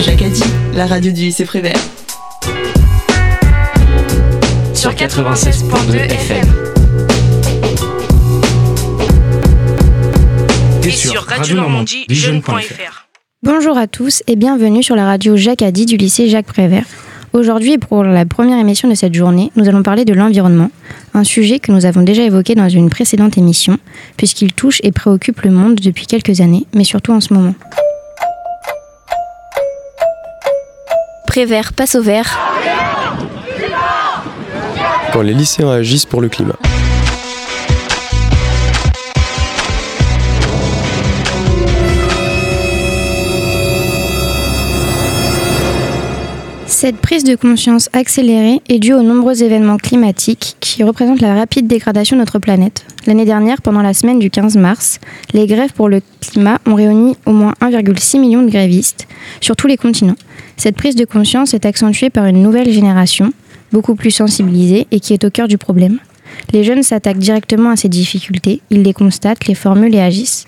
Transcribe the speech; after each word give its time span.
Jacadi, 0.00 0.44
la 0.74 0.86
radio 0.86 1.10
du 1.10 1.22
lycée 1.22 1.44
Prévert. 1.44 1.78
Sur 4.72 4.92
96.2 4.92 5.96
FM. 5.96 6.46
Et 10.84 10.90
sur 10.90 11.22
Radio 11.22 11.56
Normandie, 11.56 12.04
jeune.fr. 12.08 13.08
Bonjour 13.42 13.76
à 13.76 13.88
tous 13.88 14.22
et 14.28 14.36
bienvenue 14.36 14.84
sur 14.84 14.94
la 14.94 15.04
radio 15.04 15.36
Jacadi 15.36 15.84
du 15.84 15.96
lycée 15.96 16.28
Jacques 16.28 16.46
Prévert. 16.46 16.84
Aujourd'hui, 17.32 17.78
pour 17.78 18.04
la 18.04 18.24
première 18.24 18.58
émission 18.58 18.88
de 18.88 18.94
cette 18.94 19.14
journée, 19.14 19.50
nous 19.56 19.68
allons 19.68 19.82
parler 19.82 20.04
de 20.04 20.14
l'environnement, 20.14 20.70
un 21.12 21.24
sujet 21.24 21.58
que 21.58 21.72
nous 21.72 21.86
avons 21.86 22.02
déjà 22.02 22.22
évoqué 22.22 22.54
dans 22.54 22.68
une 22.68 22.88
précédente 22.88 23.36
émission, 23.36 23.78
puisqu'il 24.16 24.52
touche 24.52 24.80
et 24.84 24.92
préoccupe 24.92 25.42
le 25.42 25.50
monde 25.50 25.74
depuis 25.74 26.06
quelques 26.06 26.40
années, 26.40 26.66
mais 26.72 26.84
surtout 26.84 27.12
en 27.12 27.20
ce 27.20 27.34
moment. 27.34 27.54
Prévert 31.28 31.74
passe 31.74 31.94
au 31.94 32.02
vert. 32.02 32.38
Quand 35.12 35.20
les 35.20 35.34
lycéens 35.34 35.70
agissent 35.70 36.06
pour 36.06 36.22
le 36.22 36.30
climat. 36.30 36.56
Cette 46.80 46.98
prise 46.98 47.24
de 47.24 47.34
conscience 47.34 47.90
accélérée 47.92 48.60
est 48.68 48.78
due 48.78 48.94
aux 48.94 49.02
nombreux 49.02 49.42
événements 49.42 49.78
climatiques 49.78 50.54
qui 50.60 50.84
représentent 50.84 51.20
la 51.20 51.34
rapide 51.34 51.66
dégradation 51.66 52.14
de 52.14 52.20
notre 52.20 52.38
planète. 52.38 52.86
L'année 53.04 53.24
dernière, 53.24 53.60
pendant 53.62 53.82
la 53.82 53.94
semaine 53.94 54.20
du 54.20 54.30
15 54.30 54.56
mars, 54.56 55.00
les 55.32 55.48
grèves 55.48 55.72
pour 55.72 55.88
le 55.88 56.00
climat 56.20 56.60
ont 56.66 56.76
réuni 56.76 57.16
au 57.26 57.32
moins 57.32 57.52
1,6 57.62 58.20
million 58.20 58.42
de 58.42 58.48
grévistes 58.48 59.08
sur 59.40 59.56
tous 59.56 59.66
les 59.66 59.76
continents. 59.76 60.14
Cette 60.56 60.76
prise 60.76 60.94
de 60.94 61.04
conscience 61.04 61.52
est 61.52 61.66
accentuée 61.66 62.10
par 62.10 62.26
une 62.26 62.40
nouvelle 62.40 62.70
génération, 62.70 63.32
beaucoup 63.72 63.96
plus 63.96 64.12
sensibilisée 64.12 64.86
et 64.92 65.00
qui 65.00 65.12
est 65.14 65.24
au 65.24 65.30
cœur 65.30 65.48
du 65.48 65.58
problème. 65.58 65.98
Les 66.52 66.62
jeunes 66.62 66.84
s'attaquent 66.84 67.18
directement 67.18 67.70
à 67.70 67.76
ces 67.76 67.88
difficultés, 67.88 68.60
ils 68.70 68.84
les 68.84 68.92
constatent, 68.92 69.48
les 69.48 69.56
formulent 69.56 69.96
et 69.96 70.00
agissent. 70.00 70.46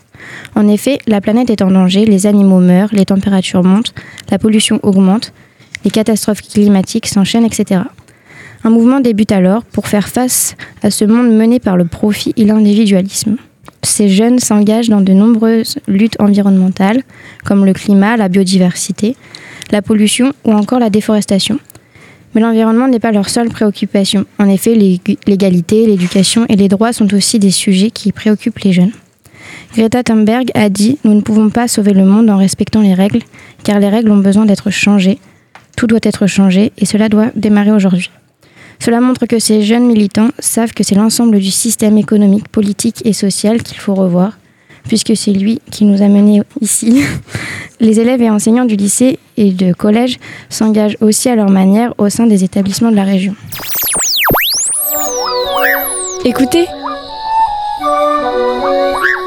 En 0.55 0.69
effet, 0.69 1.01
la 1.08 1.20
planète 1.20 1.51
est 1.51 1.62
en 1.62 1.73
danger, 1.73 2.05
les 2.05 2.28
animaux 2.28 2.61
meurent, 2.61 2.91
les 2.92 3.06
températures 3.06 3.64
montent, 3.64 3.95
la 4.31 4.39
pollution 4.39 4.78
augmente, 4.84 5.33
les 5.84 5.91
catastrophes 5.91 6.42
climatiques 6.42 7.06
s'enchaînent, 7.06 7.45
etc. 7.45 7.83
Un 8.62 8.70
mouvement 8.70 9.00
débute 9.00 9.33
alors 9.33 9.62
pour 9.64 9.89
faire 9.89 10.09
face 10.09 10.55
à 10.83 10.91
ce 10.91 11.05
monde 11.05 11.31
mené 11.34 11.61
par 11.61 11.77
le 11.77 11.86
profit 11.86 12.34
et 12.36 12.45
l'individualisme. 12.45 13.36
Ces 13.83 14.11
jeunes 14.11 14.39
s'engagent 14.39 14.91
dans 14.91 15.01
de 15.01 15.12
nombreuses 15.12 15.78
luttes 15.89 16.20
environnementales, 16.20 17.03
comme 17.45 17.64
le 17.64 17.73
climat, 17.73 18.17
la 18.17 18.28
biodiversité, 18.28 19.17
la 19.70 19.81
pollution 19.81 20.33
ou 20.45 20.53
encore 20.53 20.78
la 20.78 20.91
déforestation. 20.91 21.58
Mais 22.34 22.41
l'environnement 22.41 22.86
n'est 22.86 23.01
pas 23.01 23.12
leur 23.12 23.28
seule 23.28 23.48
préoccupation. 23.48 24.27
En 24.39 24.48
effet, 24.48 24.75
l'égalité, 24.75 25.86
l'éducation 25.86 26.45
et 26.48 26.56
les 26.56 26.69
droits 26.69 26.92
sont 26.92 27.12
aussi 27.14 27.39
des 27.39 27.51
sujets 27.51 27.91
qui 27.91 28.12
préoccupent 28.12 28.61
les 28.61 28.73
jeunes. 28.73 28.92
Greta 29.75 30.03
Thunberg 30.03 30.51
a 30.55 30.69
dit 30.69 30.98
Nous 31.05 31.14
ne 31.14 31.23
pouvons 31.23 31.51
pas 31.51 31.67
sauver 31.67 31.92
le 31.92 32.05
monde 32.05 32.28
en 32.31 32.36
respectant 32.36 32.83
les 32.83 32.95
règles, 32.95 33.20
car 33.64 33.81
les 33.81 33.89
règles 33.89 34.11
ont 34.11 34.19
besoin 34.19 34.45
d'être 34.45 34.70
changées. 34.70 35.19
Tout 35.81 35.86
doit 35.86 35.98
être 36.03 36.27
changé 36.27 36.73
et 36.77 36.84
cela 36.84 37.09
doit 37.09 37.28
démarrer 37.34 37.73
aujourd'hui. 37.73 38.11
Cela 38.84 39.00
montre 39.00 39.25
que 39.25 39.39
ces 39.39 39.62
jeunes 39.62 39.86
militants 39.86 40.28
savent 40.39 40.75
que 40.75 40.84
c'est 40.84 40.95
l'ensemble 40.95 41.39
du 41.39 41.50
système 41.50 41.97
économique, 41.97 42.48
politique 42.48 43.00
et 43.06 43.14
social 43.14 43.62
qu'il 43.62 43.78
faut 43.78 43.95
revoir, 43.95 44.36
puisque 44.86 45.17
c'est 45.17 45.31
lui 45.31 45.58
qui 45.70 45.86
nous 45.86 46.03
a 46.03 46.08
menés 46.08 46.42
ici. 46.61 47.03
Les 47.81 47.98
élèves 47.98 48.20
et 48.20 48.28
enseignants 48.28 48.67
du 48.67 48.77
lycée 48.77 49.19
et 49.39 49.53
de 49.53 49.73
collège 49.73 50.19
s'engagent 50.51 50.98
aussi 51.01 51.31
à 51.31 51.34
leur 51.34 51.48
manière 51.48 51.95
au 51.97 52.11
sein 52.11 52.27
des 52.27 52.45
établissements 52.45 52.91
de 52.91 52.97
la 52.97 53.05
région. 53.05 53.34
Écoutez 56.27 56.67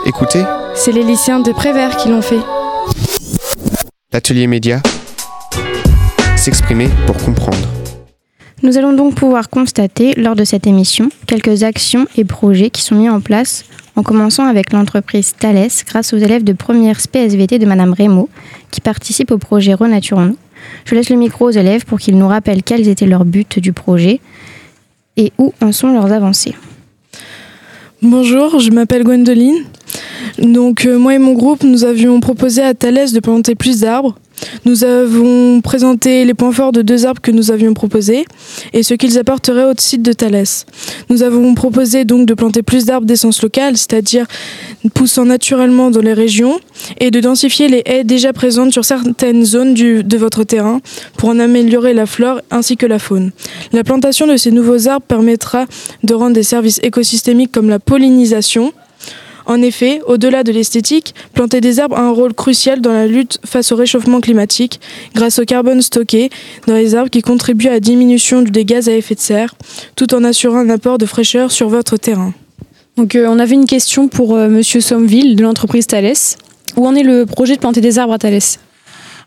Écoutez, 0.06 0.44
C'est 0.76 0.92
les 0.92 1.04
lycéens 1.04 1.40
de 1.40 1.52
Prévert 1.52 1.98
qui 1.98 2.10
l'ont 2.10 2.22
fait. 2.22 2.42
l'atelier 4.12 4.46
média. 4.46 4.84
S'exprimer 6.44 6.90
pour 7.08 7.16
comprendre. 7.16 7.70
Nous 8.64 8.78
allons 8.78 8.92
donc 8.92 9.16
pouvoir 9.16 9.50
constater 9.50 10.14
lors 10.16 10.36
de 10.36 10.44
cette 10.44 10.68
émission 10.68 11.08
quelques 11.26 11.64
actions 11.64 12.06
et 12.18 12.26
projets 12.26 12.70
qui 12.70 12.82
sont 12.82 12.96
mis 12.96 13.08
en 13.08 13.22
place, 13.22 13.64
en 13.96 14.04
commençant 14.04 14.46
avec 14.46 14.74
l'entreprise 14.74 15.36
Thales 15.40 15.70
grâce 15.88 16.12
aux 16.12 16.18
élèves 16.18 16.44
de 16.44 16.52
première 16.52 17.00
SPSVT 17.00 17.60
de 17.60 17.66
Madame 17.66 17.94
Rémo 17.94 18.28
qui 18.72 18.82
participent 18.82 19.32
au 19.32 19.38
projet 19.38 19.74
Renaturons-nous. 19.74 20.36
Je 20.84 20.96
laisse 20.96 21.10
le 21.10 21.16
micro 21.16 21.48
aux 21.48 21.52
élèves 21.52 21.86
pour 21.86 21.98
qu'ils 21.98 22.18
nous 22.18 22.28
rappellent 22.28 22.62
quels 22.62 22.90
étaient 22.90 23.08
leurs 23.08 23.24
buts 23.24 23.46
du 23.56 23.72
projet 23.72 24.20
et 25.16 25.32
où 25.38 25.54
en 25.62 25.72
sont 25.72 25.94
leurs 25.94 26.12
avancées. 26.12 26.56
Bonjour, 28.02 28.60
je 28.60 28.70
m'appelle 28.70 29.06
Gwendoline. 29.06 29.64
Donc 30.40 30.86
euh, 30.86 30.98
moi 30.98 31.16
et 31.16 31.20
mon 31.20 31.36
groupe, 31.36 31.64
nous 31.64 31.86
avions 31.86 32.20
proposé 32.20 32.62
à 32.62 32.74
Thalès 32.74 33.14
de 33.14 33.22
planter 33.22 33.56
plus 33.56 33.80
d'arbres. 33.80 34.18
Nous 34.66 34.84
avons 34.84 35.62
présenté 35.62 36.26
les 36.26 36.34
points 36.34 36.52
forts 36.52 36.72
de 36.72 36.82
deux 36.82 37.06
arbres 37.06 37.22
que 37.22 37.32
nous 37.32 37.52
avions 37.52 37.74
proposés 37.74 38.26
et 38.74 38.84
ce 38.84 38.94
qu'ils 38.94 39.18
apporteraient 39.18 39.66
au 39.66 39.74
site 39.78 40.02
de 40.02 40.14
Thalès. 40.14 40.66
Nous 41.10 41.24
avons 41.24 41.54
proposé 41.54 42.06
donc 42.06 42.26
de 42.26 42.34
planter 42.34 42.64
plus 42.64 42.86
d'arbres 42.86 43.06
d'essence 43.06 43.42
locale, 43.42 43.78
c'est-à-dire 43.78 44.26
poussant 44.94 45.26
naturellement 45.26 45.92
dans 45.92 46.02
les 46.02 46.14
régions, 46.14 46.60
et 47.00 47.12
de 47.12 47.20
densifier 47.20 47.68
les 47.68 47.82
haies 47.86 48.04
déjà 48.04 48.34
présentes 48.34 48.72
sur 48.72 48.86
certaines 48.86 49.46
zones 49.46 49.74
de 49.74 50.18
votre 50.18 50.44
terrain 50.44 50.82
pour 51.18 51.30
en 51.30 51.40
améliorer 51.40 51.94
la 51.94 52.06
flore 52.06 52.42
ainsi 52.52 52.78
que 52.78 52.86
la 52.86 53.00
faune. 53.00 53.32
La 53.72 53.84
plantation 53.84 54.28
de 54.28 54.38
ces 54.38 54.52
nouveaux 54.52 54.88
arbres 54.88 55.06
permettra 55.06 55.66
de 56.04 56.14
rendre 56.14 56.34
des 56.34 56.44
services 56.44 56.80
écosystémiques 56.84 57.52
comme 57.52 57.70
la 57.70 57.80
pollinisation, 57.80 58.74
en 59.46 59.62
effet, 59.62 60.02
au-delà 60.08 60.44
de 60.44 60.52
l'esthétique, 60.52 61.14
planter 61.34 61.62
des 61.62 61.80
arbres 61.80 61.98
a 61.98 62.02
un 62.02 62.12
rôle 62.12 62.34
crucial 62.34 62.82
dans 62.82 62.92
la 62.92 63.08
lutte 63.08 63.40
face 63.46 63.72
au 63.72 63.76
réchauffement 63.76 64.22
climatique 64.22 64.80
grâce 65.14 65.40
au 65.40 65.46
carbone 65.46 65.82
stocké 65.82 66.30
dans 66.68 66.76
les 66.76 66.96
arbres 66.96 67.10
qui 67.10 67.22
contribuent 67.22 67.68
à 67.68 67.72
la 67.72 67.80
diminution 67.80 68.42
des 68.42 68.66
gaz 68.66 68.90
à 68.90 68.94
effet 68.94 69.16
de 69.16 69.20
serre, 69.20 69.56
tout 69.96 70.14
en 70.14 70.24
assurant 70.24 70.60
un 70.60 70.70
apport 70.70 70.98
de 70.98 71.06
fraîcheur 71.06 71.52
sur 71.52 71.70
votre 71.70 71.98
terrain. 71.98 72.34
Donc 72.98 73.16
euh, 73.16 73.28
on 73.28 73.40
avait 73.40 73.56
une 73.56 73.66
question 73.66 74.08
pour 74.08 74.36
euh, 74.36 74.50
Monsieur 74.50 74.80
de 74.80 75.42
l'entreprise 75.42 75.88
Thales. 75.88 76.14
Où 76.76 76.88
en 76.88 76.96
est 76.96 77.04
le 77.04 77.26
projet 77.26 77.56
de 77.56 77.60
planter 77.60 77.82
des 77.82 78.00
arbres 78.00 78.14
à 78.14 78.18
Thales? 78.20 78.40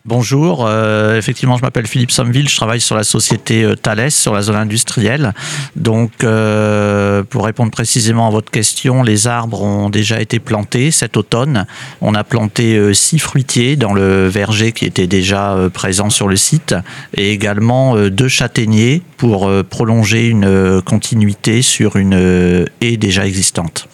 Bonjour, 0.08 0.64
euh, 0.64 1.18
effectivement 1.18 1.56
je 1.56 1.62
m'appelle 1.62 1.88
Philippe 1.88 2.12
Sommeville, 2.12 2.48
je 2.48 2.54
travaille 2.54 2.80
sur 2.80 2.94
la 2.94 3.02
société 3.02 3.64
euh, 3.64 3.74
Thales, 3.74 4.12
sur 4.12 4.32
la 4.32 4.40
zone 4.40 4.54
industrielle. 4.54 5.34
Donc 5.74 6.22
euh, 6.22 7.24
pour 7.24 7.44
répondre 7.44 7.72
précisément 7.72 8.28
à 8.28 8.30
votre 8.30 8.52
question, 8.52 9.02
les 9.02 9.26
arbres 9.26 9.62
ont 9.62 9.90
déjà 9.90 10.20
été 10.20 10.38
plantés 10.38 10.92
cet 10.92 11.16
automne. 11.16 11.66
On 12.00 12.14
a 12.14 12.22
planté 12.22 12.94
six 12.94 13.18
fruitiers 13.18 13.74
dans 13.74 13.94
le 13.94 14.28
verger 14.28 14.70
qui 14.70 14.84
était 14.84 15.08
déjà 15.08 15.56
présent 15.74 16.08
sur 16.08 16.28
le 16.28 16.36
site 16.36 16.76
et 17.12 17.32
également 17.32 17.96
deux 18.08 18.28
châtaigniers 18.28 19.02
pour 19.16 19.50
prolonger 19.64 20.28
une 20.28 20.80
continuité 20.82 21.62
sur 21.62 21.96
une 21.96 22.66
haie 22.80 22.96
déjà 22.96 23.26
existante. 23.26 23.88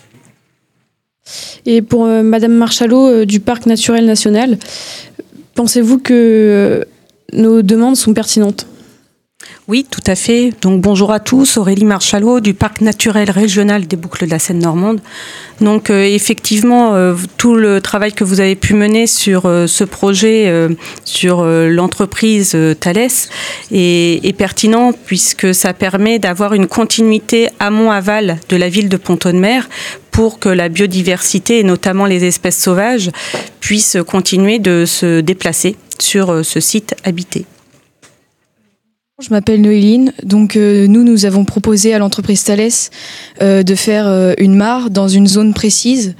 Et 1.64 1.80
pour 1.80 2.06
Madame 2.06 2.52
Marchalot 2.52 3.24
du 3.24 3.40
Parc 3.40 3.66
naturel 3.66 4.04
national, 4.04 4.58
pensez-vous 5.54 5.98
que 5.98 6.86
nos 7.32 7.62
demandes 7.62 7.96
sont 7.96 8.14
pertinentes? 8.14 8.66
Oui, 9.68 9.86
tout 9.88 10.02
à 10.08 10.16
fait. 10.16 10.52
Donc 10.60 10.80
bonjour 10.80 11.12
à 11.12 11.20
tous, 11.20 11.56
Aurélie 11.56 11.84
Marchalot 11.84 12.40
du 12.40 12.52
Parc 12.52 12.80
naturel 12.80 13.30
régional 13.30 13.86
des 13.86 13.96
Boucles 13.96 14.26
de 14.26 14.30
la 14.30 14.40
Seine 14.40 14.58
normande. 14.58 15.00
Donc 15.60 15.88
euh, 15.88 16.02
effectivement, 16.02 16.94
euh, 16.94 17.14
tout 17.36 17.54
le 17.54 17.80
travail 17.80 18.12
que 18.12 18.24
vous 18.24 18.40
avez 18.40 18.56
pu 18.56 18.74
mener 18.74 19.06
sur 19.06 19.46
euh, 19.46 19.68
ce 19.68 19.84
projet, 19.84 20.52
sur 21.04 21.44
l'entreprise 21.44 22.56
Thales, 22.80 23.08
est, 23.70 24.36
pertinent 24.36 24.92
puisque 25.06 25.54
ça 25.54 25.72
permet 25.72 26.18
d'avoir 26.18 26.54
une 26.54 26.66
continuité 26.66 27.48
amont-aval 27.60 28.40
de 28.48 28.56
la 28.56 28.68
ville 28.68 28.88
de 28.88 28.96
Pont-de-Mer 28.96 29.68
pour 30.10 30.40
que 30.40 30.48
la 30.48 30.68
biodiversité 30.68 31.60
et 31.60 31.64
notamment 31.64 32.06
les 32.06 32.24
espèces 32.24 32.60
sauvages 32.60 33.10
puissent 33.60 33.98
continuer 34.06 34.58
de 34.58 34.84
se 34.86 35.20
déplacer 35.20 35.76
sur 35.98 36.44
ce 36.44 36.60
site 36.60 36.96
habité. 37.04 37.46
Je 39.22 39.30
m'appelle 39.30 39.60
Noéline. 39.60 40.12
Donc 40.24 40.56
euh, 40.56 40.88
nous, 40.88 41.04
nous 41.04 41.26
avons 41.26 41.44
proposé 41.44 41.94
à 41.94 41.98
l'entreprise 41.98 42.42
Thales 42.42 42.68
euh, 43.40 43.62
de 43.62 43.74
faire 43.76 44.08
euh, 44.08 44.34
une 44.38 44.56
mare 44.56 44.90
dans 44.90 45.06
une 45.06 45.28
zone 45.28 45.54
précise 45.54 46.16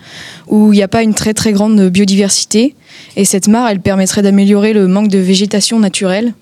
où 0.46 0.72
il 0.72 0.76
n'y 0.76 0.84
a 0.84 0.88
pas 0.88 1.02
une 1.02 1.12
très 1.12 1.34
très 1.34 1.52
grande 1.52 1.88
biodiversité. 1.88 2.76
Et 3.16 3.24
cette 3.24 3.48
mare, 3.48 3.68
elle 3.68 3.80
permettrait 3.80 4.22
d'améliorer 4.22 4.72
le 4.72 4.86
manque 4.86 5.08
de 5.08 5.18
végétation 5.18 5.80
naturelle. 5.80 6.32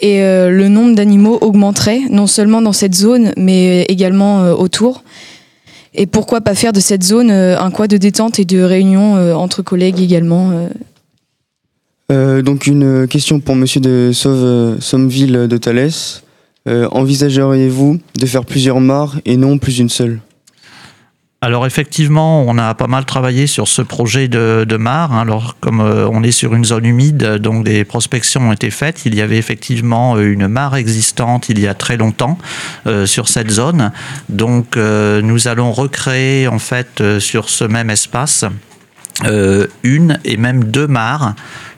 Et 0.00 0.20
le 0.20 0.68
nombre 0.68 0.94
d'animaux 0.94 1.38
augmenterait, 1.40 2.00
non 2.10 2.26
seulement 2.26 2.60
dans 2.60 2.74
cette 2.74 2.94
zone, 2.94 3.32
mais 3.38 3.84
également 3.84 4.50
autour. 4.50 5.02
Et 5.94 6.04
pourquoi 6.04 6.42
pas 6.42 6.54
faire 6.54 6.74
de 6.74 6.80
cette 6.80 7.02
zone 7.02 7.30
un 7.30 7.70
coin 7.70 7.86
de 7.86 7.96
détente 7.96 8.38
et 8.38 8.44
de 8.44 8.60
réunion 8.60 9.14
entre 9.34 9.62
collègues 9.62 10.00
également 10.00 10.68
euh. 12.12 12.42
donc 12.42 12.66
une 12.66 13.06
question 13.08 13.40
pour 13.40 13.56
Monsieur 13.56 13.80
de 13.80 14.10
Sauve, 14.12 14.80
Sommeville 14.80 15.48
de 15.48 15.56
Thalès. 15.56 16.22
envisageriez-vous 16.66 18.00
de 18.18 18.26
faire 18.26 18.44
plusieurs 18.44 18.80
mares 18.80 19.16
et 19.24 19.36
non 19.36 19.58
plus 19.58 19.78
une 19.78 19.88
seule? 19.88 20.20
Alors 21.42 21.66
effectivement, 21.66 22.42
on 22.42 22.56
a 22.56 22.74
pas 22.74 22.86
mal 22.86 23.04
travaillé 23.04 23.46
sur 23.46 23.68
ce 23.68 23.82
projet 23.82 24.26
de, 24.26 24.76
mare. 24.78 25.12
Hein. 25.12 25.20
Alors 25.20 25.56
comme 25.60 25.80
euh, 25.80 26.08
on 26.10 26.22
est 26.22 26.32
sur 26.32 26.54
une 26.54 26.64
zone 26.64 26.86
humide, 26.86 27.36
donc 27.36 27.62
des 27.62 27.84
prospections 27.84 28.48
ont 28.48 28.52
été 28.52 28.70
faites. 28.70 29.04
Il 29.04 29.14
y 29.14 29.20
avait 29.20 29.36
effectivement 29.36 30.16
euh, 30.16 30.32
une 30.32 30.48
mare 30.48 30.76
existante 30.76 31.48
il 31.50 31.60
y 31.60 31.68
a 31.68 31.74
très 31.74 31.98
longtemps 31.98 32.38
euh, 32.86 33.04
sur 33.04 33.28
cette 33.28 33.50
zone. 33.50 33.92
Donc 34.28 34.76
nous 34.76 35.46
allons 35.46 35.72
recréer 35.72 36.48
en 36.48 36.58
fait 36.58 37.20
sur 37.20 37.48
ce 37.48 37.64
même 37.64 37.90
espace 37.90 38.44
une 39.82 40.18
et 40.24 40.36
même 40.36 40.64
deux 40.64 40.86
mares 40.86 41.34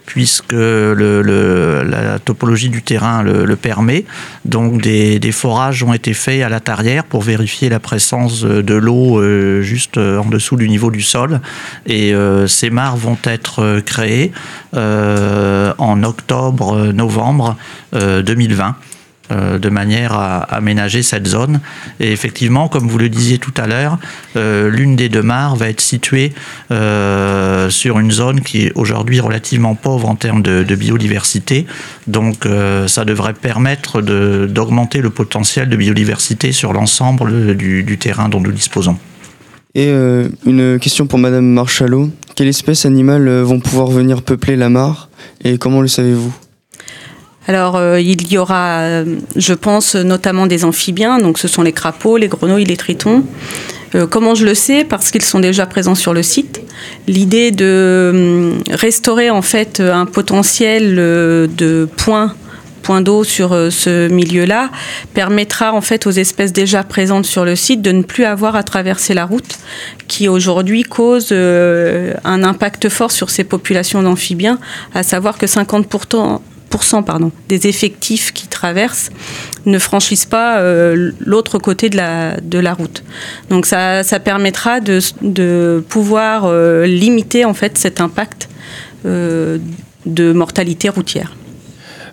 puisque 0.08 0.54
la 0.54 2.18
topologie 2.18 2.70
du 2.70 2.82
terrain 2.82 3.22
le, 3.22 3.56
permet. 3.56 4.06
Donc 4.46 4.80
des, 4.80 5.32
forages 5.32 5.82
ont 5.82 5.92
été 5.92 6.14
faits 6.14 6.42
à 6.42 6.48
la 6.48 6.60
tarière 6.60 7.04
pour 7.04 7.20
vérifier 7.20 7.68
la 7.68 7.78
présence 7.78 8.42
de 8.42 8.74
l'eau 8.74 9.20
euh, 9.20 9.60
juste 9.60 9.98
en 9.98 10.24
dessous 10.24 10.56
du 10.56 10.66
niveau 10.66 10.90
du 10.90 11.02
sol. 11.02 11.42
Et 11.84 12.14
euh, 12.14 12.46
ces 12.46 12.70
mares 12.70 12.96
vont 12.96 13.18
être 13.24 13.80
créées 13.84 14.32
euh, 14.74 15.74
en 15.76 16.02
octobre-novembre 16.02 17.56
2020. 17.92 18.76
Euh, 19.30 19.58
de 19.58 19.68
manière 19.68 20.14
à 20.14 20.38
aménager 20.38 21.02
cette 21.02 21.26
zone. 21.26 21.60
Et 22.00 22.12
effectivement, 22.12 22.68
comme 22.68 22.88
vous 22.88 22.96
le 22.96 23.10
disiez 23.10 23.36
tout 23.36 23.52
à 23.58 23.66
l'heure, 23.66 23.98
euh, 24.36 24.70
l'une 24.70 24.96
des 24.96 25.10
deux 25.10 25.20
mares 25.20 25.54
va 25.54 25.68
être 25.68 25.82
située 25.82 26.32
euh, 26.70 27.68
sur 27.68 27.98
une 27.98 28.10
zone 28.10 28.40
qui 28.40 28.62
est 28.62 28.72
aujourd'hui 28.74 29.20
relativement 29.20 29.74
pauvre 29.74 30.08
en 30.08 30.14
termes 30.14 30.40
de, 30.40 30.74
biodiversité. 30.74 31.66
Donc 32.06 32.46
ça 32.86 33.04
devrait 33.04 33.34
permettre 33.34 34.00
d'augmenter 34.00 35.00
le 35.00 35.10
potentiel 35.10 35.68
de 35.68 35.76
biodiversité 35.76 36.52
sur 36.52 36.72
l'ensemble 36.72 37.56
du, 37.56 37.98
terrain 37.98 38.28
dont 38.28 38.40
nous 38.40 38.52
disposons. 38.52 38.96
Et 39.74 39.90
une 40.46 40.78
question 40.80 41.06
pour 41.06 41.18
Madame 41.18 41.46
Marchalot. 41.46 42.10
Quelles 42.36 42.48
espèces 42.48 42.86
animales 42.86 43.28
vont 43.40 43.60
pouvoir 43.60 43.88
venir 43.88 44.22
peupler 44.22 44.56
la 44.56 44.68
mare? 44.68 45.10
Et 45.44 45.58
comment 45.58 45.80
le 45.80 45.88
savez-vous? 45.88 46.32
Alors, 47.48 47.76
euh, 47.76 47.98
il 47.98 48.30
y 48.30 48.36
aura, 48.36 48.80
euh, 48.80 49.04
je 49.34 49.54
pense, 49.54 49.94
notamment 49.94 50.46
des 50.46 50.66
amphibiens, 50.66 51.16
donc 51.18 51.38
ce 51.38 51.48
sont 51.48 51.62
les 51.62 51.72
crapauds, 51.72 52.18
les 52.18 52.28
grenouilles, 52.28 52.66
les 52.66 52.76
tritons. 52.76 53.24
Euh, 53.94 54.06
comment 54.06 54.34
je 54.34 54.44
le 54.44 54.52
sais? 54.52 54.84
Parce 54.84 55.10
qu'ils 55.10 55.22
sont 55.22 55.40
déjà 55.40 55.64
présents 55.64 55.94
sur 55.94 56.12
le 56.12 56.22
site. 56.22 56.60
L'idée 57.06 57.50
de 57.50 58.52
restaurer 58.70 59.30
en 59.30 59.40
fait 59.40 59.80
un 59.80 60.04
potentiel 60.04 60.96
de 60.96 61.88
points 61.96 62.34
points 62.82 63.00
d'eau 63.00 63.24
sur 63.24 63.50
ce 63.50 64.08
milieu-là 64.08 64.70
permettra 65.12 65.74
en 65.74 65.80
fait 65.80 66.06
aux 66.06 66.10
espèces 66.10 66.52
déjà 66.52 66.84
présentes 66.84 67.26
sur 67.26 67.44
le 67.44 67.56
site 67.56 67.82
de 67.82 67.92
ne 67.92 68.02
plus 68.02 68.24
avoir 68.24 68.56
à 68.56 68.62
traverser 68.62 69.14
la 69.14 69.26
route 69.26 69.58
qui 70.06 70.28
aujourd'hui 70.28 70.84
cause 70.84 71.32
un 71.32 72.44
impact 72.44 72.88
fort 72.88 73.10
sur 73.10 73.30
ces 73.30 73.44
populations 73.44 74.02
d'amphibiens, 74.02 74.58
à 74.94 75.02
savoir 75.02 75.38
que 75.38 75.46
50% 75.46 76.40
des 77.48 77.66
effectifs 77.66 78.32
qui 78.32 78.46
traversent 78.46 79.10
ne 79.66 79.78
franchissent 79.78 80.26
pas 80.26 80.58
euh, 80.58 81.12
l'autre 81.18 81.58
côté 81.58 81.90
de 81.90 81.96
la, 81.96 82.74
route. 82.74 83.02
Donc 83.50 83.66
ça, 83.66 84.02
permettra 84.24 84.80
de, 84.80 85.00
de 85.22 85.84
pouvoir 85.88 86.44
euh, 86.44 86.86
limiter 86.86 87.44
en 87.44 87.54
fait 87.54 87.78
cet 87.78 88.00
impact 88.00 88.48
euh, 89.06 89.58
de 90.06 90.32
mortalité 90.32 90.88
routière. 90.88 91.34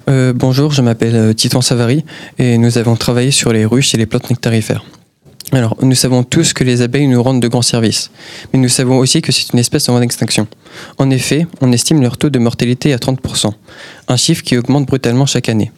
bonjour, 0.07 0.72
je 0.72 0.81
m'appelle 0.81 1.34
Titan 1.36 1.62
Savary 1.62 2.04
et 2.38 2.57
nous 2.57 2.78
avons 2.78 2.96
travaillé 2.96 3.31
sur 3.31 3.52
les 3.54 3.66
ruches 3.66 3.94
et 3.94 3.98
les 3.98 4.06
plantes 4.06 4.30
nectarifères. 4.30 4.84
Alors, 5.51 5.77
nous 5.81 5.95
savons 5.95 6.24
tous 6.24 6.53
que 6.53 6.63
les 6.63 6.81
abeilles 6.81 7.07
nous 7.07 7.21
rendent 7.21 7.42
de 7.42 7.47
grands 7.47 7.62
services, 7.62 8.09
mais 8.51 8.59
nous 8.59 8.69
savons 8.69 8.97
aussi 8.97 9.21
que 9.21 9.31
c'est 9.31 9.53
une 9.53 9.59
espèce 9.59 9.88
en 9.88 9.94
voie 9.94 10.01
d'extinction. 10.01 10.47
En 10.97 11.09
effet, 11.12 11.45
on 11.62 11.71
estime 11.71 12.01
leur 12.01 12.18
taux 12.18 12.30
de 12.30 12.39
mortalité 12.39 12.94
à 12.94 12.97
30%, 12.97 13.51
un 14.07 14.18
chiffre 14.18 14.44
qui 14.44 14.57
augmente 14.57 14.88
brutalement 14.88 15.25
chaque 15.25 15.50
année. 15.50 15.71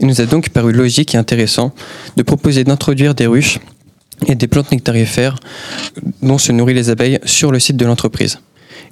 Il 0.00 0.06
nous 0.06 0.20
a 0.20 0.24
donc 0.24 0.50
paru 0.50 0.72
logique 0.72 1.14
et 1.14 1.18
intéressant 1.18 1.72
de 2.16 2.22
proposer 2.22 2.64
d'introduire 2.64 3.14
des 3.14 3.26
ruches 3.26 3.58
et 4.26 4.34
des 4.34 4.46
plantes 4.46 4.72
nectarifères 4.72 5.36
dont 6.22 6.38
se 6.38 6.52
nourrissent 6.52 6.76
les 6.76 6.90
abeilles 6.90 7.18
sur 7.24 7.50
le 7.50 7.58
site 7.58 7.76
de 7.76 7.86
l'entreprise. 7.86 8.38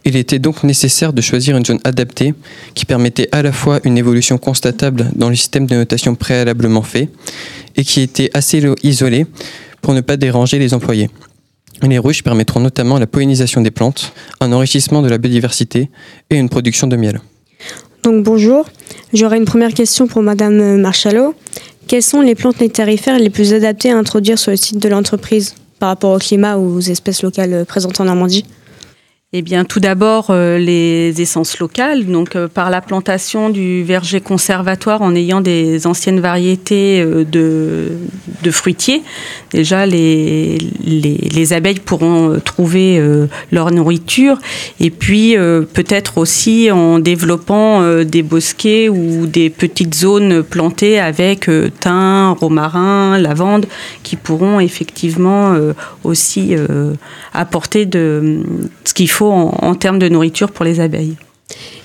Il 0.04 0.16
était 0.16 0.38
donc 0.38 0.62
nécessaire 0.62 1.12
de 1.12 1.20
choisir 1.20 1.56
une 1.56 1.64
zone 1.64 1.80
adaptée 1.84 2.34
qui 2.74 2.84
permettait 2.84 3.28
à 3.32 3.42
la 3.42 3.52
fois 3.52 3.80
une 3.84 3.98
évolution 3.98 4.38
constatable 4.38 5.10
dans 5.16 5.28
le 5.28 5.36
système 5.36 5.66
de 5.66 5.74
notation 5.74 6.14
préalablement 6.14 6.82
fait 6.82 7.08
et 7.76 7.84
qui 7.84 8.00
était 8.00 8.30
assez 8.34 8.62
isolée 8.82 9.26
pour 9.86 9.94
ne 9.94 10.00
pas 10.00 10.16
déranger 10.16 10.58
les 10.58 10.74
employés. 10.74 11.08
Les 11.80 12.00
ruches 12.00 12.24
permettront 12.24 12.58
notamment 12.58 12.98
la 12.98 13.06
pollinisation 13.06 13.60
des 13.60 13.70
plantes, 13.70 14.12
un 14.40 14.50
enrichissement 14.50 15.00
de 15.00 15.08
la 15.08 15.16
biodiversité 15.16 15.90
et 16.28 16.34
une 16.34 16.48
production 16.48 16.88
de 16.88 16.96
miel. 16.96 17.20
Donc 18.02 18.24
bonjour, 18.24 18.68
j'aurais 19.12 19.36
une 19.36 19.44
première 19.44 19.72
question 19.72 20.08
pour 20.08 20.22
Madame 20.22 20.80
Marchalot. 20.80 21.36
Quelles 21.86 22.02
sont 22.02 22.20
les 22.20 22.34
plantes 22.34 22.60
nectarifères 22.60 23.20
les 23.20 23.30
plus 23.30 23.54
adaptées 23.54 23.92
à 23.92 23.96
introduire 23.96 24.40
sur 24.40 24.50
le 24.50 24.56
site 24.56 24.82
de 24.82 24.88
l'entreprise 24.88 25.54
par 25.78 25.90
rapport 25.90 26.16
au 26.16 26.18
climat 26.18 26.56
ou 26.56 26.78
aux 26.78 26.80
espèces 26.80 27.22
locales 27.22 27.64
présentes 27.64 28.00
en 28.00 28.06
Normandie? 28.06 28.44
Eh 29.32 29.42
bien, 29.42 29.64
tout 29.64 29.80
d'abord, 29.80 30.28
euh, 30.30 30.56
les 30.56 31.20
essences 31.20 31.58
locales, 31.58 32.06
donc 32.06 32.36
euh, 32.36 32.46
par 32.46 32.70
la 32.70 32.80
plantation 32.80 33.50
du 33.50 33.82
verger 33.82 34.20
conservatoire 34.20 35.02
en 35.02 35.16
ayant 35.16 35.40
des 35.40 35.88
anciennes 35.88 36.20
variétés 36.20 37.02
euh, 37.02 37.24
de, 37.24 38.50
fruitiers. 38.52 39.02
Déjà, 39.50 39.84
les, 39.84 40.58
les, 40.84 41.52
abeilles 41.52 41.80
pourront 41.80 42.38
trouver 42.38 43.02
leur 43.50 43.72
nourriture. 43.72 44.38
Et 44.78 44.90
puis, 44.90 45.34
peut-être 45.36 46.18
aussi 46.18 46.70
en 46.70 47.00
développant 47.00 48.04
des 48.04 48.22
bosquets 48.22 48.88
ou 48.88 49.26
des 49.26 49.50
petites 49.50 49.96
zones 49.96 50.44
plantées 50.44 51.00
avec 51.00 51.50
thym, 51.80 52.36
romarin, 52.38 53.18
lavande, 53.18 53.66
qui 54.04 54.14
pourront 54.14 54.60
effectivement 54.60 55.56
aussi 56.04 56.54
apporter 57.34 57.84
de, 57.84 58.44
ce 58.84 58.94
qu'il 58.94 59.10
faut 59.10 59.15
en, 59.24 59.74
termes 59.74 59.98
de 59.98 60.08
nourriture 60.08 60.52
pour 60.52 60.64
les 60.64 60.80
abeilles. 60.80 61.16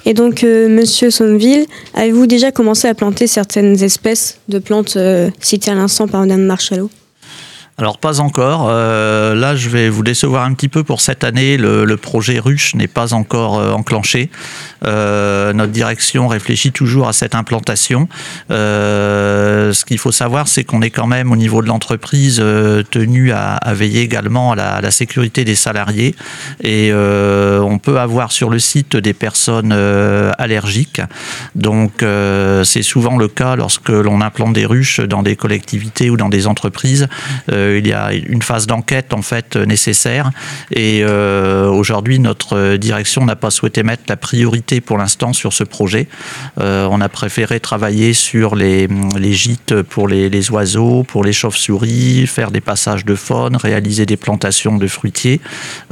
Et 0.05 0.13
donc, 0.13 0.43
euh, 0.43 0.67
Monsieur 0.67 1.11
Sommeville, 1.11 1.65
avez-vous 1.93 2.25
déjà 2.25 2.51
commencé 2.51 2.87
à 2.87 2.95
planter 2.95 3.27
certaines 3.27 3.81
espèces 3.83 4.39
de 4.49 4.59
plantes 4.59 4.97
euh, 4.97 5.29
citées 5.39 5.71
à 5.71 5.75
l'instant 5.75 6.07
par 6.07 6.21
Madame 6.21 6.41
Marchalot? 6.41 6.89
Alors 7.81 7.97
pas 7.97 8.19
encore. 8.19 8.67
Euh, 8.69 9.33
là, 9.33 9.55
je 9.55 9.67
vais 9.67 9.89
vous 9.89 10.03
décevoir 10.03 10.45
un 10.45 10.53
petit 10.53 10.67
peu 10.67 10.83
pour 10.83 11.01
cette 11.01 11.23
année. 11.23 11.57
Le, 11.57 11.97
projet 11.97 12.37
ruche 12.37 12.75
n'est 12.75 12.87
pas 12.87 13.13
encore 13.15 13.59
euh, 13.59 13.71
enclenché. 13.71 14.29
Euh, 14.85 15.53
notre 15.53 15.71
direction 15.71 16.27
réfléchit 16.27 16.71
toujours 16.71 17.07
à 17.07 17.13
cette 17.13 17.35
implantation. 17.35 18.07
ce 18.49 19.85
qu'il 19.85 19.97
faut 19.97 20.11
savoir, 20.11 20.47
c'est 20.47 20.63
qu'on 20.63 20.81
est 20.81 20.89
quand 20.89 21.07
même 21.07 21.31
au 21.31 21.35
niveau 21.35 21.61
de 21.61 21.67
l'entreprise 21.67 22.37
tenu 22.91 23.31
à, 23.31 23.59
veiller 23.73 24.01
également 24.01 24.53
à 24.53 24.81
la, 24.81 24.91
sécurité 24.91 25.45
des 25.45 25.55
salariés. 25.55 26.15
Et 26.63 26.91
on 26.93 27.77
peut 27.79 27.99
avoir 27.99 28.31
sur 28.31 28.49
le 28.49 28.59
site 28.59 28.95
des 28.97 29.13
personnes 29.13 29.71
allergiques. 30.37 31.01
Donc 31.55 32.03
c'est 32.63 32.83
souvent 32.83 33.17
le 33.17 33.27
cas 33.27 33.55
lorsque 33.55 33.89
l'on 33.89 34.21
implante 34.21 34.53
des 34.53 34.65
ruches 34.65 34.99
dans 34.99 35.23
des 35.23 35.35
collectivités 35.35 36.09
ou 36.09 36.17
dans 36.17 36.29
des 36.29 36.47
entreprises 36.47 37.07
il 37.49 37.87
y 37.87 37.93
a 37.93 38.13
une 38.13 38.41
phase 38.41 38.67
d'enquête 38.67 39.13
en 39.13 39.21
fait 39.21 39.55
nécessaire. 39.55 40.31
Et 40.71 41.01
euh, 41.03 41.67
aujourd'hui, 41.67 42.19
notre 42.19 42.75
direction 42.77 43.25
n'a 43.25 43.35
pas 43.35 43.49
souhaité 43.49 43.83
mettre 43.83 44.03
la 44.07 44.17
priorité 44.17 44.70
pour 44.79 44.97
l'instant 44.97 45.33
sur 45.33 45.51
ce 45.51 45.63
projet. 45.63 46.07
Euh, 46.59 46.87
on 46.89 47.01
a 47.01 47.09
préféré 47.09 47.59
travailler 47.59 48.13
sur 48.13 48.55
les, 48.55 48.87
gîtes 49.31 49.81
pour 49.81 50.07
les, 50.07 50.51
oiseaux, 50.51 51.03
pour 51.03 51.23
les 51.23 51.33
chauves-souris, 51.33 52.27
faire 52.27 52.51
des 52.51 52.61
passages 52.61 53.03
de 53.03 53.15
faune, 53.15 53.57
réaliser 53.57 54.05
des 54.05 54.17
plantations 54.17 54.77
de 54.77 54.87
fruitiers. 54.87 55.41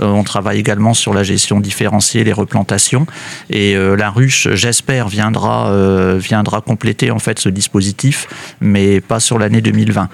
Euh, 0.02 0.06
on 0.06 0.24
travaille 0.24 0.60
également 0.60 0.94
sur 0.94 1.14
la 1.14 1.24
gestion 1.24 1.60
différenciée, 1.60 2.24
les 2.24 2.34
replantations. 2.34 3.06
Et 3.50 3.76
la 3.76 4.10
ruche, 4.10 4.48
j'espère, 4.54 5.08
viendra, 5.08 5.74
viendra 6.18 6.62
compléter 6.62 7.10
en 7.12 7.20
fait 7.20 7.40
ce 7.40 7.50
dispositif, 7.50 8.28
mais 8.62 9.02
pas 9.02 9.20
sur 9.20 9.40
l'année 9.40 9.62
2020 9.62 10.10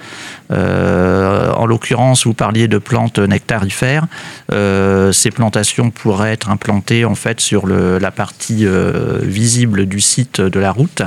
en 0.50 1.66
l'occurrence, 1.66 2.26
vous 2.26 2.34
parliez 2.34 2.68
de 2.68 2.78
plantes 2.78 3.18
nectarifères. 3.18 4.06
Euh, 4.52 5.12
ces 5.12 5.30
plantations 5.30 5.90
pourraient 5.90 6.32
être 6.32 6.50
implantées 6.50 7.04
en 7.04 7.14
fait 7.14 7.40
sur 7.40 7.66
la 7.66 8.10
partie 8.10 8.55
euh, 8.64 9.18
visible 9.22 9.86
du 9.86 10.00
site 10.00 10.40
de 10.40 10.60
la 10.60 10.72
route. 10.72 11.02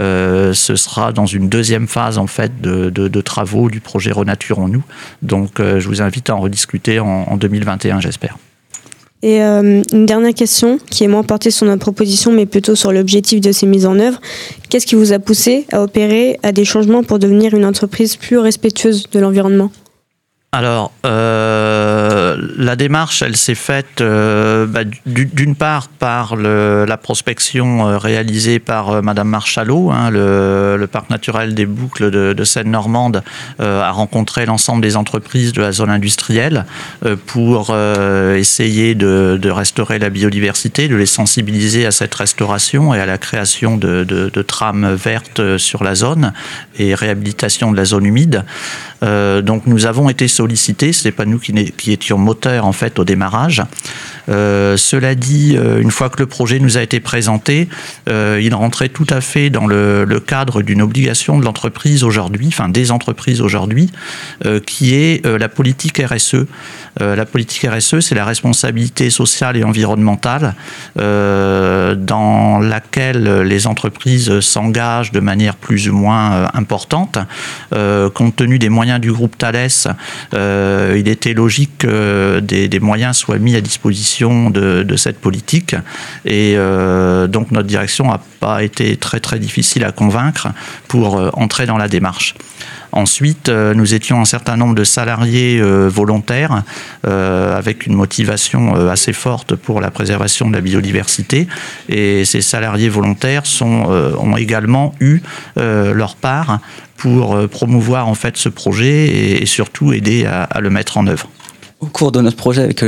Euh, 0.00 0.52
ce 0.54 0.76
sera 0.76 1.12
dans 1.12 1.26
une 1.26 1.48
deuxième 1.48 1.88
phase 1.88 2.18
en 2.18 2.26
fait 2.26 2.60
de, 2.60 3.20
travaux 3.20 3.68
du 3.70 3.80
projet 3.80 4.12
Renaturons-nous. 4.12 4.82
Donc, 5.22 5.58
je 5.58 5.88
vous 5.88 6.02
invite 6.02 6.30
à 6.30 6.36
en 6.36 6.40
rediscuter 6.40 7.00
en, 7.00 7.36
2021, 7.36 8.00
j'espère. 8.00 8.36
Et 9.22 9.42
euh, 9.42 9.82
une 9.92 10.06
dernière 10.06 10.34
question, 10.34 10.78
qui 10.90 11.04
est 11.04 11.08
moins 11.08 11.22
portée 11.22 11.50
sur 11.50 11.66
notre 11.66 11.80
proposition, 11.80 12.32
mais 12.32 12.46
plutôt 12.46 12.74
sur 12.74 12.92
l'objectif 12.92 13.40
de 13.40 13.50
ces 13.50 13.66
mises 13.66 13.86
en 13.86 13.98
œuvre. 13.98 14.20
Qu'est-ce 14.68 14.86
qui 14.86 14.94
vous 14.94 15.12
a 15.12 15.18
poussé 15.18 15.66
à 15.72 15.82
opérer 15.82 16.38
à 16.42 16.52
des 16.52 16.64
changements 16.64 17.02
pour 17.02 17.18
devenir 17.18 17.54
une 17.54 17.64
entreprise 17.64 18.16
plus 18.16 18.38
respectueuse 18.38 19.08
de 19.10 19.18
l'environnement? 19.18 19.70
Alors, 20.56 20.90
euh, 21.04 22.34
la 22.56 22.76
démarche, 22.76 23.20
elle 23.20 23.36
s'est 23.36 23.54
faite 23.54 24.00
euh, 24.00 24.64
bah, 24.64 24.84
d'une 25.04 25.54
part 25.54 25.88
par 25.88 26.34
la 26.34 26.96
prospection 26.96 27.86
euh, 27.86 27.98
réalisée 27.98 28.58
par 28.58 29.02
Madame 29.02 29.28
Marchalot, 29.28 29.90
hein, 29.90 30.08
le, 30.10 30.88
parc 30.90 31.10
naturel 31.10 31.52
des 31.52 31.66
boucles 31.66 32.10
de, 32.10 32.32
de 32.32 32.44
Seine-Normande 32.44 33.22
a 33.58 33.90
rencontré 33.90 34.46
l'ensemble 34.46 34.80
des 34.80 34.96
entreprises 34.96 35.52
de 35.52 35.60
la 35.60 35.72
zone 35.72 35.90
industrielle 35.90 36.64
pour 37.26 37.76
essayer 37.76 38.94
de, 38.94 39.50
restaurer 39.50 39.98
la 39.98 40.08
biodiversité, 40.08 40.86
de 40.86 40.94
les 40.94 41.06
sensibiliser 41.06 41.84
à 41.84 41.90
cette 41.90 42.14
restauration 42.14 42.94
et 42.94 43.00
à 43.00 43.06
la 43.06 43.18
création 43.18 43.76
de, 43.76 44.04
de, 44.04 44.42
trames 44.42 44.94
vertes 44.94 45.58
sur 45.58 45.82
la 45.82 45.96
zone 45.96 46.32
et 46.78 46.94
réhabilitation 46.94 47.72
de 47.72 47.76
la 47.76 47.84
zone 47.84 48.06
humide. 48.06 48.44
donc, 49.02 49.66
nous 49.66 49.86
avons 49.86 50.08
été 50.08 50.28
sollicité. 50.46 50.92
Ce 50.92 51.08
n'est 51.08 51.12
pas 51.12 51.24
nous 51.24 51.40
qui, 51.40 51.92
étions 51.92 52.18
moteurs 52.18 52.66
en 52.66 52.72
fait 52.72 53.00
au 53.00 53.04
démarrage. 53.04 53.62
Euh, 54.28 54.76
cela 54.76 55.16
dit, 55.16 55.56
euh, 55.56 55.80
une 55.80 55.90
fois 55.90 56.08
que 56.08 56.20
le 56.20 56.26
projet 56.26 56.60
nous 56.60 56.78
a 56.78 56.82
été 56.82 57.00
présenté, 57.00 57.68
euh, 58.08 58.40
il 58.40 58.54
rentrait 58.54 58.88
tout 58.88 59.06
à 59.10 59.20
fait 59.20 59.50
dans 59.50 59.66
le, 59.66 60.06
cadre 60.24 60.62
d'une 60.62 60.82
obligation 60.82 61.38
de 61.38 61.44
l'entreprise 61.44 62.02
aujourd'hui, 62.02 62.48
enfin 62.48 62.68
des 62.68 62.90
entreprises 62.90 63.40
aujourd'hui, 63.40 63.90
qui 64.66 64.94
est 64.94 65.24
la 65.26 65.48
politique 65.48 66.02
RSE. 66.02 66.46
La 66.98 67.26
politique 67.26 67.66
RSE, 67.70 68.00
c'est 68.00 68.14
la 68.14 68.24
responsabilité 68.24 69.10
sociale 69.10 69.56
et 69.56 69.64
environnementale 69.64 70.54
dans 70.96 72.58
laquelle 72.58 73.42
les 73.42 73.66
entreprises 73.66 74.40
s'engagent 74.40 75.12
de 75.12 75.20
manière 75.20 75.56
plus 75.56 75.88
ou 75.88 75.94
moins 75.94 76.48
importante. 76.54 77.18
compte 77.70 78.36
tenu 78.36 78.58
des 78.58 78.68
moyens 78.68 79.00
du 79.00 79.12
groupe 79.12 79.36
Thales, 79.36 79.68
euh, 80.34 80.96
il 80.98 81.08
était 81.08 81.34
logique 81.34 81.78
que 81.78 82.40
des, 82.40 82.80
moyens 82.80 83.16
soient 83.16 83.38
mis 83.38 83.56
à 83.56 83.60
disposition 83.60 84.50
de, 84.50 84.96
cette 84.96 85.20
politique. 85.20 85.74
Et 86.24 86.54
euh, 86.56 87.26
donc 87.26 87.50
notre 87.50 87.68
direction 87.68 88.06
n'a 88.06 88.20
pas 88.40 88.62
été 88.62 88.96
très 88.96 89.38
difficile 89.38 89.84
à 89.84 89.92
convaincre 89.92 90.48
pour 90.88 91.18
euh, 91.18 91.30
entrer 91.34 91.66
dans 91.66 91.78
la 91.78 91.88
démarche. 91.88 92.34
Ensuite, 92.96 93.50
euh, 93.50 93.74
nous 93.74 93.92
étions 93.92 94.22
un 94.22 94.24
certain 94.24 94.56
nombre 94.56 94.74
de 94.74 94.82
salariés 94.82 95.60
euh, 95.60 95.86
volontaires 95.86 96.62
euh, 97.06 97.54
avec 97.54 97.86
une 97.86 97.92
motivation 97.92 98.74
assez 98.88 99.12
forte 99.12 99.54
pour 99.54 99.82
la 99.82 99.90
préservation 99.90 100.48
de 100.48 100.54
la 100.54 100.62
biodiversité. 100.62 101.46
Et 101.90 102.24
ces 102.24 102.40
salariés 102.40 102.88
volontaires 102.88 103.42
ont 103.60 104.36
également 104.36 104.94
eu 105.00 105.20
leur 105.56 106.16
part 106.16 106.60
pour 106.96 107.48
promouvoir 107.48 108.08
en 108.08 108.14
fait 108.14 108.36
ce 108.38 108.48
projet 108.48 109.40
et, 109.40 109.46
surtout 109.46 109.92
aider 109.92 110.24
à, 110.24 110.44
à, 110.44 110.60
le 110.60 110.70
mettre 110.70 110.96
en 110.96 111.06
œuvre. 111.06 111.28
Au 111.80 111.86
cours 111.86 112.12
de 112.12 112.20
notre 112.20 112.36
projet 112.36 112.62
avec 112.62 112.82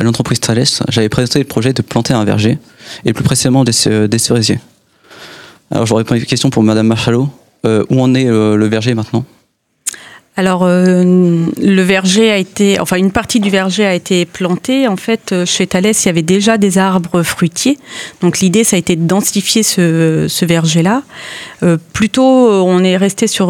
l'entreprise 0.00 0.40
Thales, 0.40 0.64
j'avais 0.88 1.08
présenté 1.08 1.40
le 1.40 1.44
projet 1.44 1.72
de 1.72 1.82
planter 1.82 2.14
un 2.14 2.24
verger 2.24 2.58
et 3.04 3.12
plus 3.12 3.24
précisément 3.24 3.64
des, 3.64 4.08
des 4.08 4.18
cerisiers. 4.18 4.60
Alors 5.70 5.84
j'aurais 5.84 6.04
une 6.10 6.24
question 6.24 6.48
pour 6.48 6.62
Madame 6.62 6.86
Marchalot. 6.86 7.28
Euh, 7.66 7.84
où 7.90 8.00
en 8.00 8.14
est 8.14 8.26
euh, 8.26 8.56
le 8.56 8.66
verger 8.66 8.94
maintenant? 8.94 9.24
Alors 10.36 10.64
euh, 10.64 11.02
le 11.60 11.82
verger 11.82 12.30
a 12.30 12.36
été, 12.36 12.78
enfin 12.78 12.96
une 12.96 13.10
partie 13.10 13.40
du 13.40 13.48
verger 13.48 13.86
a 13.86 13.94
été 13.94 14.24
plantée. 14.26 14.86
En 14.86 14.96
fait, 14.96 15.34
chez 15.46 15.66
Thales, 15.66 15.86
il 15.86 16.06
y 16.06 16.08
avait 16.08 16.22
déjà 16.22 16.58
des 16.58 16.78
arbres 16.78 17.22
fruitiers. 17.22 17.78
Donc 18.20 18.40
l'idée, 18.40 18.62
ça 18.62 18.76
a 18.76 18.78
été 18.78 18.96
de 18.96 19.06
densifier 19.06 19.62
ce, 19.62 20.44
verger-là. 20.44 21.02
Plutôt, 21.94 22.22
on 22.22 22.84
est 22.84 22.98
resté 22.98 23.26
sur 23.26 23.46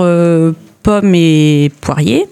pommes 0.84 1.14
et 1.16 1.72
poiriers. 1.80 2.26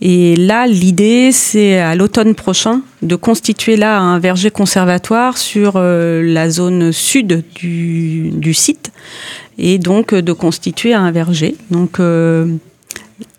Et 0.00 0.36
là, 0.36 0.66
l'idée, 0.66 1.32
c'est 1.32 1.78
à 1.78 1.94
l'automne 1.96 2.34
prochain 2.34 2.82
de 3.02 3.16
constituer 3.16 3.76
là 3.76 3.98
un 3.98 4.18
verger 4.18 4.50
conservatoire 4.50 5.38
sur 5.38 5.74
euh, 5.76 6.22
la 6.22 6.50
zone 6.50 6.92
sud 6.92 7.42
du, 7.54 8.30
du, 8.30 8.54
site 8.54 8.92
et 9.58 9.78
donc 9.78 10.14
de 10.14 10.32
constituer 10.32 10.94
un 10.94 11.10
verger. 11.10 11.56
Donc, 11.70 11.98
euh, 11.98 12.46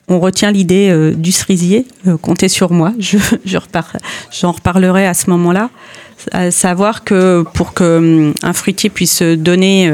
on 0.10 0.20
retient 0.20 0.52
l'idée 0.52 0.90
euh, 0.90 1.14
du 1.14 1.32
cerisier. 1.32 1.86
comptez 2.22 2.50
sur 2.50 2.72
moi, 2.72 2.94
j'en 3.46 4.52
reparlerai 4.52 5.08
à 5.08 5.14
ce 5.14 5.30
moment-là 5.30 5.70
savoir 6.50 7.06
que 7.06 7.46
pour 7.54 7.74
que 7.74 8.34
un 8.44 8.54
fruitier 8.54 8.90
puisse 8.90 9.22
donner 9.22 9.90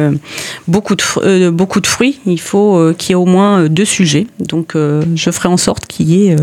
beaucoup 0.68 0.96
de 0.96 1.50
beaucoup 1.52 1.80
de 1.80 1.86
fruits, 1.86 2.20
il 2.26 2.40
faut 2.40 2.94
qu'il 2.98 3.10
y 3.10 3.12
ait 3.12 3.16
au 3.16 3.28
moins 3.28 3.70
deux 3.70 3.86
sujets. 3.86 4.26
Donc 4.40 4.74
je 4.74 5.30
ferai 5.30 5.50
en 5.50 5.58
sorte 5.58 5.86
qu'il 5.86 6.10
y 6.10 6.30
ait 6.30 6.36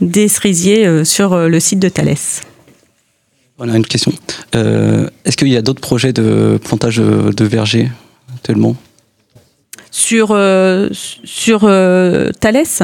des 0.00 0.28
cerisiers 0.28 1.04
sur 1.04 1.36
le 1.36 1.58
site 1.58 1.80
de 1.80 1.88
Thalès. 1.88 2.42
A 3.60 3.76
une 3.76 3.84
question. 3.84 4.12
Euh, 4.54 5.10
Est-ce 5.24 5.36
qu'il 5.36 5.48
y 5.48 5.56
a 5.56 5.62
d'autres 5.62 5.80
projets 5.80 6.12
de 6.12 6.60
plantage 6.62 6.98
de 6.98 7.44
vergers 7.44 7.90
tellement 8.44 8.76
sur 9.90 10.28
euh, 10.30 10.88
sur 10.92 11.60
euh, 11.64 12.30
Thalès. 12.40 12.82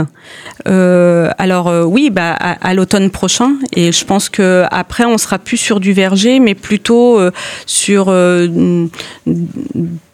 Euh, 0.68 1.30
alors 1.38 1.68
euh, 1.68 1.84
oui, 1.84 2.10
bah, 2.10 2.32
à, 2.32 2.74
l'automne 2.74 3.10
prochain, 3.10 3.52
et 3.74 3.92
je 3.92 4.04
pense 4.04 4.28
que 4.28 4.64
après 4.70 5.04
on 5.04 5.18
sera 5.18 5.38
plus 5.38 5.56
sur 5.56 5.80
du 5.80 5.92
verger, 5.92 6.40
mais 6.40 6.54
plutôt 6.54 7.20
sur 7.66 8.06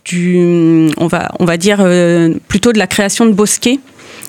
du, 0.04 0.90
on 0.96 1.06
va 1.06 1.30
on 1.38 1.44
va 1.44 1.56
dire 1.56 1.78
plutôt 2.48 2.72
de 2.72 2.78
la 2.78 2.86
création 2.86 3.26
de 3.26 3.32
bosquets. 3.32 3.80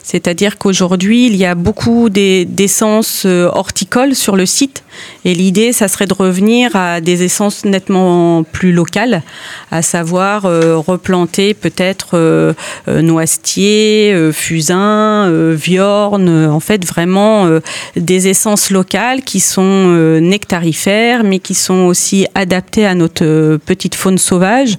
C'est-à-dire 0.03 0.57
qu'aujourd'hui, 0.57 1.27
il 1.27 1.35
y 1.35 1.45
a 1.45 1.55
beaucoup 1.55 2.09
d'essences 2.09 3.25
horticoles 3.25 4.15
sur 4.15 4.35
le 4.35 4.45
site. 4.45 4.83
Et 5.25 5.33
l'idée, 5.33 5.71
ça 5.73 5.87
serait 5.87 6.07
de 6.07 6.13
revenir 6.13 6.75
à 6.75 7.01
des 7.01 7.23
essences 7.23 7.65
nettement 7.65 8.43
plus 8.43 8.71
locales, 8.71 9.23
à 9.71 9.81
savoir 9.81 10.45
euh, 10.45 10.77
replanter 10.77 11.53
peut-être 11.53 12.09
euh, 12.15 12.53
noisetier, 12.87 14.11
euh, 14.13 14.31
fusain, 14.31 15.27
euh, 15.27 15.55
viorne, 15.57 16.47
en 16.47 16.59
fait 16.59 16.85
vraiment 16.85 17.45
euh, 17.45 17.59
des 17.95 18.27
essences 18.27 18.69
locales 18.69 19.21
qui 19.23 19.39
sont 19.39 19.61
euh, 19.65 20.19
nectarifères, 20.19 21.23
mais 21.23 21.39
qui 21.39 21.53
sont 21.53 21.85
aussi 21.85 22.27
adaptées 22.35 22.85
à 22.85 22.95
notre 22.95 23.57
petite 23.65 23.95
faune 23.95 24.17
sauvage, 24.17 24.77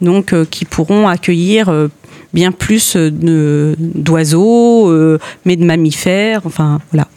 donc 0.00 0.34
qui 0.50 0.64
pourront 0.64 1.08
accueillir 1.08 1.72
bien 2.32 2.52
plus 2.52 2.96
d'oiseaux, 2.96 4.90
euh, 4.90 5.18
mais 5.44 5.56
de 5.56 5.64
mammifères, 5.64 6.42
enfin 6.44 6.80
voilà. 6.90 7.08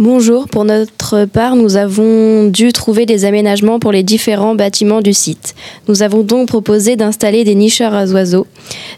Bonjour, 0.00 0.46
pour 0.46 0.64
notre 0.64 1.24
part, 1.24 1.56
nous 1.56 1.76
avons 1.76 2.46
dû 2.46 2.72
trouver 2.72 3.04
des 3.04 3.24
aménagements 3.24 3.80
pour 3.80 3.90
les 3.90 4.04
différents 4.04 4.54
bâtiments 4.54 5.00
du 5.00 5.12
site. 5.12 5.56
Nous 5.88 6.04
avons 6.04 6.22
donc 6.22 6.46
proposé 6.46 6.94
d'installer 6.94 7.42
des 7.42 7.56
nicheurs 7.56 7.94
à 7.94 8.06
oiseaux, 8.06 8.46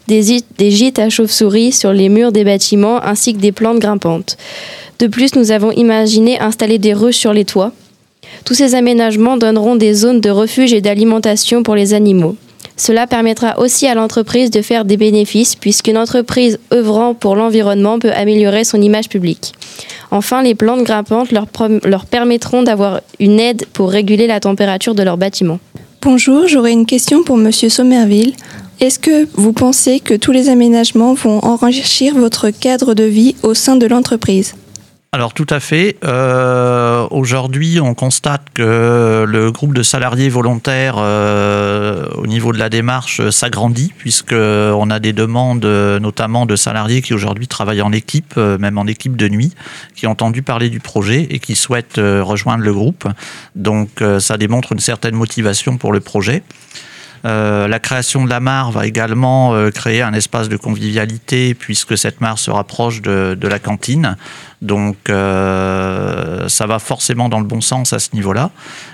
des, 0.09 0.43
des 0.59 0.71
gîtes 0.71 0.99
à 0.99 1.09
chauves-souris 1.09 1.73
sur 1.73 1.95
les 1.95 2.11
murs 2.11 2.33
des 2.33 2.45
bâtiments 2.45 3.03
ainsi 3.03 3.33
que 3.33 3.39
des 3.39 3.51
plantes 3.51 3.79
grimpantes. 3.79 4.37
De 4.99 5.07
plus, 5.07 5.35
nous 5.37 5.53
avons 5.53 5.73
imaginé 5.73 6.39
installer 6.39 6.77
des 6.77 6.93
ruches 6.93 7.17
sur 7.17 7.33
les 7.33 7.47
toits. 7.47 7.73
Tous 8.45 8.53
ces 8.53 8.75
aménagements 8.75 9.39
donneront 9.39 9.77
des 9.77 9.95
zones 9.95 10.21
de 10.21 10.29
refuge 10.29 10.75
et 10.75 10.83
d'alimentation 10.83 11.63
pour 11.63 11.77
les 11.77 11.95
animaux. 11.95 12.37
Cela 12.81 13.07
permettra 13.07 13.59
aussi 13.59 13.87
à 13.87 13.95
l'entreprise 13.95 14.51
de 14.51 14.63
faire 14.63 14.87
des 14.87 14.97
bénéfices 14.97 15.55
puisqu'une 15.55 15.99
entreprise 15.99 16.59
œuvrant 16.73 17.13
pour 17.13 17.37
l'environnement 17.37 17.99
peut 17.99 18.11
améliorer 18.11 18.65
son 18.65 18.81
image 18.81 19.11
publique. 19.11 19.53
Enfin, 20.11 20.43
les 20.43 20.55
plantes 20.55 20.83
grimpantes 20.83 21.31
leur, 21.31 22.07
permettront 22.07 22.63
d'avoir 22.63 23.03
une 23.19 23.39
aide 23.39 23.67
pour 23.75 23.91
réguler 23.91 24.27
la 24.27 24.41
température 24.41 24.95
de 24.95 25.03
leur 25.03 25.19
bâtiment. 25.19 25.59
Bonjour, 26.01 26.49
j'aurais 26.49 26.73
une 26.73 26.87
question 26.87 27.23
pour 27.23 27.37
Monsieur 27.37 27.69
Sommerville. 27.69 28.33
Est-ce 28.81 28.99
que 28.99 29.29
vous 29.35 29.53
pensez 29.53 30.01
que 30.01 30.15
tous 30.15 30.33
les 30.33 30.49
aménagements 30.49 31.13
vont 31.13 31.45
enrichir 31.45 32.15
votre 32.15 32.49
cadre 32.49 32.95
de 32.95 33.05
vie 33.05 33.37
au 33.43 33.53
sein 33.53 33.77
de 33.77 33.85
l'entreprise? 33.85 34.55
Alors 35.13 35.35
tout 35.35 35.47
à 35.51 35.59
fait. 35.59 35.97
Euh, 36.05 37.09
Aujourd'hui, 37.11 37.81
on 37.81 37.95
constate 37.95 38.43
que 38.55 39.25
le 39.27 39.51
groupe 39.51 39.75
de 39.75 39.83
salariés 39.83 40.29
volontaires 40.29 40.95
euh, 40.99 42.07
au 42.15 42.29
niveau 42.29 42.53
de 42.53 42.59
la 42.59 42.69
démarche 42.69 43.29
s'agrandit 43.31 43.93
puisqu'on 43.99 44.91
a 44.91 44.99
des 45.01 45.13
demandes 45.13 45.65
notamment 45.65 46.47
de 46.47 46.55
salariés 46.55 47.03
qui 47.03 47.13
aujourd'hui 47.13 47.49
travaillent 47.49 47.83
en 47.83 47.91
équipe, 47.91 48.37
même 48.37 48.79
en 48.79 48.87
équipe 48.87 49.17
de 49.17 49.29
nuit, 49.29 49.53
qui 49.97 50.07
ont 50.07 50.13
entendu 50.13 50.43
parler 50.43 50.71
du 50.71 50.79
projet 50.79 51.27
et 51.31 51.41
qui 51.41 51.57
souhaitent 51.57 51.99
rejoindre 51.99 52.63
le 52.63 52.73
groupe. 52.73 53.09
Donc 53.57 54.05
ça 54.21 54.37
démontre 54.37 54.73
une 54.73 54.79
certaine 54.79 55.17
motivation 55.17 55.77
pour 55.77 55.93
le 55.93 55.99
projet. 55.99 56.45
La 57.25 57.79
création 57.79 58.25
de 58.25 58.31
la 58.31 58.41
mare 58.41 58.71
va 58.71 58.87
également 58.87 59.55
créer 59.71 60.03
un 60.03 60.13
espace 60.13 60.49
de 60.49 60.57
convivialité 60.57 61.55
puisque 61.55 61.97
cette 61.99 62.21
mare 62.21 62.39
se 62.39 62.51
rapproche 62.51 63.03
de, 63.03 63.37
de 63.39 63.49
la 63.49 63.59
cantine. 63.59 64.17
Donc 64.63 64.97
euh, 65.09 66.49
ça 66.49 66.67
va 66.67 66.79
forcément 66.79 67.29
dans 67.29 67.39
le 67.39 67.47
bon 67.47 67.61
sens 67.61 67.93
à 67.93 67.99
ce 67.99 68.11
niveau-là. 68.13 68.51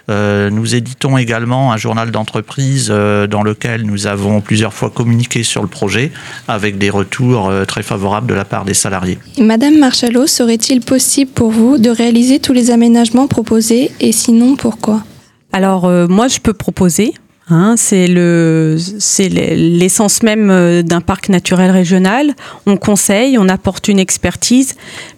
Euh, 0.09 0.49
nous 0.51 0.77
éditons 0.77 1.19
également 1.19 1.73
un 1.73 1.77
journal 1.77 2.13
d'entreprise 2.13 2.89
euh, 2.91 3.27
dans 3.27 3.43
lequel 3.43 3.83
nous 3.83 4.07
avons 4.07 4.41
plusieurs 4.41 4.73
fois 4.73 4.91
communiqué 4.91 5.43
sur 5.43 5.63
le 5.63 5.69
projet 5.69 6.13
avec 6.47 6.79
des 6.79 6.91
retours 6.91 7.53
très 7.67 7.83
favorables 7.83 8.29
de 8.29 8.35
la 8.35 8.45
part 8.45 8.65
des 8.65 8.75
salariés. 8.75 9.19
Madame 9.41 9.79
Marchalot, 9.79 10.29
serait-il 10.29 10.81
possible 10.81 11.33
pour 11.33 11.51
vous 11.51 11.79
de 11.79 11.91
réaliser 11.91 12.39
tous 12.39 12.53
les 12.53 12.71
aménagements 12.71 13.27
proposés 13.27 13.91
et 14.01 14.13
sinon 14.13 14.57
pourquoi? 14.57 15.03
Alors 15.53 15.91
moi 16.09 16.29
je 16.29 16.39
peux 16.39 16.53
proposer 16.53 17.15
Hein, 17.49 17.75
c'est 17.77 18.09
le, 18.09 18.77
c'est 18.99 19.29
l'essence 19.29 20.25
même 20.25 20.51
euh, 20.51 20.83
d'un 20.83 21.01
parc 21.01 21.29
naturel 21.29 21.71
régional. 21.71 22.35
On 22.67 22.77
conseille, 22.77 23.39
on 23.39 23.49
apporte 23.49 23.87
une 23.87 24.01
expertise, 24.01 24.75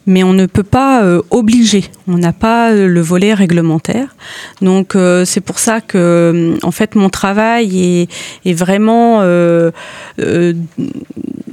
mais 0.07 0.23
on 0.23 0.35
ne 0.35 0.45
peut 0.45 0.63
pas 0.63 1.03
euh, 1.03 1.23
obliger. 1.31 1.85
On 2.07 2.19
n'a 2.19 2.35
pas 2.35 2.71
euh, 2.73 2.87
le 2.87 3.01
volet 3.01 3.33
réglementaire. 3.33 4.15
Donc 4.61 4.95
c'est 5.25 5.41
pour 5.41 5.59
ça 5.59 5.81
que, 5.81 6.59
en 6.63 6.71
fait, 6.71 6.95
mon 6.97 7.09
travail 7.09 8.03
est, 8.03 8.09
est 8.45 8.53
vraiment 8.53 9.23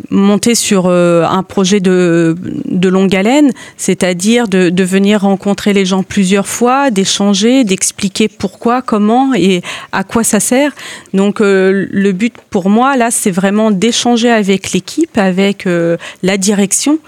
monter 0.09 0.55
sur 0.55 0.85
euh, 0.88 1.24
un 1.24 1.43
projet 1.43 1.79
de, 1.79 2.35
longue 2.83 3.15
haleine, 3.15 3.51
c'est-à-dire 3.77 4.47
de, 4.47 4.69
de, 4.69 4.83
venir 4.83 5.21
rencontrer 5.21 5.74
les 5.74 5.85
gens 5.85 6.03
plusieurs 6.03 6.47
fois, 6.47 6.91
d'échanger, 6.91 7.63
d'expliquer 7.63 8.27
pourquoi, 8.27 8.81
comment 8.81 9.33
et 9.33 9.62
à 9.91 10.03
quoi 10.03 10.24
ça 10.24 10.39
sert. 10.39 10.71
Donc 11.13 11.41
euh, 11.41 11.88
le 11.89 12.12
but 12.12 12.33
pour 12.50 12.69
moi, 12.69 12.95
là, 12.97 13.12
c'est 13.12 13.31
vraiment 13.31 13.71
d'échanger 13.71 14.29
avec 14.29 14.71
l'équipe, 14.71 15.17
avec 15.17 15.65
euh, 15.67 15.97
la 16.24 16.38
direction, 16.38 17.00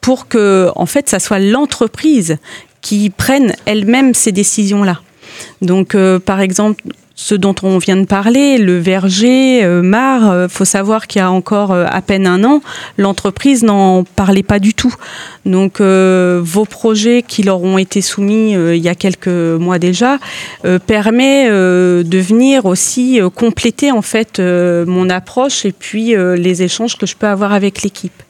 pour 0.00 0.28
que, 0.28 0.70
en 0.76 0.86
fait, 0.86 1.08
ça 1.08 1.18
soit 1.18 1.38
l'entreprise 1.38 2.36
qui 2.82 3.10
prenne 3.10 3.54
elle-même 3.64 4.12
ces 4.12 4.32
décisions-là. 4.32 5.00
Donc, 5.62 5.96
par 6.26 6.40
exemple, 6.40 6.84
ce 7.16 7.34
dont 7.34 7.54
on 7.62 7.78
vient 7.78 7.96
de 7.96 8.06
parler, 8.06 8.58
le 8.58 8.78
verger, 8.78 9.64
euh, 9.64 9.82
Mar, 9.82 10.30
euh, 10.30 10.48
faut 10.48 10.64
savoir 10.64 11.06
qu'il 11.06 11.20
y 11.20 11.22
a 11.22 11.30
encore 11.30 11.70
euh, 11.70 11.86
à 11.88 12.02
peine 12.02 12.26
un 12.26 12.42
an, 12.42 12.60
l'entreprise 12.98 13.62
n'en 13.62 14.02
parlait 14.02 14.42
pas 14.42 14.58
du 14.58 14.74
tout. 14.74 14.94
Donc 15.46 15.80
vos 15.80 16.64
projets 16.64 17.22
qui 17.22 17.42
leur 17.42 17.62
ont 17.62 17.76
été 17.76 18.00
soumis 18.00 18.52
il 18.52 18.82
y 18.82 18.88
a 18.88 18.94
quelques 18.94 19.28
mois 19.28 19.78
déjà 19.78 20.18
permet 20.86 21.50
de 21.50 22.18
venir 22.18 22.64
aussi 22.64 23.20
compléter 23.34 23.92
en 23.92 24.00
fait 24.00 24.40
mon 24.40 25.10
approche 25.10 25.66
et 25.66 25.72
puis 25.72 26.14
les 26.16 26.62
échanges 26.62 26.96
que 26.96 27.04
je 27.04 27.14
peux 27.14 27.26
avoir 27.26 27.52
avec 27.52 27.82
l'équipe. 27.82 28.22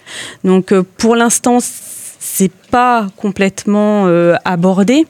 Donc 0.43 0.75
pour 0.99 1.15
l'instant 1.15 1.59
c'est 2.27 2.51
pas 2.71 3.09
complètement 3.17 4.07
euh, 4.07 4.35
abordé 4.47 5.07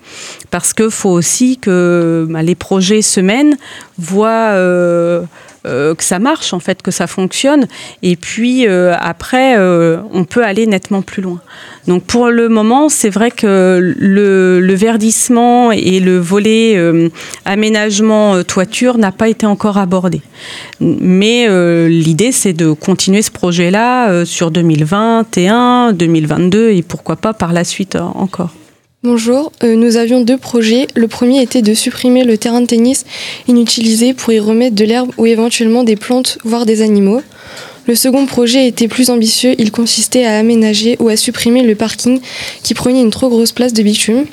parce 0.51 0.75
que 0.75 0.91
faut 0.91 1.11
aussi 1.11 1.59
que 1.59 2.27
bah, 2.29 2.43
les 2.43 2.57
projets 2.57 3.03
se 3.03 3.21
mènent, 3.21 3.57
voient 3.99 4.51
euh, 4.51 5.23
que 5.65 6.05
ça 6.05 6.19
marche 6.19 6.53
en 6.53 6.61
fait, 6.61 6.83
que 6.83 6.91
ça 6.91 7.07
fonctionne, 7.07 7.67
et 8.03 8.17
puis 8.17 8.67
après 8.67 9.57
on 9.59 10.25
peut 10.25 10.45
aller 10.45 10.67
nettement 10.67 11.03
plus 11.03 11.23
loin. 11.23 11.41
Donc 11.87 12.05
pour 12.05 12.29
le 12.29 12.49
moment, 12.49 12.89
c'est 12.89 13.11
vrai 13.11 13.31
que 13.31 13.95
le, 13.97 14.75
verdissement 14.75 15.73
et 15.73 16.01
le 16.01 16.19
volet 16.19 16.79
aménagement 17.45 18.43
toiture 18.43 18.99
n'a 18.99 19.13
pas 19.13 19.29
été 19.29 19.47
encore 19.47 19.79
abordé. 19.79 20.21
Mais 20.81 21.49
l'idée 21.89 22.33
c'est 22.33 22.53
de 22.53 22.73
continuer 22.73 23.23
ce 23.23 23.31
projet-là 23.31 24.25
sur 24.25 24.51
2021, 24.51 25.93
2022 25.93 26.71
et 26.71 26.83
pourquoi 26.83 27.17
pas 27.17 27.33
par 27.33 27.53
la 27.53 27.65
suite 27.65 27.97
euh, 27.97 28.01
encore. 28.01 28.51
Bonjour, 29.07 29.53
euh, 29.63 29.77
nous 29.77 29.99
avions 29.99 30.23
deux 30.23 30.39
projets. 30.39 30.87
Le 30.95 31.09
premier 31.09 31.43
était 31.43 31.61
de 31.61 31.75
supprimer 31.75 32.25
le 32.25 32.39
terrain 32.39 32.63
de 32.63 32.67
tennis 32.67 33.05
inutilisé 33.47 34.15
pour 34.15 34.33
y 34.33 34.39
remettre 34.39 34.75
de 34.75 34.85
l'herbe 34.87 35.11
ou 35.19 35.27
éventuellement 35.27 35.85
des 35.85 35.95
plantes, 35.95 36.39
voire 36.43 36.65
des 36.65 36.81
animaux. 36.81 37.21
Le 37.87 37.97
second 37.97 38.25
projet 38.25 38.67
était 38.67 38.89
plus 38.89 39.11
ambitieux, 39.11 39.57
il 39.59 39.73
consistait 39.73 40.25
à 40.25 40.39
aménager 40.39 40.97
ou 41.01 41.11
à 41.11 41.19
supprimer 41.19 41.63
le 41.63 41.75
parking 41.75 42.19
qui 42.63 42.73
prenait 42.73 43.03
une 43.03 43.11
trop 43.11 43.29
grosse 43.29 43.53
place 43.53 43.75
de 43.75 43.83
bitume. 43.83 44.25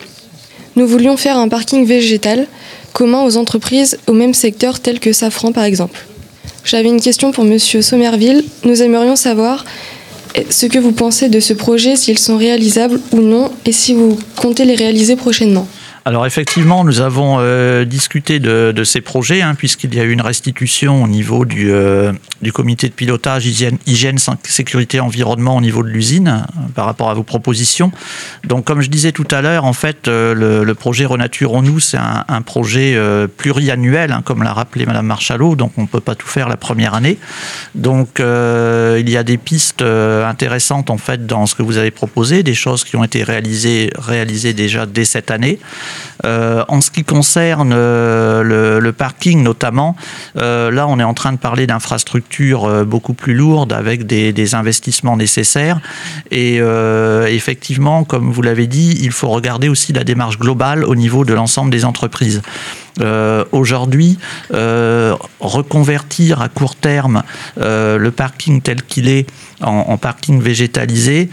Nous 0.77 0.87
voulions 0.87 1.17
faire 1.17 1.35
un 1.35 1.49
parking 1.49 1.85
végétal 1.85 2.47
commun 2.93 3.25
aux 3.25 3.35
entreprises 3.35 3.97
au 4.07 4.13
même 4.13 4.33
secteur 4.33 4.79
tel 4.79 5.01
que 5.01 5.11
Safran 5.11 5.51
par 5.51 5.65
exemple. 5.65 5.99
J'avais 6.63 6.87
une 6.87 7.01
question 7.01 7.33
pour 7.33 7.43
Monsieur 7.43 7.81
Somerville. 7.81 8.45
Nous 8.63 8.81
aimerions 8.81 9.17
savoir 9.17 9.65
ce 10.49 10.65
que 10.65 10.79
vous 10.79 10.91
pensez 10.91 11.29
de 11.29 11.39
ce 11.39 11.53
projet, 11.53 11.95
s'ils 11.95 12.19
sont 12.19 12.37
réalisables 12.37 12.99
ou 13.11 13.21
non, 13.21 13.51
et 13.65 13.71
si 13.71 13.93
vous 13.93 14.17
comptez 14.35 14.65
les 14.65 14.75
réaliser 14.75 15.15
prochainement. 15.15 15.67
Alors 16.03 16.25
effectivement, 16.25 16.83
nous 16.83 16.99
avons 16.99 17.37
euh, 17.39 17.85
discuté 17.85 18.39
de, 18.39 18.83
ces 18.83 19.01
projets, 19.01 19.43
hein, 19.43 19.53
puisqu'il 19.53 19.93
y 19.93 19.99
a 19.99 20.03
eu 20.03 20.11
une 20.11 20.21
restitution 20.21 21.03
au 21.03 21.07
niveau 21.07 21.45
du, 21.45 21.71
euh, 21.71 22.11
comité 22.51 22.89
de 22.89 22.93
pilotage 22.93 23.45
hygiène, 23.45 24.17
sécurité, 24.43 24.99
environnement 24.99 25.57
au 25.57 25.61
niveau 25.61 25.83
de 25.83 25.89
l'usine, 25.89 26.43
euh, 26.57 26.61
par 26.73 26.85
rapport 26.85 27.11
à 27.11 27.13
vos 27.13 27.21
propositions. 27.21 27.91
Donc 28.43 28.65
comme 28.65 28.81
je 28.81 28.89
disais 28.89 29.11
tout 29.11 29.27
à 29.29 29.43
l'heure, 29.43 29.63
en 29.63 29.73
fait, 29.73 30.07
le, 30.07 30.63
le, 30.63 30.73
projet 30.73 31.05
Renaturons-nous, 31.05 31.79
c'est 31.79 31.97
un, 31.97 32.25
un, 32.27 32.41
projet 32.41 32.97
pluriannuel, 33.37 34.11
hein, 34.11 34.23
comme 34.25 34.41
l'a 34.41 34.53
rappelé 34.53 34.87
Madame 34.87 35.05
Marchalot, 35.05 35.55
donc 35.55 35.73
on 35.77 35.83
ne 35.83 35.87
peut 35.87 35.99
pas 35.99 36.15
tout 36.15 36.27
faire 36.27 36.49
la 36.49 36.57
première 36.57 36.95
année. 36.95 37.19
Donc 37.75 38.19
il 38.19 39.09
y 39.09 39.17
a 39.17 39.23
des 39.23 39.37
pistes 39.37 39.83
intéressantes, 39.83 40.89
en 40.89 40.97
fait, 40.97 41.27
dans 41.27 41.45
ce 41.45 41.53
que 41.53 41.61
vous 41.61 41.77
avez 41.77 41.91
proposé, 41.91 42.41
des 42.41 42.55
choses 42.55 42.83
qui 42.83 42.95
ont 42.95 43.03
été 43.03 43.23
réalisées, 43.23 43.91
réalisées 43.95 44.53
déjà 44.53 44.87
dès 44.87 45.05
cette 45.05 45.29
année. 45.29 45.59
Euh, 46.25 46.63
en 46.67 46.81
ce 46.81 46.91
qui 46.91 47.03
concerne 47.03 47.73
euh, 47.73 48.79
le, 48.79 48.91
parking 48.91 49.41
notamment, 49.41 49.95
euh, 50.37 50.69
là 50.69 50.87
on 50.87 50.99
est 50.99 51.03
en 51.03 51.13
train 51.13 51.31
de 51.31 51.37
parler 51.37 51.65
d'infrastructures 51.65 52.85
beaucoup 52.85 53.13
plus 53.13 53.33
lourdes 53.33 53.73
avec 53.73 54.05
des, 54.05 54.55
investissements 54.55 55.17
nécessaires. 55.17 55.79
Et 56.29 56.59
effectivement, 57.27 58.03
comme 58.03 58.31
vous 58.31 58.41
l'avez 58.41 58.67
dit, 58.67 58.97
il 59.01 59.11
faut 59.11 59.29
regarder 59.29 59.69
aussi 59.69 59.93
la 59.93 60.03
démarche 60.03 60.37
globale 60.39 60.83
au 60.83 60.95
niveau 60.95 61.23
de 61.25 61.33
l'ensemble 61.33 61.71
des 61.71 61.85
entreprises. 61.85 62.41
Euh, 62.99 63.45
aujourd'hui, 63.51 64.17
euh, 64.53 65.15
reconvertir 65.39 66.41
à 66.41 66.49
court 66.49 66.75
terme 66.75 67.23
euh, 67.59 67.97
le 67.97 68.11
parking 68.11 68.61
tel 68.61 68.83
qu'il 68.83 69.07
est 69.07 69.27
en, 69.61 69.97
parking 69.97 70.41
végétalisé, 70.41 71.29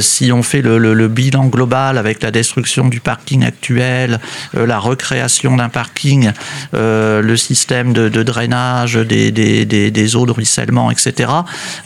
si 0.00 0.30
on 0.30 0.42
fait 0.42 0.60
le, 0.60 1.08
bilan 1.08 1.46
global 1.46 1.96
avec 1.96 2.22
la 2.22 2.30
destruction 2.30 2.86
du 2.88 3.00
parking 3.00 3.44
actuel, 3.44 4.20
la 4.52 4.78
recréation 4.78 5.56
d'un 5.56 5.70
parking, 5.70 6.32
le 6.74 7.36
système 7.36 7.94
de, 7.94 8.22
drainage 8.22 8.96
des, 8.96 9.32
des, 9.32 10.16
eaux 10.16 10.26
de 10.26 10.32
ruissellement, 10.32 10.90
etc. 10.90 11.32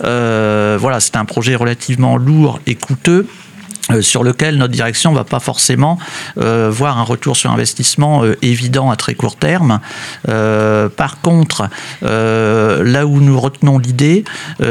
voilà, 0.01 0.99
c'est 0.99 1.15
un 1.15 1.25
projet 1.25 1.55
relativement 1.55 2.17
lourd 2.17 2.59
et 2.67 2.75
coûteux. 2.75 3.29
Euh, 3.93 4.03
sur 4.03 4.25
lequel 4.25 4.57
notre 4.57 4.73
direction 4.73 5.13
ne 5.13 5.17
va 5.17 5.25
pas 5.25 5.41
forcément 5.41 5.99
euh, 6.39 6.69
voir 6.71 6.99
un 6.99 7.03
retour 7.03 7.37
sur 7.37 7.51
investissement 7.51 8.25
euh, 8.25 8.37
évident 8.43 8.91
à 8.91 8.97
très 8.97 9.15
court 9.15 9.37
terme. 9.37 9.81
par 10.97 11.21
contre, 11.21 11.69
là 12.03 13.07
où 13.07 13.21
nous 13.21 13.39
retenons 13.39 13.79
l'idée, 13.79 14.25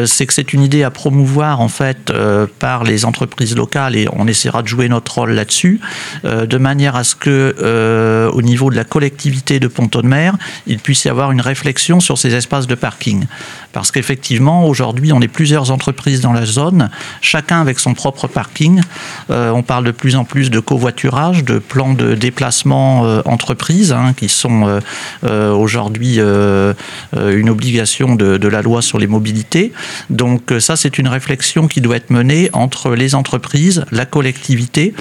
c'est 0.06 0.26
que 0.26 0.34
c'est 0.34 0.54
une 0.54 0.62
idée 0.62 0.84
à 0.84 0.92
promouvoir 0.92 1.62
en 1.62 1.68
fait 1.68 2.12
par 2.60 2.84
les 2.84 3.06
entreprises 3.06 3.56
locales 3.56 3.96
et 3.96 4.08
on 4.14 4.28
essaiera 4.28 4.62
de 4.62 4.68
jouer 4.68 4.90
notre 4.90 5.14
rôle 5.16 5.32
là-dessus, 5.32 5.80
de 6.24 6.58
manière 6.58 6.96
à 6.96 7.04
ce 7.04 7.16
que 7.16 8.30
au 8.34 8.42
niveau 8.42 8.70
de 8.70 8.76
la 8.76 8.84
collectivité 8.84 9.60
de 9.60 9.68
Ponton-de-Mer, 9.68 10.36
il 10.68 10.80
puisse 10.80 11.06
y 11.06 11.10
avoir 11.10 11.32
une 11.32 11.42
réflexion 11.42 12.00
sur 12.00 12.18
ces 12.18 12.34
espaces 12.36 12.68
de 12.68 12.76
parking. 12.76 13.26
Parce 13.74 13.92
qu'effectivement, 13.92 14.66
aujourd'hui, 14.66 15.14
on 15.14 15.22
est 15.22 15.28
plusieurs 15.28 15.72
entreprises 15.72 16.22
dans 16.22 16.34
la 16.34 16.46
zone, 16.46 16.90
chacun 17.22 17.62
avec 17.62 17.80
son 17.80 17.94
propre 17.94 18.28
parking. 18.28 18.82
Euh, 19.30 19.52
on 19.52 19.64
parle 19.64 19.86
de 19.86 19.92
plus 19.92 20.16
en 20.16 20.24
plus 20.24 20.50
de 20.50 20.60
covoiturage, 20.60 21.44
de 21.44 21.60
plans 21.60 21.94
de 21.94 22.16
déplacement 22.16 23.06
euh, 23.06 23.22
entreprise, 23.26 23.92
hein, 23.92 24.14
qui 24.16 24.30
sont 24.30 24.82
euh, 25.24 25.52
aujourd'hui 25.54 26.20
une 26.20 27.50
obligation 27.50 28.16
de, 28.16 28.48
la 28.48 28.62
loi 28.62 28.82
sur 28.82 29.00
les 29.00 29.08
mobilités. 29.08 29.72
Donc 30.10 30.54
ça, 30.60 30.76
c'est 30.76 30.98
une 30.98 31.08
réflexion 31.08 31.68
qui 31.68 31.80
doit 31.82 31.96
être 31.96 32.10
menée 32.10 32.50
entre 32.54 32.96
les 32.96 33.16
entreprises, 33.16 33.86
la 33.92 34.06
collectivité, 34.06 34.94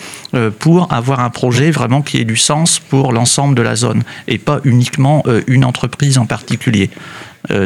pour 0.58 0.92
avoir 0.92 1.20
un 1.20 1.30
projet 1.30 1.70
vraiment 1.70 2.02
qui 2.02 2.18
ait 2.18 2.24
du 2.24 2.36
sens 2.36 2.78
pour 2.78 3.12
l'ensemble 3.12 3.54
de 3.56 3.62
la 3.62 3.76
zone 3.76 4.02
et 4.28 4.38
pas 4.38 4.60
uniquement 4.64 5.24
une 5.46 5.64
entreprise 5.64 6.18
en 6.18 6.26
particulier. 6.26 6.90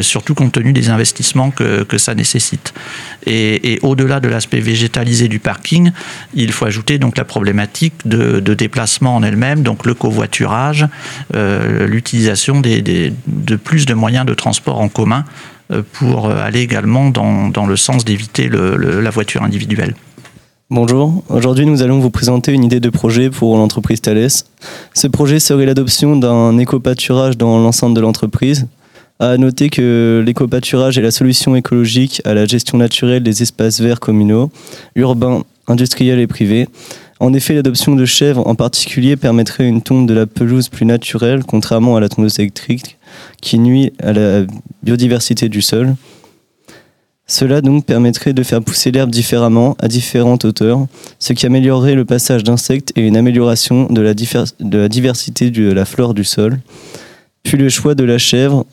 Surtout 0.01 0.33
compte 0.33 0.53
tenu 0.53 0.73
des 0.73 0.89
investissements 0.89 1.51
que, 1.51 1.83
que 1.83 1.97
ça 1.97 2.15
nécessite. 2.15 2.73
Et, 3.25 3.79
au-delà 3.81 4.19
de 4.19 4.27
l'aspect 4.27 4.59
végétalisé 4.59 5.27
du 5.27 5.39
parking, 5.39 5.91
il 6.33 6.51
faut 6.51 6.65
ajouter 6.65 6.97
donc 6.97 7.17
la 7.17 7.25
problématique 7.25 7.93
de, 8.05 8.39
déplacement 8.53 9.15
en 9.15 9.23
elle-même, 9.23 9.63
donc 9.63 9.85
le 9.85 9.93
covoiturage, 9.93 10.87
l'utilisation 11.33 12.61
des, 12.61 12.81
des, 12.81 13.13
de 13.27 13.55
plus 13.55 13.85
de 13.85 13.93
moyens 13.93 14.25
de 14.25 14.33
transport 14.33 14.79
en 14.79 14.87
commun 14.87 15.25
pour 15.93 16.29
aller 16.29 16.61
également 16.61 17.09
dans, 17.09 17.49
dans 17.49 17.65
le 17.65 17.75
sens 17.75 18.05
d'éviter 18.05 18.49
la 18.49 19.09
voiture 19.09 19.43
individuelle. 19.43 19.95
Bonjour, 20.71 21.23
aujourd'hui 21.29 21.67
nous 21.67 21.83
allons 21.83 21.99
vous 21.99 22.09
présenter 22.09 22.51
une 22.51 22.63
idée 22.63 22.79
de 22.79 22.89
projet 22.89 23.29
pour 23.29 23.55
l'entreprise 23.55 24.01
Thales. 24.01 24.31
Ce 24.95 25.05
projet 25.05 25.39
serait 25.39 25.67
l'adoption 25.67 26.15
d'un 26.15 26.57
éco-pâturage 26.57 27.37
dans 27.37 27.59
l'ensemble 27.59 27.95
de 27.95 28.01
l'entreprise. 28.01 28.65
À 29.19 29.37
noter 29.37 29.69
que 29.69 30.21
l'éco-pâturage 30.25 30.97
est 30.97 31.01
la 31.01 31.11
solution 31.11 31.55
écologique 31.55 32.21
à 32.25 32.33
la 32.33 32.45
gestion 32.45 32.77
naturelle 32.77 33.23
des 33.23 33.41
espaces 33.41 33.79
verts 33.79 34.01
communaux, 34.01 34.51
urbains, 34.95 35.45
industriels 35.67 36.19
et 36.19 36.27
privés. 36.27 36.67
En 37.21 37.33
effet, 37.33 37.53
l'adoption 37.53 37.95
de 37.95 38.03
chèvres 38.03 38.45
en 38.45 38.55
particulier 38.55 39.15
permettrait 39.15 39.65
une 39.65 39.81
tonte 39.81 40.05
de 40.05 40.13
la 40.13 40.25
pelouse 40.25 40.67
plus 40.67 40.85
naturelle, 40.85 41.45
contrairement 41.45 41.95
à 41.95 42.01
la 42.01 42.09
tondeuse 42.09 42.39
électrique 42.39 42.97
qui 43.41 43.57
nuit 43.57 43.93
à 44.03 44.11
la 44.11 44.45
biodiversité 44.83 45.47
du 45.47 45.61
sol. 45.61 45.95
Cela 47.25 47.61
donc 47.61 47.85
permettrait 47.85 48.33
de 48.33 48.43
faire 48.43 48.61
pousser 48.61 48.91
l'herbe 48.91 49.09
différemment, 49.09 49.77
à 49.79 49.87
différentes 49.87 50.43
hauteurs, 50.43 50.87
ce 51.19 51.31
qui 51.31 51.45
améliorerait 51.45 51.95
le 51.95 52.03
passage 52.03 52.43
d'insectes 52.43 52.91
et 52.97 53.01
une 53.01 53.15
amélioration 53.15 53.87
de 53.87 54.01
la, 54.01 54.13
de 54.13 54.77
la 54.77 54.89
diversité 54.89 55.51
de 55.51 55.71
la 55.71 55.85
flore 55.85 56.13
du 56.13 56.25
sol. 56.25 56.59
Puis 57.43 57.57
le 57.57 57.69
choix 57.69 57.95
de 57.95 58.03
la 58.03 58.17
chèvre 58.17 58.65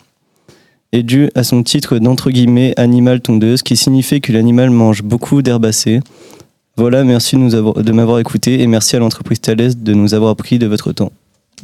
est 0.92 1.02
dû 1.02 1.31
à 1.35 1.42
son 1.42 1.62
titre 1.62 1.98
d'entre 1.98 2.31
guillemets 2.31 2.74
animal 2.76 3.20
tondeuse, 3.20 3.62
qui 3.62 3.76
signifie 3.76 4.20
que 4.20 4.33
l'animal 4.33 4.70
mange 4.70 5.02
beaucoup 5.02 5.42
d'herbacées. 5.42 6.00
Voilà, 6.76 7.05
merci 7.05 7.37
de 7.37 7.92
m'avoir 7.92 8.18
écouté 8.18 8.61
et 8.61 8.66
merci 8.66 8.96
à 8.96 8.98
l'entreprise 8.98 9.40
Thales 9.40 9.83
de 9.83 9.94
nous 9.94 10.14
avoir 10.14 10.37
pris 10.37 10.59
de 10.59 10.66
votre 10.66 10.92
temps. 10.92 11.12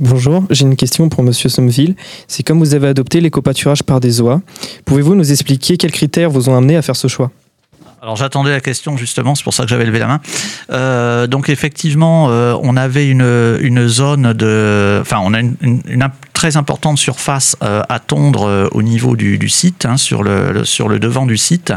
Bonjour, 0.01 0.45
j'ai 0.51 0.65
une 0.65 0.77
question 0.77 1.09
pour 1.09 1.23
Monsieur 1.23 1.49
Sommeville. 1.49 1.97
C'est 2.29 2.43
comme 2.43 2.59
vous 2.59 2.75
avez 2.75 2.89
adopté 2.89 3.21
l'éco-pâturage 3.21 3.83
par 3.83 4.01
des 4.01 4.21
oies, 4.21 4.41
pouvez-vous 4.85 5.15
nous 5.15 5.33
expliquer 5.33 5.77
quels 5.77 5.93
critères 5.93 6.31
vous 6.31 6.49
ont 6.49 6.57
amené 6.57 6.77
à 6.77 6.83
faire 6.83 6.95
ce 6.95 7.09
choix? 7.09 7.31
Alors 8.01 8.15
j'attendais 8.15 8.51
la 8.51 8.61
question 8.61 8.97
justement, 8.97 9.35
c'est 9.35 9.43
pour 9.43 9.55
ça 9.55 9.65
que 9.65 9.71
j'avais 9.71 9.85
levé 9.85 9.99
la 9.99 10.07
main. 10.07 10.21
Euh, 10.71 11.27
donc 11.27 11.49
effectivement, 11.49 12.31
euh, 12.31 12.55
on 12.63 12.77
avait 12.77 13.09
une, 13.09 13.59
une 13.61 13.89
zone 13.89 14.35
de, 14.35 14.99
enfin 15.01 15.19
on 15.21 15.35
a 15.35 15.41
une, 15.41 15.57
une, 15.63 15.83
une 15.89 16.03
très 16.39 16.57
importante 16.57 16.99
surface 16.99 17.57
euh, 17.65 17.83
à 17.89 17.99
tondre 17.99 18.47
euh, 18.47 18.69
au 18.71 18.83
niveau 18.83 19.17
du, 19.17 19.49
site, 19.49 19.87
hein, 19.87 19.97
sur, 19.97 20.23
le, 20.23 20.65
sur 20.65 20.89
le 20.89 21.01
devant 21.01 21.27
du 21.27 21.37
site. 21.37 21.73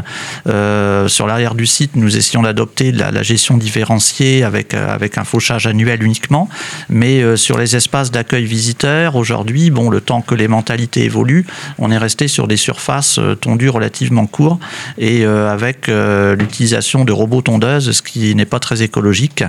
Euh, 0.46 1.08
sur 1.08 1.26
l'arrière 1.26 1.56
du 1.56 1.66
site, 1.66 1.96
nous 1.96 2.16
essayons 2.16 2.42
d'adopter 2.42 2.92
la, 2.92 3.10
la, 3.10 3.24
gestion 3.24 3.56
différenciée 3.56 4.44
avec, 4.44 4.74
avec 4.74 5.18
un 5.18 5.24
fauchage 5.24 5.66
annuel 5.66 6.04
uniquement. 6.04 6.48
Mais 6.88 7.36
sur 7.36 7.58
les 7.58 7.74
espaces 7.74 8.12
d'accueil 8.12 8.44
visiteurs, 8.44 9.16
aujourd'hui, 9.16 9.70
bon, 9.70 9.90
le 9.90 10.00
temps 10.00 10.20
que 10.20 10.36
les 10.36 10.46
mentalités 10.46 11.02
évoluent, 11.02 11.44
on 11.78 11.90
est 11.90 11.98
resté 11.98 12.28
sur 12.28 12.46
des 12.46 12.56
surfaces 12.56 13.18
tondues 13.40 13.68
relativement 13.68 14.26
courtes 14.26 14.60
et 14.96 15.24
avec 15.24 15.88
l'utilisation 15.88 17.04
de 17.04 17.12
robots 17.12 17.42
tondeuses, 17.42 17.90
ce 17.90 18.02
qui 18.02 18.34
n'est 18.34 18.44
pas 18.44 18.60
très 18.60 18.82
écologique. 18.82 19.44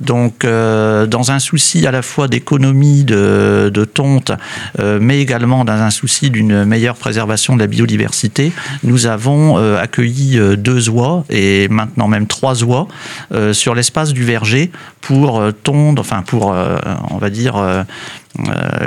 Donc, 0.00 0.46
dans 0.46 1.30
un 1.30 1.38
souci 1.38 1.86
à 1.86 1.90
la 1.90 2.02
fois 2.02 2.28
d'économie 2.28 3.04
de, 3.04 3.70
de 3.72 3.84
tonte 3.84 4.32
mais 4.78 5.20
également 5.20 5.64
dans 5.64 5.72
un 5.72 5.90
souci 5.90 6.30
d'une 6.30 6.64
meilleure 6.64 6.96
préservation 6.96 7.54
de 7.54 7.60
la 7.60 7.66
biodiversité, 7.66 8.52
nous 8.82 9.06
avons 9.06 9.58
euh, 9.58 9.80
accueilli 9.80 10.38
euh, 10.38 10.56
deux 10.56 10.88
oies 10.88 11.24
et 11.30 11.68
maintenant 11.68 12.08
même 12.08 12.26
trois 12.26 12.62
oies 12.64 12.88
sur 13.52 13.74
l'espace 13.74 14.12
du 14.12 14.24
verger 14.24 14.70
pour 15.00 15.42
tondre, 15.62 16.00
enfin 16.00 16.22
pour, 16.22 16.54
on 17.10 17.18
va 17.18 17.30
dire, 17.30 17.56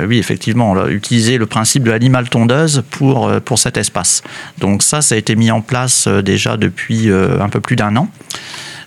oui, 0.06 0.18
effectivement, 0.18 0.86
utiliser 0.88 1.38
le 1.38 1.46
principe 1.46 1.84
de 1.84 1.90
l'animal 1.90 2.28
tondeuse 2.28 2.82
pour, 2.90 3.30
pour 3.42 3.58
cet 3.58 3.76
espace. 3.76 4.22
Donc 4.58 4.82
ça, 4.82 5.00
ça 5.02 5.14
a 5.14 5.18
été 5.18 5.36
mis 5.36 5.50
en 5.50 5.60
place 5.60 6.08
déjà 6.08 6.56
depuis 6.56 7.10
un 7.10 7.48
peu 7.48 7.60
plus 7.60 7.76
d'un 7.76 7.96
an. 7.96 8.08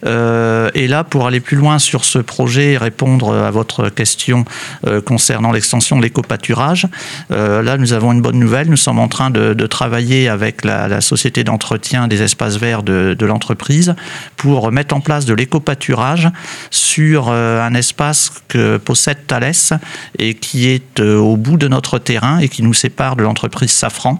Euh, 0.05 0.69
et 0.73 0.87
là, 0.87 1.03
pour 1.03 1.27
aller 1.27 1.39
plus 1.39 1.57
loin 1.57 1.79
sur 1.79 2.05
ce 2.05 2.19
projet 2.19 2.73
et 2.73 2.77
répondre 2.77 3.33
à 3.33 3.51
votre 3.51 3.89
question 3.89 4.45
euh, 4.87 5.01
concernant 5.01 5.51
l'extension 5.51 5.97
de 5.97 6.01
l'éco-pâturage, 6.01 6.87
euh, 7.31 7.61
là, 7.61 7.77
nous 7.77 7.93
avons 7.93 8.11
une 8.11 8.21
bonne 8.21 8.39
nouvelle. 8.39 8.69
Nous 8.69 8.77
sommes 8.77 8.99
en 8.99 9.07
train 9.07 9.29
de, 9.29 9.53
travailler 9.67 10.27
avec 10.27 10.65
la, 10.65 11.01
société 11.01 11.43
d'entretien 11.43 12.07
des 12.07 12.21
espaces 12.21 12.57
verts 12.57 12.83
de, 12.83 13.15
de 13.17 13.25
l'entreprise 13.25 13.95
pour 14.37 14.71
mettre 14.71 14.95
en 14.95 14.99
place 14.99 15.25
de 15.25 15.33
l'éco-pâturage 15.33 16.29
sur 16.71 17.29
un 17.29 17.73
espace 17.73 18.31
que 18.47 18.77
possède 18.77 19.25
Thales 19.27 19.79
et 20.19 20.33
qui 20.33 20.67
est 20.67 20.99
au 20.99 21.37
bout 21.37 21.57
de 21.57 21.67
notre 21.67 21.99
terrain 21.99 22.39
et 22.39 22.49
qui 22.49 22.63
nous 22.63 22.73
sépare 22.73 23.15
de 23.15 23.23
l'entreprise 23.23 23.71
Safran. 23.71 24.17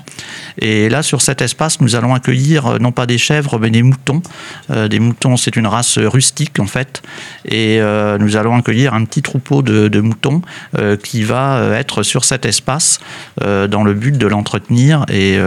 Et 0.60 0.90
là, 0.90 1.04
sur 1.04 1.22
cet 1.22 1.42
espace, 1.42 1.82
nous 1.82 1.96
allons 1.96 2.14
accueillir 2.14 2.80
non 2.80 2.92
pas 2.92 3.06
des 3.06 3.18
chèvres, 3.18 3.60
mais 3.60 3.70
des 3.70 3.84
moutons. 3.84 4.22
des 4.70 5.00
moutons, 5.00 5.38
c'est 5.38 5.56
une 5.56 5.68
race 5.72 5.98
rustique 5.98 6.60
en 6.60 6.68
fait. 6.68 7.02
Et 7.46 7.80
euh, 7.80 8.18
nous 8.18 8.36
allons 8.36 8.56
accueillir 8.56 8.94
un 8.94 9.04
petit 9.06 9.22
troupeau 9.22 9.62
de, 9.62 10.02
moutons 10.02 10.42
euh, 10.78 10.96
qui 10.98 11.24
va 11.24 11.58
euh, 11.58 11.80
être 11.80 12.04
sur 12.04 12.24
cet 12.26 12.46
espace 12.46 13.00
dans 13.40 13.84
le 13.84 13.94
but 13.94 14.18
de 14.18 14.28
l'entretenir 14.28 15.06
et, 15.10 15.38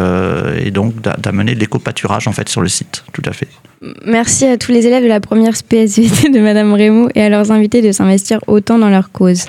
donc 0.71 0.95
d'amener 1.01 1.55
de 1.55 1.61
l'éco-pâturage 1.61 2.27
en 2.27 2.33
fait 2.33 2.49
sur 2.49 2.61
le 2.61 2.69
site. 2.69 3.05
Tout 3.13 3.23
à 3.27 3.33
fait. 3.33 3.49
Merci 4.05 4.47
à 4.47 4.57
tous 4.57 4.73
les 4.73 4.87
élèves 4.87 5.03
de 5.03 5.09
la 5.09 5.21
première 5.21 5.57
spécialité 5.57 6.31
de 6.31 6.41
Madame 6.41 6.73
Rémo 6.73 7.09
et 7.15 7.23
à 7.23 7.29
leurs 7.29 7.53
invités 7.53 7.83
de 7.83 7.93
s'investir 7.93 8.41
autant 8.47 8.79
dans 8.79 8.89
leur 8.89 9.13
cause. 9.13 9.45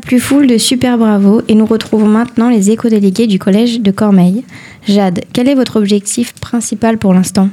Plus 0.00 0.20
foule 0.20 0.46
de 0.46 0.58
Super 0.58 0.96
Bravo 0.98 1.42
et 1.48 1.54
nous 1.54 1.66
retrouvons 1.66 2.06
maintenant 2.06 2.48
les 2.48 2.70
éco-délégués 2.70 3.26
du 3.26 3.38
collège 3.38 3.80
de 3.80 3.90
Cormeilles. 3.90 4.42
Jade, 4.88 5.20
quel 5.32 5.48
est 5.48 5.54
votre 5.54 5.76
objectif 5.76 6.32
principal 6.34 6.98
pour 6.98 7.14
l'instant? 7.14 7.48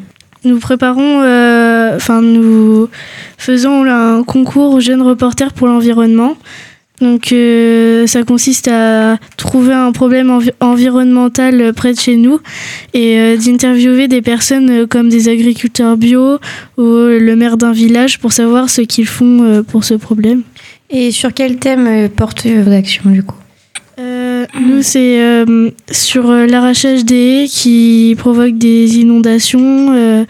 Nous 0.46 0.58
préparons, 0.60 1.22
euh, 1.22 1.96
enfin 1.96 2.22
nous 2.22 2.88
faisons 3.38 3.84
un 3.86 4.24
concours 4.24 4.80
jeunes 4.80 5.02
reporters 5.02 5.54
pour 5.54 5.68
l'environnement. 5.68 6.38
Donc 7.02 7.32
euh, 7.32 8.08
ça 8.08 8.24
consiste 8.24 8.68
à 8.68 9.18
trouver 9.38 9.74
un 9.74 9.92
problème 9.92 10.30
envi- 10.30 10.52
environnemental 10.60 11.74
près 11.74 11.94
de 11.94 12.00
chez 12.00 12.16
nous 12.16 12.40
et 12.94 13.20
euh, 13.20 13.38
d'interviewer 13.38 14.08
des 14.08 14.22
personnes 14.22 14.88
comme 14.88 15.10
des 15.10 15.30
agriculteurs 15.30 15.98
bio 15.98 16.40
ou 16.78 16.84
le 16.84 17.36
maire 17.36 17.58
d'un 17.58 17.72
village 17.72 18.20
pour 18.20 18.34
savoir 18.34 18.70
ce 18.70 18.82
qu'ils 18.82 19.08
font 19.08 19.64
pour 19.68 19.84
ce 19.84 19.94
problème. 19.94 20.44
Et 20.90 21.12
sur 21.12 21.34
quel 21.34 21.58
thème 21.58 21.88
euh, 21.88 22.08
portent 22.10 22.48
vos 22.48 22.72
actions 22.72 23.10
du 23.10 23.24
coup? 23.24 23.36
Euh, 24.00 24.46
nous, 24.60 24.82
c'est 24.82 25.22
euh, 25.22 25.72
sur 25.92 26.32
l'arrachage 26.32 27.04
des 27.04 27.44
haies 27.44 27.48
qui 27.48 28.16
provoque 28.18 28.58
des 28.58 28.98
inondations 28.98 29.94
euh, 29.94 30.26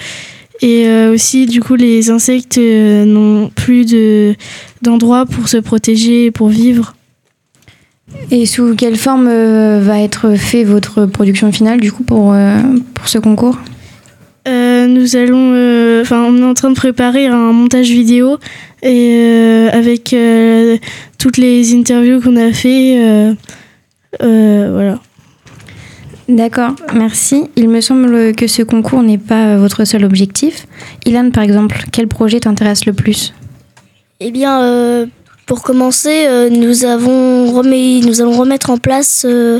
et 0.61 0.89
aussi, 1.07 1.45
du 1.45 1.61
coup, 1.61 1.75
les 1.75 2.09
insectes 2.09 2.57
n'ont 2.57 3.49
plus 3.49 3.85
de, 3.85 4.35
d'endroit 4.81 5.25
pour 5.25 5.47
se 5.47 5.55
protéger 5.55 6.25
et 6.25 6.31
pour 6.31 6.49
vivre. 6.49 6.95
Et 8.29 8.45
sous 8.45 8.75
quelle 8.75 8.97
forme 8.97 9.29
va 9.29 10.01
être 10.01 10.35
fait 10.35 10.65
votre 10.65 11.05
production 11.05 11.53
finale 11.53 11.79
du 11.79 11.93
coup 11.93 12.03
pour, 12.03 12.35
pour 12.93 13.07
ce 13.07 13.19
concours? 13.19 13.57
Euh, 14.49 14.87
nous 14.87 15.15
allons, 15.15 15.53
euh, 15.53 16.01
enfin, 16.01 16.23
on 16.27 16.37
est 16.37 16.45
en 16.45 16.53
train 16.55 16.71
de 16.71 16.75
préparer 16.75 17.27
un 17.27 17.51
montage 17.51 17.89
vidéo 17.89 18.39
et 18.81 19.13
euh, 19.15 19.69
avec 19.71 20.11
euh, 20.13 20.77
toutes 21.19 21.37
les 21.37 21.75
interviews 21.75 22.19
qu'on 22.19 22.35
a 22.35 22.51
fait, 22.51 22.99
euh, 22.99 23.33
euh, 24.23 24.69
voilà. 24.73 24.99
D'accord, 26.27 26.75
merci. 26.95 27.43
Il 27.55 27.69
me 27.69 27.81
semble 27.81 28.33
que 28.33 28.47
ce 28.47 28.63
concours 28.63 29.03
n'est 29.03 29.17
pas 29.17 29.57
votre 29.57 29.85
seul 29.85 30.03
objectif. 30.03 30.65
Ilan, 31.05 31.29
par 31.31 31.43
exemple, 31.43 31.83
quel 31.91 32.07
projet 32.07 32.39
t'intéresse 32.39 32.85
le 32.85 32.93
plus? 32.93 33.33
Eh 34.19 34.31
bien, 34.31 34.61
euh, 34.61 35.05
pour 35.49 35.63
commencer, 35.63 36.27
euh, 36.27 36.47
nous, 36.51 36.85
avons 36.85 37.51
remis, 37.51 38.01
nous 38.05 38.21
allons 38.21 38.37
remettre 38.37 38.69
en 38.69 38.77
place 38.77 39.25
euh, 39.27 39.59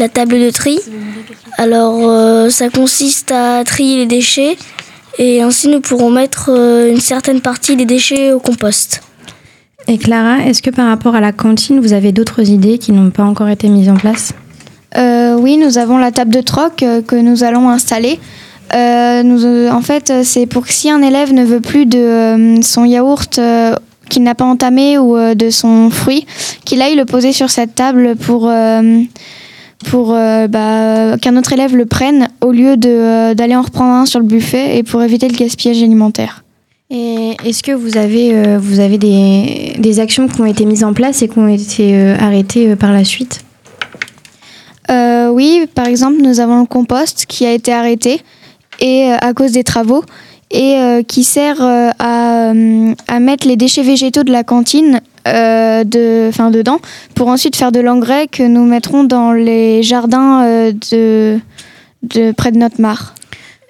la 0.00 0.08
table 0.08 0.34
de 0.40 0.50
tri. 0.50 0.80
Alors, 1.58 2.00
euh, 2.00 2.50
ça 2.50 2.68
consiste 2.70 3.30
à 3.30 3.62
trier 3.62 3.98
les 3.98 4.06
déchets 4.06 4.58
et 5.16 5.40
ainsi 5.40 5.68
nous 5.68 5.80
pourrons 5.80 6.10
mettre 6.10 6.50
une 6.50 7.00
certaine 7.00 7.40
partie 7.40 7.76
des 7.76 7.84
déchets 7.84 8.32
au 8.32 8.40
compost. 8.40 9.00
Et 9.86 9.96
Clara, 9.96 10.38
est-ce 10.44 10.60
que 10.60 10.70
par 10.70 10.88
rapport 10.88 11.14
à 11.14 11.20
la 11.20 11.30
cantine, 11.30 11.78
vous 11.78 11.92
avez 11.92 12.10
d'autres 12.10 12.50
idées 12.50 12.78
qui 12.78 12.90
n'ont 12.90 13.10
pas 13.10 13.22
encore 13.22 13.48
été 13.48 13.68
mises 13.68 13.88
en 13.88 13.96
place? 13.96 14.32
Euh, 14.96 15.36
oui, 15.38 15.56
nous 15.56 15.78
avons 15.78 15.98
la 15.98 16.10
table 16.10 16.32
de 16.32 16.40
troc 16.40 16.82
euh, 16.82 17.00
que 17.00 17.14
nous 17.14 17.44
allons 17.44 17.68
installer. 17.68 18.18
Euh, 18.74 19.22
nous, 19.22 19.70
en 19.70 19.82
fait, 19.82 20.12
c'est 20.24 20.46
pour 20.46 20.66
que 20.66 20.72
si 20.72 20.90
un 20.90 21.00
élève 21.00 21.32
ne 21.32 21.44
veut 21.44 21.60
plus 21.60 21.86
de 21.86 22.60
son 22.60 22.84
yaourt 22.84 23.40
qu'il 24.08 24.22
n'a 24.22 24.34
pas 24.34 24.44
entamé 24.44 24.98
ou 24.98 25.16
euh, 25.16 25.34
de 25.34 25.50
son 25.50 25.90
fruit, 25.90 26.26
qu'il 26.64 26.82
aille 26.82 26.96
le 26.96 27.04
poser 27.04 27.32
sur 27.32 27.50
cette 27.50 27.74
table 27.74 28.16
pour, 28.16 28.48
euh, 28.48 29.02
pour 29.88 30.14
euh, 30.14 30.48
bah, 30.48 31.16
qu'un 31.18 31.36
autre 31.36 31.52
élève 31.52 31.76
le 31.76 31.86
prenne 31.86 32.28
au 32.40 32.52
lieu 32.52 32.76
d'aller 32.76 33.56
en 33.56 33.62
reprendre 33.62 33.92
un 33.92 34.06
sur 34.06 34.20
le 34.20 34.26
buffet 34.26 34.78
et 34.78 34.82
pour 34.82 35.02
éviter 35.02 35.28
le 35.28 35.36
gaspillage 35.36 35.82
alimentaire. 35.82 36.42
Et 36.90 37.36
est-ce 37.44 37.62
que 37.62 37.72
vous 37.72 37.98
avez, 37.98 38.34
euh, 38.34 38.58
vous 38.58 38.80
avez 38.80 38.96
des, 38.96 39.74
des 39.78 40.00
actions 40.00 40.26
qui 40.26 40.40
ont 40.40 40.46
été 40.46 40.64
mises 40.64 40.84
en 40.84 40.94
place 40.94 41.20
et 41.20 41.28
qui 41.28 41.38
ont 41.38 41.48
été 41.48 41.94
euh, 41.94 42.16
arrêtées 42.18 42.70
euh, 42.70 42.76
par 42.76 42.92
la 42.92 43.04
suite? 43.04 43.44
Oui, 45.30 45.66
par 45.74 45.86
exemple, 45.86 46.16
nous 46.22 46.40
avons 46.40 46.60
le 46.60 46.66
compost 46.66 47.26
qui 47.26 47.44
a 47.44 47.52
été 47.52 47.72
arrêté 47.72 48.22
et 48.80 49.12
à 49.12 49.34
cause 49.34 49.52
des 49.52 49.62
travaux 49.62 50.02
et 50.50 50.76
euh, 50.76 51.02
qui 51.02 51.24
sert 51.24 51.62
euh, 51.62 51.90
à, 51.98 52.52
euh, 52.52 52.94
à 53.06 53.20
mettre 53.20 53.46
les 53.46 53.56
déchets 53.56 53.82
végétaux 53.82 54.22
de 54.22 54.32
la 54.32 54.44
cantine 54.44 55.00
de, 55.26 56.50
dedans 56.50 56.78
pour 57.14 57.28
ensuite 57.28 57.54
faire 57.54 57.70
de 57.70 57.80
l'engrais 57.80 58.28
que 58.28 58.42
nous 58.42 58.64
mettrons 58.64 59.04
dans 59.04 59.32
les 59.32 59.82
jardins 59.82 60.42
de, 60.90 61.38
près 62.32 62.50
de 62.50 62.56
notre 62.58 62.80
mare. 62.80 63.14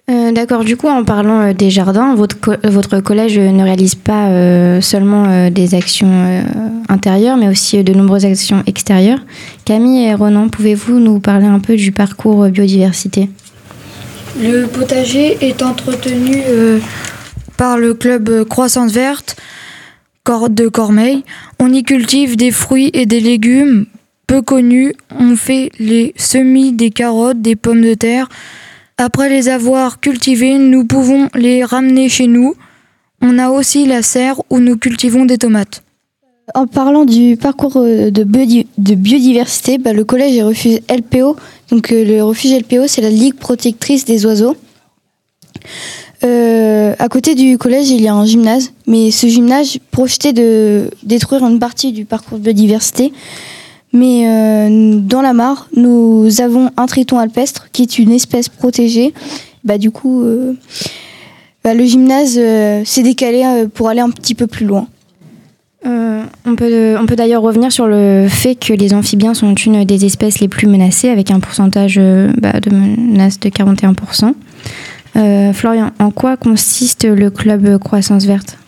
D'accord, 0.06 0.64
du 0.64 0.76
coup, 0.76 0.86
en 0.88 1.04
parlant 1.04 1.52
des 1.52 1.68
jardins, 1.68 2.14
votre, 2.14 2.40
co- 2.40 2.52
votre 2.64 3.00
collège 3.00 3.38
ne 3.38 3.62
réalise 3.62 3.96
pas 3.96 4.80
seulement 4.80 5.50
des 5.50 5.74
actions 5.74 6.42
intérieures, 6.88 7.36
mais 7.36 7.48
aussi 7.48 7.82
de 7.82 7.92
nombreuses 7.92 8.24
actions 8.24 8.62
extérieures. 8.66 9.20
Camille 9.64 10.04
et 10.04 10.14
Ronan, 10.14 10.48
pouvez-vous 10.48 10.98
nous 11.00 11.18
parler 11.18 11.46
un 11.46 11.58
peu 11.58 11.74
du 11.76 11.90
parcours 11.92 12.48
biodiversité? 12.48 13.28
Le 14.36 14.66
potager 14.66 15.38
est 15.40 15.62
entretenu 15.62 16.42
euh, 16.46 16.78
par 17.56 17.78
le 17.78 17.94
club 17.94 18.44
Croissance 18.44 18.92
Verte 18.92 19.36
de 20.50 20.68
Cormeilles. 20.68 21.24
On 21.58 21.72
y 21.72 21.82
cultive 21.82 22.36
des 22.36 22.50
fruits 22.50 22.90
et 22.92 23.06
des 23.06 23.20
légumes 23.20 23.86
peu 24.26 24.42
connus. 24.42 24.92
On 25.10 25.36
fait 25.36 25.70
les 25.78 26.12
semis 26.16 26.72
des 26.72 26.90
carottes, 26.90 27.40
des 27.40 27.56
pommes 27.56 27.80
de 27.80 27.94
terre. 27.94 28.28
Après 28.98 29.30
les 29.30 29.48
avoir 29.48 30.00
cultivés, 30.00 30.58
nous 30.58 30.84
pouvons 30.84 31.30
les 31.34 31.64
ramener 31.64 32.10
chez 32.10 32.26
nous. 32.26 32.54
On 33.22 33.38
a 33.38 33.48
aussi 33.48 33.86
la 33.86 34.02
serre 34.02 34.42
où 34.50 34.58
nous 34.58 34.76
cultivons 34.76 35.24
des 35.24 35.38
tomates. 35.38 35.82
En 36.54 36.66
parlant 36.66 37.04
du 37.04 37.36
parcours 37.36 37.76
euh, 37.76 38.10
de, 38.10 38.24
biodi- 38.24 38.66
de 38.78 38.94
biodiversité, 38.94 39.78
bah, 39.78 39.92
le 39.92 40.04
collège 40.04 40.36
est 40.36 40.42
refuge 40.42 40.80
LPO. 40.88 41.36
Donc 41.70 41.92
euh, 41.92 42.04
le 42.04 42.22
refuge 42.24 42.52
LPO, 42.58 42.86
c'est 42.86 43.02
la 43.02 43.10
Ligue 43.10 43.34
protectrice 43.34 44.04
des 44.04 44.24
oiseaux. 44.24 44.56
Euh, 46.24 46.94
à 46.98 47.08
côté 47.08 47.34
du 47.34 47.58
collège, 47.58 47.90
il 47.90 48.00
y 48.00 48.08
a 48.08 48.14
un 48.14 48.24
gymnase, 48.24 48.72
mais 48.86 49.10
ce 49.10 49.26
gymnase 49.26 49.78
projetait 49.90 50.32
de 50.32 50.90
détruire 51.02 51.44
une 51.46 51.58
partie 51.58 51.92
du 51.92 52.04
parcours 52.04 52.38
de 52.38 52.44
biodiversité. 52.44 53.12
Mais 53.92 54.26
euh, 54.26 54.98
dans 55.00 55.22
la 55.22 55.32
mare, 55.32 55.68
nous 55.76 56.40
avons 56.40 56.70
un 56.76 56.86
triton 56.86 57.18
alpestre 57.18 57.68
qui 57.72 57.82
est 57.82 57.98
une 57.98 58.12
espèce 58.12 58.48
protégée. 58.48 59.12
Bah, 59.64 59.78
du 59.78 59.90
coup, 59.90 60.22
euh, 60.22 60.54
bah, 61.62 61.74
le 61.74 61.84
gymnase 61.84 62.40
s'est 62.84 63.02
décalé 63.02 63.66
pour 63.74 63.88
aller 63.88 64.00
un 64.00 64.10
petit 64.10 64.34
peu 64.34 64.46
plus 64.46 64.66
loin. 64.66 64.88
Euh, 65.86 66.24
on 66.44 66.56
peut, 66.56 66.96
on 66.98 67.06
peut 67.06 67.16
d'ailleurs 67.16 67.42
revenir 67.42 67.70
sur 67.70 67.86
le 67.86 68.26
fait 68.28 68.56
que 68.56 68.72
les 68.72 68.94
amphibiens 68.94 69.34
sont 69.34 69.54
une 69.54 69.84
des 69.84 70.04
espèces 70.04 70.40
les 70.40 70.48
plus 70.48 70.66
menacées, 70.66 71.08
avec 71.08 71.30
un 71.30 71.40
pourcentage 71.40 71.96
euh, 71.98 72.32
bah, 72.38 72.60
de 72.60 72.70
menace 72.70 73.38
de 73.38 73.48
41%. 73.48 74.34
Euh, 75.16 75.52
Florian, 75.52 75.90
en 75.98 76.10
quoi 76.10 76.36
consiste 76.36 77.04
le 77.04 77.30
club 77.30 77.78
Croissance 77.78 78.24
Verte? 78.24 78.58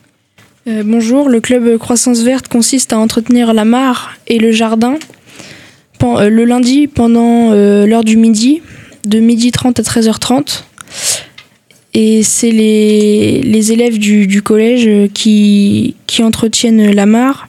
Bonjour, 0.85 1.29
le 1.29 1.41
club 1.41 1.79
Croissance 1.79 2.21
Verte 2.21 2.47
consiste 2.47 2.93
à 2.93 2.99
entretenir 2.99 3.55
la 3.55 3.65
mare 3.65 4.13
et 4.29 4.39
le 4.39 4.53
jardin 4.53 4.97
le 6.03 6.45
lundi 6.45 6.87
pendant 6.87 7.51
l'heure 7.53 8.05
du 8.05 8.17
midi, 8.17 8.63
de 9.05 9.21
midi 9.21 9.51
30 9.51 9.81
à 9.81 9.83
13h30. 9.83 10.63
Et 11.95 12.23
c'est 12.23 12.51
les, 12.51 13.43
les 13.43 13.73
élèves 13.73 13.99
du, 13.99 14.27
du 14.27 14.43
collège 14.43 14.87
euh, 14.87 15.09
qui, 15.13 15.97
qui 16.07 16.23
entretiennent 16.23 16.93
la 16.93 17.07
mare. 17.07 17.49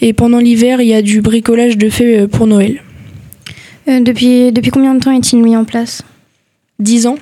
Et 0.00 0.12
pendant 0.12 0.38
l'hiver, 0.38 0.80
il 0.80 0.88
y 0.88 0.94
a 0.94 1.02
du 1.02 1.20
bricolage 1.20 1.76
de 1.76 1.88
fait 1.88 2.20
euh, 2.20 2.26
pour 2.28 2.46
Noël. 2.46 2.82
Euh, 3.88 4.00
depuis, 4.00 4.52
depuis 4.52 4.70
combien 4.70 4.94
de 4.94 5.00
temps 5.00 5.12
est-il 5.12 5.42
mis 5.42 5.56
en 5.56 5.64
place? 5.64 6.02
10 6.78 7.06
ans. 7.06 7.18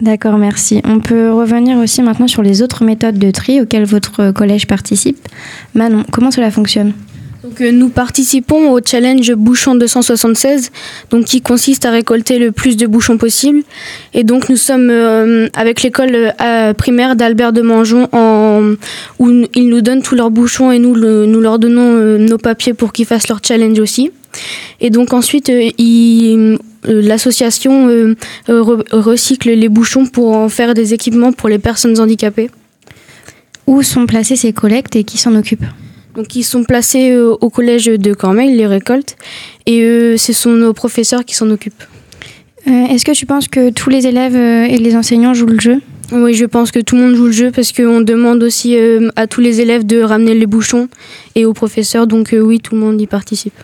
D'accord, 0.00 0.38
merci. 0.38 0.80
On 0.84 1.00
peut 1.00 1.32
revenir 1.32 1.76
aussi 1.78 2.02
maintenant 2.02 2.28
sur 2.28 2.42
les 2.42 2.62
autres 2.62 2.84
méthodes 2.84 3.18
de 3.18 3.30
tri 3.30 3.60
auxquelles 3.60 3.84
votre 3.84 4.30
collège 4.30 4.66
participe. 4.66 5.18
Manon, 5.74 6.04
comment 6.12 6.30
cela 6.30 6.50
fonctionne? 6.50 6.92
Donc, 7.44 7.60
euh, 7.60 7.70
nous 7.70 7.88
participons 7.88 8.72
au 8.72 8.80
challenge 8.84 9.32
Bouchon 9.34 9.76
276, 9.76 10.70
donc 11.10 11.24
qui 11.26 11.40
consiste 11.40 11.86
à 11.86 11.90
récolter 11.92 12.38
le 12.40 12.50
plus 12.50 12.76
de 12.76 12.86
bouchons 12.86 13.16
possible. 13.16 13.62
Et 14.12 14.24
donc 14.24 14.48
nous 14.48 14.56
sommes 14.56 14.90
euh, 14.90 15.48
avec 15.54 15.82
l'école 15.82 16.34
euh, 16.40 16.74
primaire 16.74 17.14
d'Albert 17.14 17.52
de 17.52 17.62
Mangeon 17.62 18.08
où 19.20 19.28
ils 19.54 19.68
nous 19.68 19.80
donnent 19.82 20.02
tous 20.02 20.16
leurs 20.16 20.30
bouchons 20.32 20.72
et 20.72 20.80
nous, 20.80 20.94
le- 20.94 21.26
nous 21.26 21.40
leur 21.40 21.60
donnons 21.60 22.18
nos 22.18 22.38
papiers 22.38 22.74
pour 22.74 22.92
qu'ils 22.92 23.06
fassent 23.06 23.28
leur 23.28 23.40
challenge 23.46 23.78
aussi. 23.78 24.10
Et 24.80 24.90
donc 24.90 25.12
ensuite, 25.12 25.48
l'association 26.84 27.88
re- 28.48 28.84
recycle 28.90 29.50
les 29.50 29.68
bouchons 29.68 30.06
pour 30.06 30.34
en 30.34 30.48
faire 30.48 30.74
des 30.74 30.92
équipements 30.92 31.32
pour 31.32 31.48
les 31.48 31.58
personnes 31.60 31.98
handicapées. 32.00 32.50
Où 33.68 33.82
sont 33.82 34.06
placées 34.06 34.36
ces 34.36 34.52
collectes 34.52 34.96
et 34.96 35.04
qui 35.04 35.18
s'en 35.18 35.34
occupe 35.36 35.64
Donc 36.18 36.34
ils 36.34 36.42
sont 36.42 36.64
placés 36.64 37.12
euh, 37.12 37.36
au 37.40 37.48
collège 37.48 37.86
de 37.86 38.12
Cormeil, 38.12 38.50
ils 38.50 38.56
les 38.56 38.66
récoltent, 38.66 39.14
et 39.66 39.82
euh, 39.82 40.16
ce 40.16 40.32
sont 40.32 40.50
nos 40.50 40.72
professeurs 40.72 41.24
qui 41.24 41.36
s'en 41.36 41.48
occupent. 41.48 41.84
Euh, 42.66 42.86
Est-ce 42.86 43.04
que 43.04 43.12
tu 43.12 43.24
penses 43.24 43.46
que 43.46 43.70
tous 43.70 43.88
les 43.88 44.04
élèves 44.04 44.34
euh, 44.34 44.64
et 44.64 44.78
les 44.78 44.96
enseignants 44.96 45.32
jouent 45.32 45.46
le 45.46 45.60
jeu? 45.60 45.80
Oui, 46.10 46.34
je 46.34 46.44
pense 46.44 46.72
que 46.72 46.80
tout 46.80 46.96
le 46.96 47.02
monde 47.02 47.14
joue 47.14 47.26
le 47.26 47.30
jeu 47.30 47.52
parce 47.52 47.70
qu'on 47.70 48.00
demande 48.00 48.42
aussi 48.42 48.76
euh, 48.76 49.10
à 49.14 49.28
tous 49.28 49.40
les 49.40 49.60
élèves 49.60 49.86
de 49.86 50.02
ramener 50.02 50.34
les 50.34 50.46
bouchons 50.46 50.88
et 51.36 51.44
aux 51.44 51.52
professeurs, 51.52 52.08
donc 52.08 52.32
euh, 52.32 52.40
oui, 52.40 52.58
tout 52.58 52.74
le 52.74 52.80
monde 52.80 53.00
y 53.00 53.06
participe. 53.06 53.54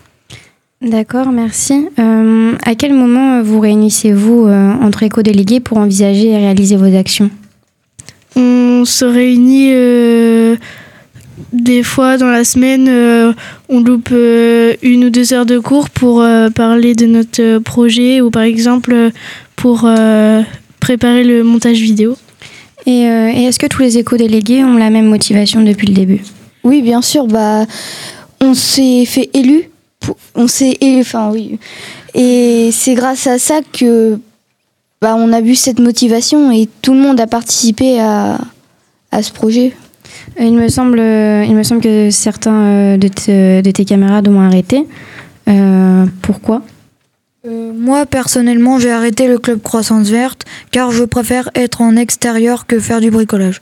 D'accord, 0.80 1.32
merci. 1.32 1.88
Euh, 1.98 2.52
à 2.64 2.76
quel 2.76 2.94
moment 2.94 3.42
vous 3.42 3.58
réunissez-vous 3.58 4.46
euh, 4.46 4.74
entre 4.74 5.02
éco-délégués 5.02 5.58
pour 5.58 5.78
envisager 5.78 6.28
et 6.28 6.36
réaliser 6.36 6.76
vos 6.76 6.96
actions? 6.96 7.30
On 8.36 8.84
se 8.84 9.04
réunit 9.04 9.70
euh, 9.72 10.56
des 11.52 11.82
fois 11.82 12.16
dans 12.16 12.30
la 12.30 12.44
semaine, 12.44 12.86
euh, 12.88 13.32
on 13.68 13.80
loupe 13.80 14.10
euh, 14.12 14.74
une 14.82 15.04
ou 15.06 15.10
deux 15.10 15.32
heures 15.32 15.46
de 15.46 15.58
cours 15.58 15.90
pour 15.90 16.20
euh, 16.22 16.50
parler 16.50 16.94
de 16.94 17.06
notre 17.06 17.58
projet 17.58 18.20
ou 18.20 18.30
par 18.30 18.42
exemple 18.42 19.10
pour 19.56 19.82
euh, 19.84 20.42
préparer 20.80 21.24
le 21.24 21.42
montage 21.42 21.78
vidéo. 21.78 22.16
Et, 22.86 23.06
euh, 23.08 23.32
et 23.34 23.44
est-ce 23.44 23.58
que 23.58 23.66
tous 23.66 23.82
les 23.82 23.98
éco-délégués 23.98 24.62
ont 24.62 24.76
la 24.76 24.90
même 24.90 25.06
motivation 25.06 25.62
depuis 25.62 25.86
le 25.86 25.94
début? 25.94 26.22
Oui, 26.62 26.82
bien 26.82 27.02
sûr. 27.02 27.26
Bah, 27.26 27.64
on 28.40 28.54
s'est 28.54 29.04
fait 29.06 29.30
élu. 29.32 29.70
On 30.34 30.46
s'est 30.46 30.76
élu. 30.80 31.00
Enfin, 31.00 31.30
oui. 31.32 31.58
Et 32.14 32.70
c'est 32.72 32.94
grâce 32.94 33.26
à 33.26 33.38
ça 33.38 33.60
que 33.72 34.18
bah, 35.00 35.16
on 35.18 35.32
a 35.32 35.40
vu 35.40 35.54
cette 35.54 35.80
motivation 35.80 36.52
et 36.52 36.68
tout 36.82 36.92
le 36.92 37.00
monde 37.00 37.20
a 37.20 37.26
participé 37.26 37.98
à, 38.00 38.38
à 39.10 39.22
ce 39.22 39.32
projet. 39.32 39.74
Il 40.40 40.54
me 40.54 40.68
semble, 40.68 40.98
euh, 40.98 41.44
il 41.44 41.54
me 41.54 41.62
semble 41.62 41.80
que 41.80 42.10
certains 42.10 42.54
euh, 42.54 42.96
de, 42.96 43.08
te- 43.08 43.60
de 43.60 43.70
tes 43.70 43.84
camarades 43.84 44.28
ont 44.28 44.40
arrêté. 44.40 44.86
Euh, 45.48 46.06
pourquoi? 46.22 46.62
Euh, 47.46 47.72
moi, 47.74 48.06
personnellement, 48.06 48.78
j'ai 48.78 48.90
arrêté 48.90 49.28
le 49.28 49.38
club 49.38 49.60
Croissance 49.62 50.08
Verte 50.08 50.44
car 50.70 50.90
je 50.90 51.04
préfère 51.04 51.50
être 51.54 51.82
en 51.82 51.96
extérieur 51.96 52.66
que 52.66 52.80
faire 52.80 53.00
du 53.00 53.10
bricolage. 53.10 53.60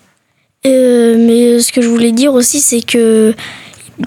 Euh, 0.65 1.17
mais 1.19 1.61
ce 1.61 1.73
que 1.73 1.83
je 1.83 1.89
voulais 1.89 2.13
dire 2.13 2.33
aussi, 2.35 2.61
c'est 2.61 2.83
que, 2.83 3.35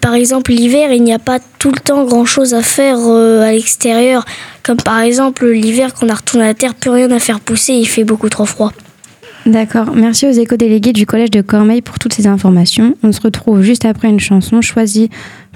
par 0.02 0.14
exemple, 0.14 0.52
l'hiver, 0.52 0.94
il 0.94 1.04
n'y 1.04 1.14
a 1.14 1.20
pas 1.20 1.40
tout 1.60 1.72
le 1.72 1.80
temps 1.80 2.06
grand-chose 2.06 2.54
à 2.54 2.62
faire 2.62 2.98
euh, 3.02 3.42
à 3.42 3.52
l'extérieur. 3.52 4.24
Comme 4.64 4.78
par 4.78 5.02
exemple, 5.02 5.46
l'hiver, 5.48 5.94
quand 5.94 6.06
on 6.06 6.10
a 6.10 6.16
retourné 6.16 6.46
à 6.46 6.48
la 6.48 6.54
terre, 6.54 6.74
plus 6.74 6.90
rien 6.92 7.12
à 7.12 7.20
faire 7.20 7.42
pousser, 7.42 7.74
il 7.74 7.86
fait 7.86 8.06
beaucoup 8.06 8.30
trop 8.30 8.46
froid. 8.46 8.72
D'accord. 9.46 9.96
Merci 9.96 10.26
aux 10.26 10.32
éco-délégués 10.32 10.92
du 10.92 11.06
collège 11.06 11.30
de 11.30 11.42
Cormeil 11.42 11.84
pour 11.84 12.00
toutes 12.00 12.14
ces 12.14 12.26
informations. 12.26 12.96
On 13.04 13.12
se 13.12 13.22
retrouve 13.22 13.62
juste 13.62 13.86
après 13.86 14.08
une 14.08 14.20
chanson 14.20 14.62
choisie 14.62 15.10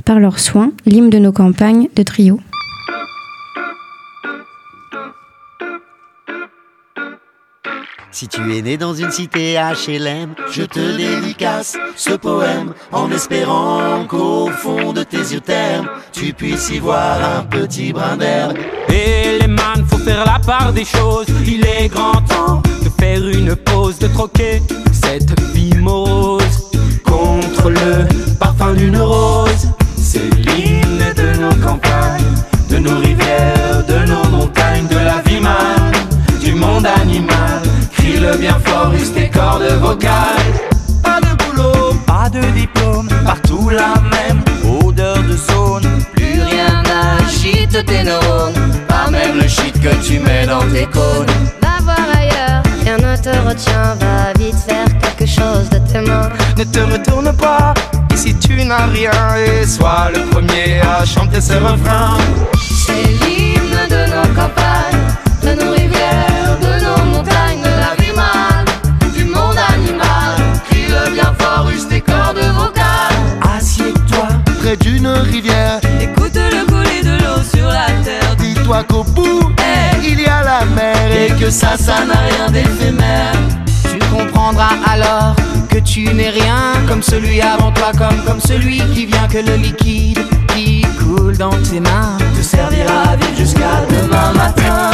par 0.06 0.20
leurs 0.20 0.40
soins, 0.40 0.72
l'hymne 0.86 1.10
de 1.10 1.18
nos 1.18 1.32
campagnes 1.32 1.90
de 1.96 2.04
trio. 2.04 2.40
Si 8.12 8.28
tu 8.28 8.42
es 8.56 8.62
né 8.62 8.78
dans 8.78 8.94
une 8.94 9.12
cité 9.12 9.56
HLM, 9.56 10.36
je 10.52 10.64
te 10.64 10.98
dédicace 10.98 11.78
ce 11.96 12.14
poème 12.14 12.74
en 12.92 13.10
espérant 13.12 14.06
qu'au 14.08 14.50
fond 14.50 14.94
de 14.94 15.04
tes 15.04 15.18
yeux 15.18 15.40
termes, 15.40 15.88
tu 16.12 16.34
puisses 16.34 16.70
y 16.70 16.80
voir 16.80 17.18
un 17.38 17.44
petit 17.44 17.94
brin 17.94 18.18
d'herbe. 18.18 18.58
Et 18.90 19.40
les 19.40 19.48
man, 19.48 19.84
faut 19.88 19.98
faire 19.98 20.26
la 20.26 20.40
part 20.46 20.74
des 20.74 20.86
choses. 20.86 21.28
Il 21.48 21.66
est 21.66 21.88
grand 21.88 22.22
temps 22.24 22.62
de 22.84 22.90
faire 23.00 23.28
une 23.28 23.56
pause, 23.56 23.98
de 24.00 24.08
troquer 24.08 24.62
cette 24.92 25.40
vie 25.54 25.76
morose 25.76 26.72
contre 27.04 27.70
le 27.70 28.36
parfum 28.40 28.74
d'une 28.74 28.98
rose. 28.98 29.68
C'est 29.98 30.30
l'hymne 30.36 31.14
de 31.16 31.40
nos 31.40 31.56
campagnes, 31.56 32.34
de 32.70 32.78
nos 32.78 32.98
rivières, 33.00 33.84
de 33.88 34.10
nos 34.10 34.38
montagnes, 34.38 34.88
de 34.88 34.98
la 34.98 35.22
vie 35.26 35.40
man, 35.40 35.92
du 36.42 36.54
monde 36.54 36.86
animal. 36.86 37.62
Crie-le 37.94 38.38
bien 38.38 38.58
fort, 38.66 38.92
use 38.94 39.14
tes 39.14 39.30
cordes 39.30 39.72
vocales. 39.82 40.54
Pas 41.04 41.20
de 41.22 41.36
boulot, 41.44 41.94
pas 42.06 42.30
de 42.30 42.42
diplôme, 42.58 43.10
partout 43.26 43.70
la 43.70 43.94
même 44.10 44.42
odeur 44.84 45.18
de 45.24 45.36
zone. 45.36 45.88
Plus 46.14 46.42
rien 46.42 46.84
n'agite 46.84 47.86
tes 47.86 48.04
neurones, 48.04 48.54
pas 48.88 49.10
même 49.10 49.38
le 49.38 49.48
shit 49.48 49.74
que 49.82 49.94
tu 50.06 50.20
mets 50.20 50.46
dans 50.46 50.66
tes 50.72 50.86
cônes. 50.86 51.09
Ne 53.60 53.66
te 53.66 53.70
retient, 53.70 53.96
va 53.96 54.34
vite 54.38 54.56
faire 54.68 54.86
quelque 55.00 55.26
chose 55.26 55.70
de 55.70 55.80
tes 55.92 56.02
mains. 56.02 56.30
Ne 56.58 56.64
te 56.64 56.80
retourne 56.80 57.32
pas, 57.34 57.74
ici 58.14 58.36
tu 58.36 58.64
n'as 58.64 58.88
rien 58.88 59.12
et 59.36 59.66
sois 59.66 60.10
le 60.14 60.22
premier 60.30 60.82
à 60.82 61.06
chanter 61.06 61.42
ce 61.42 61.54
refrain. 61.54 62.18
C'est 62.86 63.04
l'hymne 63.04 63.88
de 63.90 64.06
nos 64.14 64.28
campagnes, 64.36 65.08
de 65.44 65.62
nos 65.62 65.72
rivières, 65.72 66.58
de 66.62 66.86
nos 66.86 67.18
montagnes, 67.18 67.62
de 67.62 67.76
la 67.84 67.96
vie 68.04 68.16
mal, 68.16 68.66
du 69.14 69.26
monde 69.26 69.58
animal. 69.76 70.38
Crie-le 70.70 71.12
bien 71.14 71.34
fort, 71.38 71.70
use 71.70 71.88
tes 71.88 72.02
cordes 72.02 72.38
vocales. 72.38 73.56
Assieds-toi 73.58 74.28
près 74.62 74.78
d'une 74.78 75.08
rivière, 75.08 75.80
écoute 76.02 76.36
le 76.36 76.66
couler 76.66 77.02
de 77.04 77.24
l'eau 77.24 77.42
sur 77.54 77.68
la 77.68 77.88
terre. 78.04 78.36
Dis-toi 78.38 78.84
qu'au 78.84 79.04
bout, 79.04 79.39
la 80.60 80.66
mer 80.66 81.12
et 81.12 81.32
que 81.40 81.50
ça, 81.50 81.78
ça 81.78 82.06
n'a 82.06 82.20
rien 82.30 82.52
d'éphémère. 82.52 83.34
Tu 83.92 84.00
comprendras 84.10 84.76
alors 84.86 85.36
que 85.70 85.80
tu 85.80 86.14
n'es 86.14 86.30
rien 86.30 86.74
comme 86.88 87.04
celui 87.04 87.42
avant 87.42 87.72
toi, 87.72 87.92
comme 87.98 88.20
comme 88.26 88.40
celui 88.40 88.80
qui 88.94 89.06
vient 89.06 89.28
que 89.28 89.40
le 89.40 89.56
liquide 89.56 90.20
qui 90.54 90.86
coule 91.00 91.38
dans 91.38 91.58
tes 91.70 91.80
mains 91.80 92.18
te 92.36 92.42
servira 92.42 93.12
à 93.12 93.16
vivre 93.16 93.38
jusqu'à 93.38 93.86
demain 93.90 94.34
matin. 94.34 94.92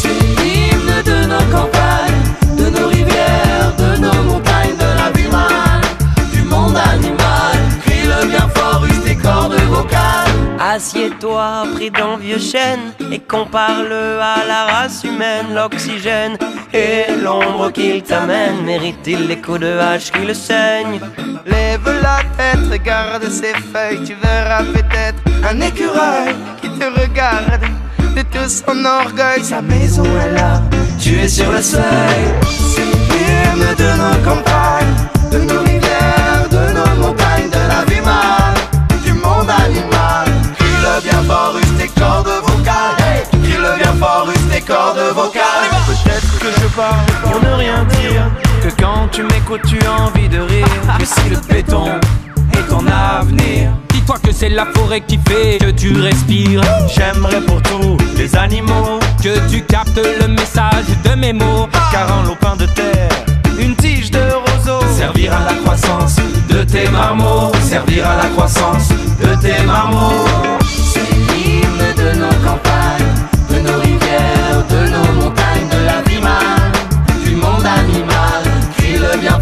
C'est 0.00 0.08
l'hymne 0.08 1.02
de 1.04 1.26
nos 1.26 1.44
campagnes, 1.56 2.11
Assieds-toi 10.64 11.64
près 11.74 11.90
d'un 11.90 12.16
vieux 12.18 12.38
chêne 12.38 12.92
et 13.10 13.18
compare-le 13.18 14.20
à 14.20 14.44
la 14.46 14.66
race 14.66 15.02
humaine. 15.02 15.46
L'oxygène 15.52 16.38
et 16.72 17.06
l'ombre 17.20 17.72
qu'il 17.72 18.00
t'amène 18.04 18.62
mérite-t-il 18.64 19.26
les 19.26 19.40
coups 19.40 19.58
de 19.58 19.76
hache 19.76 20.12
qui 20.12 20.24
le 20.24 20.34
saignent? 20.34 21.00
Lève 21.46 21.84
la 22.00 22.20
tête, 22.36 22.60
regarde 22.70 23.28
ses 23.28 23.54
feuilles, 23.54 24.04
tu 24.04 24.14
verras 24.22 24.62
peut-être 24.62 25.18
un 25.50 25.60
écureuil 25.60 26.36
qui 26.60 26.68
te 26.78 26.84
regarde. 27.00 27.64
De 28.14 28.22
tout 28.22 28.48
son 28.48 28.84
orgueil, 28.84 29.42
sa 29.42 29.62
maison 29.62 30.04
est 30.04 30.32
là, 30.32 30.62
tu 31.00 31.18
es 31.18 31.28
sur 31.28 31.50
le 31.50 31.60
seuil. 31.60 32.24
C'est 32.46 32.84
l'hymne 32.84 33.74
de 33.76 33.90
nos 33.96 34.24
campagnes, 34.24 34.91
tu 49.58 49.78
as 49.86 50.02
envie 50.02 50.28
de 50.28 50.38
rire. 50.38 50.66
Que 50.98 51.04
si 51.04 51.28
le 51.28 51.36
béton 51.48 51.86
est 52.54 52.68
ton 52.68 52.86
avenir. 52.86 53.70
Dis-toi 53.90 54.16
que 54.22 54.32
c'est 54.32 54.48
la 54.48 54.66
forêt 54.66 55.00
qui 55.00 55.18
fait 55.28 55.58
que 55.58 55.70
tu 55.70 56.00
respires. 56.00 56.62
J'aimerais 56.94 57.40
pour 57.40 57.62
tous 57.62 57.96
les 58.16 58.36
animaux 58.36 58.98
que 59.22 59.50
tu 59.50 59.62
captes 59.62 60.00
le 60.20 60.28
message 60.28 60.86
de 61.04 61.14
mes 61.14 61.32
mots. 61.32 61.68
Car 61.90 62.10
un 62.18 62.26
lopin 62.26 62.56
de 62.56 62.66
terre 62.66 63.08
une 63.62 63.76
tige 63.76 64.10
de 64.10 64.18
roseau. 64.18 64.80
Servir 64.96 65.32
à 65.32 65.44
la 65.44 65.54
croissance 65.54 66.16
de 66.48 66.62
tes 66.64 66.88
marmots, 66.88 67.52
servir 67.62 68.06
à 68.06 68.16
la 68.16 68.28
croissance 68.30 68.88
de 68.88 69.34
tes 69.36 69.62
marmots. 69.64 70.26
C'est 70.64 71.00
l'hymne 71.00 71.94
de 71.96 72.18
nos 72.18 72.34
campagnes, 72.46 73.14
de 73.50 73.60
nos 73.60 73.78
rivières, 73.80 74.64
de 74.68 74.88
nos 74.88 75.22
montagnes, 75.22 75.68
de 75.70 75.86
la 75.86 76.02
vie 76.02 76.12
du 77.24 77.36
monde 77.36 77.66
animal. 77.66 78.42
Crie-le 78.76 79.18
bien 79.18 79.38
fort, 79.40 79.41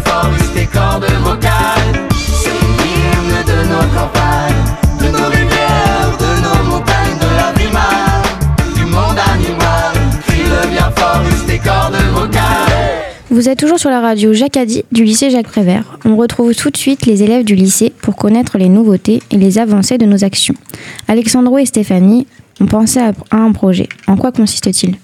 Vous 13.41 13.49
êtes 13.49 13.57
toujours 13.57 13.79
sur 13.79 13.89
la 13.89 14.01
radio 14.01 14.33
Jacadi 14.33 14.83
du 14.91 15.03
lycée 15.03 15.31
Jacques 15.31 15.47
Prévert. 15.47 15.97
On 16.05 16.15
retrouve 16.15 16.53
tout 16.53 16.69
de 16.69 16.77
suite 16.77 17.07
les 17.07 17.23
élèves 17.23 17.43
du 17.43 17.55
lycée 17.55 17.91
pour 18.01 18.15
connaître 18.15 18.59
les 18.59 18.69
nouveautés 18.69 19.23
et 19.31 19.37
les 19.37 19.57
avancées 19.57 19.97
de 19.97 20.05
nos 20.05 20.23
actions. 20.23 20.53
Alexandro 21.07 21.57
et 21.57 21.65
Stéphanie 21.65 22.27
ont 22.59 22.67
pensé 22.67 22.99
à 22.99 23.13
un 23.31 23.51
projet. 23.51 23.89
En 24.05 24.15
quoi 24.15 24.31
consiste-t-il? 24.31 24.97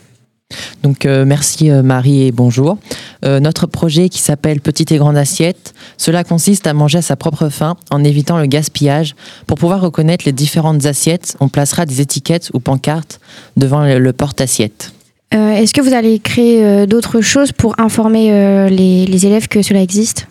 Donc 0.83 1.05
euh, 1.05 1.25
merci 1.25 1.69
euh, 1.69 1.83
Marie 1.83 2.23
et 2.23 2.31
bonjour. 2.31 2.77
Euh, 3.25 3.39
notre 3.39 3.67
projet 3.67 4.09
qui 4.09 4.19
s'appelle 4.19 4.61
Petite 4.61 4.91
et 4.91 4.97
grande 4.97 5.17
assiette, 5.17 5.73
cela 5.97 6.23
consiste 6.23 6.67
à 6.67 6.73
manger 6.73 6.99
à 6.99 7.01
sa 7.01 7.15
propre 7.15 7.49
faim 7.49 7.75
en 7.91 8.03
évitant 8.03 8.37
le 8.37 8.45
gaspillage. 8.45 9.15
Pour 9.47 9.57
pouvoir 9.57 9.81
reconnaître 9.81 10.23
les 10.25 10.31
différentes 10.31 10.85
assiettes, 10.85 11.35
on 11.39 11.49
placera 11.49 11.85
des 11.85 11.99
étiquettes 11.99 12.51
ou 12.53 12.59
pancartes 12.59 13.19
devant 13.57 13.83
le, 13.83 14.13
porte-assiette. 14.13 14.93
Est-ce 15.31 15.73
que 15.73 15.81
vous 15.81 15.93
allez 15.93 16.19
créer 16.19 16.87
d'autres 16.87 17.19
choses 17.19 17.51
pour 17.51 17.77
informer 17.79 18.69
les 18.69 19.25
élèves 19.25 19.49
que 19.49 19.61
cela 19.61 19.81
existe? 19.81 20.27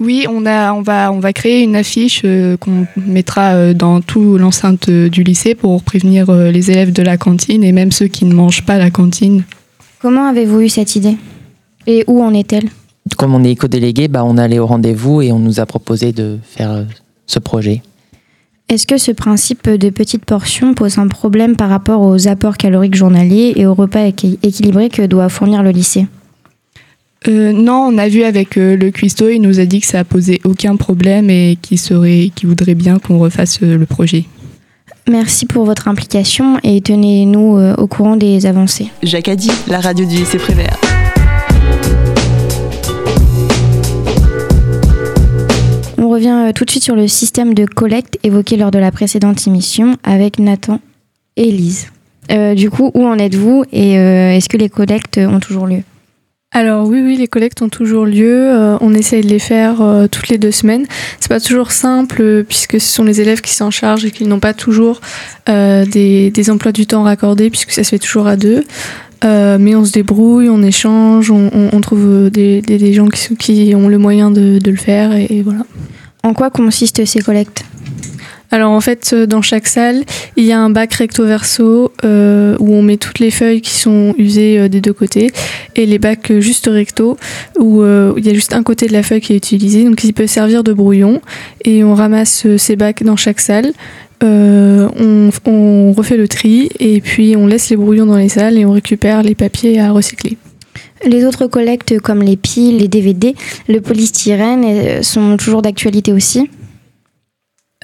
Oui, 0.00 0.26
on, 0.28 0.46
a, 0.46 0.72
on, 0.72 0.82
va, 0.82 1.10
on 1.12 1.18
va 1.18 1.32
créer 1.32 1.62
une 1.64 1.74
affiche 1.74 2.22
euh, 2.24 2.56
qu'on 2.56 2.86
mettra 2.96 3.54
euh, 3.54 3.74
dans 3.74 4.00
tout 4.00 4.38
l'enceinte 4.38 4.88
euh, 4.88 5.08
du 5.08 5.24
lycée 5.24 5.56
pour 5.56 5.82
prévenir 5.82 6.30
euh, 6.30 6.52
les 6.52 6.70
élèves 6.70 6.92
de 6.92 7.02
la 7.02 7.16
cantine 7.16 7.64
et 7.64 7.72
même 7.72 7.90
ceux 7.90 8.06
qui 8.06 8.24
ne 8.24 8.32
mangent 8.32 8.64
pas 8.64 8.78
la 8.78 8.90
cantine. 8.90 9.42
Comment 10.00 10.26
avez-vous 10.28 10.60
eu 10.60 10.68
cette 10.68 10.94
idée? 10.94 11.16
Et 11.88 12.04
où 12.06 12.22
en 12.22 12.32
est-elle? 12.32 12.68
Comme 13.16 13.34
on 13.34 13.42
est 13.42 13.50
éco-délégué, 13.52 14.06
bah, 14.06 14.24
on 14.24 14.38
est 14.38 14.42
allé 14.42 14.60
au 14.60 14.66
rendez-vous 14.66 15.20
et 15.22 15.32
on 15.32 15.40
nous 15.40 15.58
a 15.58 15.66
proposé 15.66 16.12
de 16.12 16.38
faire 16.44 16.70
euh, 16.70 16.84
ce 17.26 17.40
projet. 17.40 17.82
Est-ce 18.68 18.86
que 18.86 18.98
ce 18.98 19.10
principe 19.10 19.68
de 19.68 19.90
petites 19.90 20.26
portions 20.26 20.74
pose 20.74 20.98
un 20.98 21.08
problème 21.08 21.56
par 21.56 21.70
rapport 21.70 22.02
aux 22.02 22.28
apports 22.28 22.58
caloriques 22.58 22.94
journaliers 22.94 23.54
et 23.56 23.66
aux 23.66 23.74
repas 23.74 24.04
équi- 24.06 24.38
équilibrés 24.44 24.90
que 24.90 25.02
doit 25.06 25.28
fournir 25.28 25.62
le 25.64 25.70
lycée? 25.70 26.06
Euh, 27.26 27.52
non, 27.52 27.90
on 27.92 27.98
a 27.98 28.08
vu 28.08 28.22
avec 28.22 28.56
euh, 28.56 28.76
le 28.76 28.90
cuistot, 28.92 29.28
il 29.28 29.40
nous 29.40 29.58
a 29.58 29.64
dit 29.64 29.80
que 29.80 29.86
ça 29.86 30.04
posait 30.04 30.40
aucun 30.44 30.76
problème 30.76 31.30
et 31.30 31.58
qu'il 31.60 31.78
serait, 31.78 32.30
qu'il 32.34 32.48
voudrait 32.48 32.76
bien 32.76 32.98
qu'on 33.00 33.18
refasse 33.18 33.58
euh, 33.62 33.76
le 33.76 33.86
projet. 33.86 34.24
Merci 35.08 35.46
pour 35.46 35.64
votre 35.64 35.88
implication 35.88 36.58
et 36.62 36.80
tenez-nous 36.80 37.56
euh, 37.56 37.74
au 37.76 37.86
courant 37.86 38.16
des 38.16 38.46
avancées. 38.46 38.88
Jacques 39.02 39.28
a 39.28 39.36
dit, 39.36 39.50
la 39.66 39.80
radio 39.80 40.04
du 40.06 40.16
lycée 40.16 40.38
Prévert. 40.38 40.78
On 45.96 46.10
revient 46.10 46.46
euh, 46.48 46.52
tout 46.52 46.64
de 46.64 46.70
suite 46.70 46.84
sur 46.84 46.94
le 46.94 47.08
système 47.08 47.54
de 47.54 47.64
collecte 47.64 48.18
évoqué 48.22 48.56
lors 48.56 48.70
de 48.70 48.78
la 48.78 48.92
précédente 48.92 49.46
émission 49.46 49.96
avec 50.04 50.38
Nathan 50.38 50.78
et 51.36 51.50
Lise. 51.50 51.88
Euh, 52.30 52.54
du 52.54 52.70
coup, 52.70 52.90
où 52.94 53.06
en 53.06 53.18
êtes-vous 53.18 53.64
et 53.72 53.98
euh, 53.98 54.32
est-ce 54.32 54.48
que 54.48 54.56
les 54.56 54.68
collectes 54.68 55.18
ont 55.18 55.40
toujours 55.40 55.66
lieu? 55.66 55.82
Alors 56.58 56.88
oui, 56.88 57.00
oui, 57.04 57.16
les 57.16 57.28
collectes 57.28 57.62
ont 57.62 57.68
toujours 57.68 58.04
lieu. 58.04 58.50
Euh, 58.50 58.76
on 58.80 58.92
essaye 58.92 59.22
de 59.22 59.28
les 59.28 59.38
faire 59.38 59.80
euh, 59.80 60.08
toutes 60.08 60.26
les 60.28 60.38
deux 60.38 60.50
semaines. 60.50 60.86
C'est 61.20 61.28
pas 61.28 61.38
toujours 61.38 61.70
simple 61.70 62.20
euh, 62.20 62.42
puisque 62.42 62.80
ce 62.80 62.88
sont 62.96 63.04
les 63.04 63.20
élèves 63.20 63.42
qui 63.42 63.54
s'en 63.54 63.70
chargent 63.70 64.04
et 64.04 64.10
qu'ils 64.10 64.26
n'ont 64.26 64.40
pas 64.40 64.54
toujours 64.54 65.00
des, 65.46 66.32
des 66.32 66.50
emplois 66.50 66.72
du 66.72 66.88
temps 66.88 67.04
raccordés 67.04 67.48
puisque 67.48 67.70
ça 67.70 67.84
se 67.84 67.90
fait 67.90 68.00
toujours 68.00 68.26
à 68.26 68.34
deux. 68.34 68.64
Mais 69.22 69.76
on 69.76 69.84
se 69.84 69.92
débrouille, 69.92 70.48
on 70.48 70.60
échange, 70.64 71.30
on, 71.30 71.80
trouve 71.80 72.28
des, 72.28 72.60
des- 72.60 72.92
gens 72.92 73.06
qui, 73.06 73.36
qui 73.36 73.74
ont 73.76 73.88
le 73.88 73.98
moyen 73.98 74.32
de, 74.32 74.58
de 74.58 74.70
le 74.72 74.76
faire 74.76 75.12
et 75.12 75.42
voilà. 75.44 75.64
En 76.24 76.34
quoi 76.34 76.50
consistent 76.50 77.04
ces 77.04 77.20
collectes? 77.20 77.64
Alors 78.50 78.70
en 78.70 78.80
fait, 78.80 79.10
euh, 79.12 79.26
dans 79.26 79.42
chaque 79.42 79.66
salle, 79.66 80.04
il 80.36 80.44
y 80.44 80.52
a 80.52 80.58
un 80.58 80.70
bac 80.70 80.94
recto-verso 80.94 81.92
euh, 82.04 82.56
où 82.58 82.74
on 82.74 82.82
met 82.82 82.96
toutes 82.96 83.18
les 83.18 83.30
feuilles 83.30 83.60
qui 83.60 83.74
sont 83.74 84.14
usées 84.16 84.58
euh, 84.58 84.68
des 84.68 84.80
deux 84.80 84.94
côtés 84.94 85.30
et 85.76 85.84
les 85.84 85.98
bacs 85.98 86.32
juste 86.38 86.66
recto 86.66 87.18
où 87.58 87.82
il 87.84 88.26
y 88.26 88.30
a 88.30 88.34
juste 88.34 88.54
un 88.54 88.62
côté 88.62 88.86
de 88.86 88.92
la 88.92 89.02
feuille 89.02 89.20
qui 89.20 89.32
est 89.32 89.36
utilisé, 89.36 89.84
donc 89.84 90.02
il 90.02 90.12
peut 90.12 90.26
servir 90.26 90.64
de 90.64 90.72
brouillon 90.72 91.20
et 91.64 91.84
on 91.84 91.94
ramasse 91.94 92.46
ces 92.56 92.76
bacs 92.76 93.02
dans 93.02 93.16
chaque 93.16 93.40
salle. 93.40 93.72
On, 94.20 95.92
refait 95.96 96.16
le 96.16 96.28
tri 96.28 96.68
et 96.80 97.00
puis 97.00 97.36
on 97.36 97.46
laisse 97.46 97.70
les 97.70 97.76
brouillons 97.76 98.06
dans 98.06 98.16
les 98.16 98.28
salles 98.28 98.58
et 98.58 98.64
on 98.64 98.72
récupère 98.72 99.22
les 99.22 99.34
papiers 99.34 99.80
à 99.80 99.92
recycler. 99.92 100.36
Les 101.04 101.24
autres 101.24 101.46
collectes 101.46 101.98
comme 102.00 102.22
les 102.22 102.36
piles, 102.36 102.78
les 102.78 102.88
DVD, 102.88 103.34
le 103.68 103.80
polystyrène 103.80 105.02
sont 105.02 105.36
toujours 105.36 105.62
d'actualité 105.62 106.12
aussi? 106.12 106.48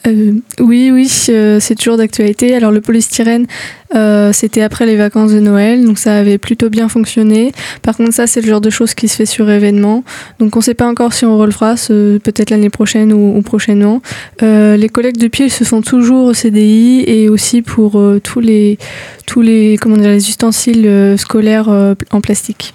Euh, 0.06 0.32
oui, 0.60 0.90
oui, 0.92 1.10
euh, 1.30 1.58
c'est 1.60 1.74
toujours 1.74 1.96
d'actualité. 1.96 2.54
Alors 2.54 2.70
le 2.70 2.80
polystyrène, 2.80 3.46
euh, 3.94 4.32
c'était 4.32 4.60
après 4.60 4.84
les 4.84 4.96
vacances 4.96 5.32
de 5.32 5.40
Noël, 5.40 5.84
donc 5.84 5.98
ça 5.98 6.16
avait 6.16 6.36
plutôt 6.36 6.68
bien 6.68 6.88
fonctionné. 6.88 7.52
Par 7.82 7.96
contre, 7.96 8.12
ça, 8.12 8.26
c'est 8.26 8.42
le 8.42 8.48
genre 8.48 8.60
de 8.60 8.70
choses 8.70 8.92
qui 8.94 9.08
se 9.08 9.16
fait 9.16 9.26
sur 9.26 9.48
événement. 9.50 10.04
Donc 10.40 10.56
on 10.56 10.58
ne 10.58 10.64
sait 10.64 10.74
pas 10.74 10.86
encore 10.86 11.14
si 11.14 11.24
on 11.24 11.38
refera, 11.38 11.74
peut-être 11.74 12.50
l'année 12.50 12.70
prochaine 12.70 13.12
ou, 13.12 13.40
prochainement. 13.42 14.02
Les 14.40 14.88
collectes 14.92 15.20
de 15.20 15.28
piles 15.28 15.50
se 15.50 15.64
font 15.64 15.80
toujours 15.80 16.26
au 16.26 16.34
CDI 16.34 17.04
et 17.06 17.28
aussi 17.28 17.62
pour 17.62 18.02
tous 18.22 18.40
les 18.40 18.78
tous 19.26 19.40
les 19.40 19.78
comment 19.80 19.96
ustensiles 19.96 21.14
scolaires 21.16 21.68
en 22.10 22.20
plastique. 22.20 22.74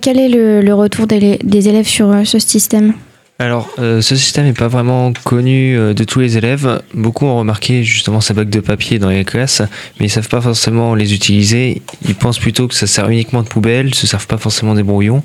Quel 0.00 0.18
est 0.18 0.28
le, 0.28 0.72
retour 0.74 1.06
des, 1.06 1.38
élèves 1.68 1.86
sur 1.86 2.14
ce 2.24 2.38
système? 2.38 2.94
Alors, 3.38 3.68
euh, 3.78 4.00
ce 4.00 4.14
système 4.14 4.44
n'est 4.44 4.52
pas 4.52 4.68
vraiment 4.68 5.12
connu 5.24 5.76
euh, 5.76 5.94
de 5.94 6.04
tous 6.04 6.20
les 6.20 6.36
élèves. 6.38 6.80
Beaucoup 6.94 7.26
ont 7.26 7.38
remarqué 7.38 7.82
justement 7.82 8.20
ces 8.20 8.34
bacs 8.34 8.50
de 8.50 8.60
papier 8.60 8.98
dans 8.98 9.08
les 9.08 9.24
classes, 9.24 9.62
mais 9.98 10.06
ils 10.06 10.10
savent 10.10 10.28
pas 10.28 10.40
forcément 10.40 10.94
les 10.94 11.12
utiliser. 11.14 11.82
Ils 12.06 12.14
pensent 12.14 12.38
plutôt 12.38 12.68
que 12.68 12.74
ça 12.74 12.86
sert 12.86 13.08
uniquement 13.08 13.42
de 13.42 13.48
poubelle, 13.48 13.94
se 13.94 14.06
servent 14.06 14.26
pas 14.26 14.38
forcément 14.38 14.74
des 14.74 14.82
brouillons. 14.82 15.22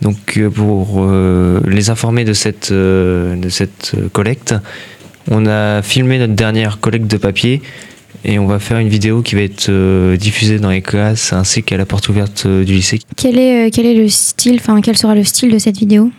Donc, 0.00 0.36
euh, 0.36 0.50
pour 0.50 1.08
les 1.66 1.90
informer 1.90 2.24
de 2.24 2.34
cette, 2.34 2.72
collecte, 4.12 4.54
on 5.30 5.46
a 5.46 5.82
filmé 5.82 6.18
notre 6.18 6.34
dernière 6.34 6.78
collecte 6.78 7.08
de 7.08 7.16
papier 7.16 7.62
et 8.24 8.38
on 8.38 8.46
va 8.46 8.58
faire 8.60 8.78
une 8.78 8.88
vidéo 8.88 9.22
qui 9.22 9.34
va 9.34 9.40
être 9.40 10.14
diffusée 10.16 10.58
dans 10.58 10.70
les 10.70 10.82
classes 10.82 11.32
ainsi 11.32 11.62
qu'à 11.62 11.76
la 11.76 11.86
porte 11.86 12.08
ouverte 12.08 12.46
du 12.46 12.74
lycée. 12.74 13.00
quel 13.16 13.38
est, 13.38 13.70
quel 13.74 13.86
est 13.86 13.94
le 13.94 14.08
style, 14.08 14.60
quel 14.84 14.96
sera 14.96 15.14
le 15.14 15.24
style 15.24 15.50
de 15.50 15.58
cette 15.58 15.78
vidéo? 15.78 16.12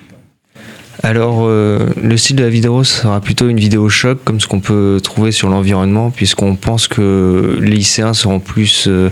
Alors, 1.03 1.43
euh, 1.43 1.87
le 2.01 2.17
style 2.17 2.37
de 2.37 2.43
la 2.43 2.49
vidéo 2.49 2.83
sera 2.83 3.21
plutôt 3.21 3.49
une 3.49 3.59
vidéo 3.59 3.87
choc, 3.89 4.19
comme 4.23 4.39
ce 4.39 4.47
qu'on 4.47 4.59
peut 4.59 4.99
trouver 5.03 5.31
sur 5.31 5.49
l'environnement, 5.49 6.09
puisqu'on 6.09 6.55
pense 6.55 6.87
que 6.87 7.59
les 7.61 7.71
lycéens 7.71 8.13
seront 8.13 8.39
plus 8.39 8.87
euh, 8.87 9.09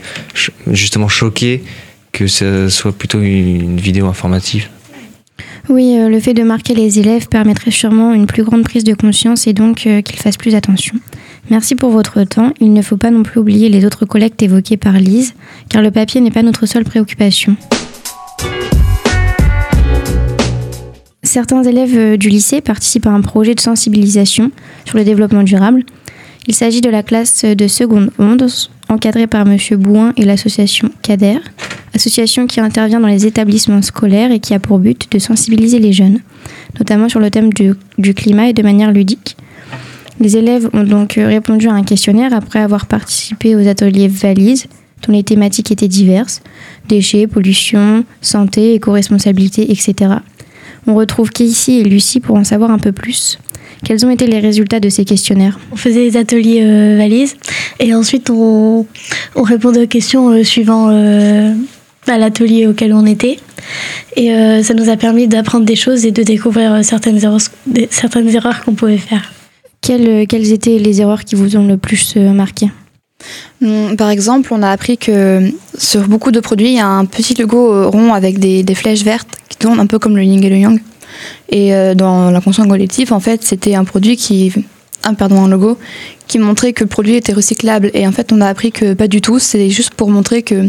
justement 0.68 1.08
choqués 1.08 1.64
que 2.12 2.28
ce 2.28 2.70
soit 2.70 2.94
plutôt 2.94 3.20
une 3.20 3.78
vidéo 3.78 4.08
informative. 4.08 4.70
Oui, 5.68 5.98
euh, 5.98 6.08
le 6.08 6.20
fait 6.22 6.34
de 6.34 6.44
marquer 6.44 6.74
les 6.74 6.98
élèves 6.98 7.28
permettrait 7.28 7.72
sûrement 7.72 8.14
une 8.14 8.26
plus 8.26 8.44
grande 8.44 8.64
prise 8.64 8.86
de 8.86 8.94
conscience 8.94 9.48
et 9.48 9.54
donc 9.54 9.80
qu'ils 9.80 10.20
fassent 10.20 10.38
plus 10.38 10.56
attention. 10.56 10.96
Merci 11.50 11.76
pour 11.76 11.90
votre 11.90 12.24
temps. 12.24 12.54
Il 12.62 12.72
ne 12.72 12.82
faut 12.82 12.96
pas 12.96 13.12
non 13.12 13.24
plus 13.24 13.40
oublier 13.40 13.68
les 13.68 13.86
autres 13.86 14.06
collectes 14.06 14.42
évoquées 14.42 14.78
par 14.78 14.94
Lise, 14.94 15.34
car 15.68 15.82
le 15.82 15.92
papier 15.92 16.22
n'est 16.22 16.32
pas 16.32 16.42
notre 16.42 16.66
seule 16.66 16.86
préoccupation. 16.86 17.58
Certains 21.36 21.64
élèves 21.64 21.98
euh, 21.98 22.16
du 22.16 22.30
lycée 22.30 22.62
participent 22.62 23.08
à 23.08 23.12
un 23.12 23.20
projet 23.20 23.56
de 23.56 23.60
sensibilisation 23.60 24.52
sur 24.86 24.98
le 24.98 25.04
développement 25.04 25.44
durable. 25.44 25.84
Il 26.48 26.56
s'agit 26.56 26.80
de 26.80 26.90
la 26.90 27.04
classe 27.04 27.44
de 27.44 27.68
seconde 27.68 28.10
11, 28.20 28.72
encadrée 28.88 29.28
par 29.28 29.46
M. 29.46 29.58
Bouin 29.72 30.14
et 30.16 30.24
l'association 30.24 30.92
CADER, 31.02 31.40
association 31.94 32.48
qui 32.48 32.62
intervient 32.62 33.02
dans 33.02 33.10
les 33.10 33.26
établissements 33.26 33.82
scolaires 33.82 34.32
et 34.32 34.40
qui 34.40 34.54
a 34.54 34.60
pour 34.60 34.80
but 34.80 35.12
de 35.12 35.20
sensibiliser 35.20 35.80
les 35.80 35.92
jeunes, 35.92 36.22
notamment 36.80 37.10
sur 37.10 37.20
le 37.20 37.30
thème 37.30 37.50
du, 37.52 38.14
climat 38.14 38.48
et 38.48 38.54
de 38.54 38.64
manière 38.64 38.94
ludique. 38.94 39.36
Les 40.22 40.38
élèves 40.38 40.70
ont 40.72 40.86
donc 40.86 41.18
euh, 41.18 41.28
répondu 41.28 41.68
à 41.68 41.74
un 41.74 41.84
questionnaire 41.84 42.32
après 42.34 42.60
avoir 42.60 42.86
participé 42.86 43.58
aux 43.58 43.68
ateliers 43.68 44.08
valises, 44.08 44.68
dont 45.06 45.12
les 45.12 45.24
thématiques 45.24 45.70
étaient 45.70 45.90
diverses 45.90 46.42
déchets, 46.88 47.28
pollution, 47.28 48.06
santé, 48.22 48.76
éco-responsabilité, 48.76 49.70
etc. 49.70 50.20
On 50.88 50.96
retrouve 50.96 51.30
Casey 51.32 51.74
et 51.78 51.84
Lucie 51.84 52.20
pour 52.20 52.36
en 52.36 52.44
savoir 52.44 52.72
un 52.72 52.78
peu 52.80 52.92
plus. 52.92 53.40
Quels 53.84 54.06
ont 54.06 54.10
été 54.10 54.28
les 54.28 54.40
résultats 54.40 54.80
de 54.80 54.90
ces 54.90 55.06
questionnaires 55.06 55.60
On 55.72 55.76
faisait 55.76 56.10
des 56.10 56.18
ateliers 56.18 56.62
euh, 56.64 56.98
valises 56.98 57.36
et 57.80 57.94
ensuite 57.94 58.30
on, 58.30 58.86
on 59.36 59.42
répondait 59.44 59.84
aux 59.84 59.88
questions 59.88 60.30
euh, 60.30 60.44
suivant 60.44 60.88
euh, 60.90 61.54
bah, 62.08 62.18
l'atelier 62.18 62.68
auquel 62.68 62.94
on 62.94 63.06
était. 63.06 63.38
Et 64.16 64.30
ça 64.64 64.74
nous 64.76 64.90
a 64.90 64.96
permis 64.96 65.28
d'apprendre 65.28 65.66
des 65.66 65.76
choses 65.76 66.06
et 66.06 66.12
de 66.12 66.22
découvrir 66.24 66.86
certaines 66.86 67.22
erreurs, 67.24 67.40
des- 67.66 67.88
certaines 67.92 68.30
erreurs 68.30 68.64
qu'on 68.64 68.74
pouvait 68.76 68.98
faire. 69.00 69.34
Quelles, 69.82 70.28
quelles 70.28 70.52
étaient 70.54 70.78
les 70.78 71.02
erreurs 71.02 71.26
qui 71.26 71.36
vous 71.36 71.58
ont 71.58 71.66
le 71.68 71.76
plus 71.78 72.16
marqué 72.16 72.68
Par 73.98 74.10
exemple, 74.10 74.54
on 74.54 74.62
a 74.62 74.70
appris 74.70 74.98
que 74.98 75.50
sur 75.78 76.08
beaucoup 76.08 76.32
de 76.32 76.40
produits, 76.40 76.68
il 76.68 76.76
y 76.76 76.80
a 76.80 76.88
un 76.88 77.06
petit 77.06 77.34
logo 77.36 77.74
euh, 77.74 77.88
rond 77.88 78.14
avec 78.14 78.40
des, 78.40 78.64
des 78.64 78.76
flèches 78.76 79.04
vertes 79.04 79.30
qui 79.50 79.58
tournent 79.58 79.80
un 79.80 79.88
peu 79.88 80.00
comme 80.00 80.16
le 80.16 80.24
yin 80.24 80.44
et 80.44 80.50
le 80.50 80.58
yang. 80.58 80.80
Et 81.50 81.74
euh, 81.74 81.96
dans 81.96 82.32
l'inconscient 82.32 82.68
collectif, 82.68 83.12
en 83.12 83.20
fait, 83.20 83.44
c'était 83.44 83.76
un 83.76 83.86
produit 83.86 84.18
qui, 84.18 84.54
un 85.04 85.14
pardon, 85.14 85.46
un 85.46 85.48
logo 85.48 85.78
qui 86.28 86.40
montrait 86.40 86.74
que 86.74 86.84
le 86.84 86.90
produit 86.90 87.16
était 87.16 87.34
recyclable. 87.34 87.92
Et 87.94 88.06
en 88.06 88.12
fait, 88.12 88.34
on 88.34 88.42
a 88.42 88.48
appris 88.48 88.72
que 88.72 88.94
pas 88.94 89.08
du 89.08 89.22
tout. 89.22 89.40
C'est 89.40 89.70
juste 89.70 89.94
pour 89.94 90.10
montrer 90.10 90.44
que 90.44 90.68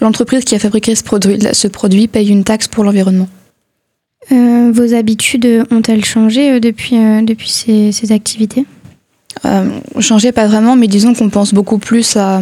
l'entreprise 0.00 0.44
qui 0.44 0.54
a 0.54 0.58
fabriqué 0.58 0.94
ce 0.94 1.02
produit, 1.02 1.38
ce 1.52 1.68
produit 1.68 2.08
paye 2.08 2.30
une 2.30 2.44
taxe 2.44 2.68
pour 2.68 2.84
l'environnement. 2.84 3.28
Euh, 4.32 4.72
Vos 4.72 4.94
habitudes 4.94 5.64
ont-elles 5.70 6.04
changé 6.04 6.58
depuis, 6.58 6.96
depuis 7.22 7.50
ces 7.50 8.12
activités? 8.12 8.64
Euh, 9.44 9.68
changer, 10.00 10.32
pas 10.32 10.46
vraiment, 10.46 10.76
mais 10.76 10.86
disons 10.86 11.14
qu'on 11.14 11.28
pense 11.28 11.52
beaucoup 11.52 11.78
plus 11.78 12.16
à, 12.16 12.40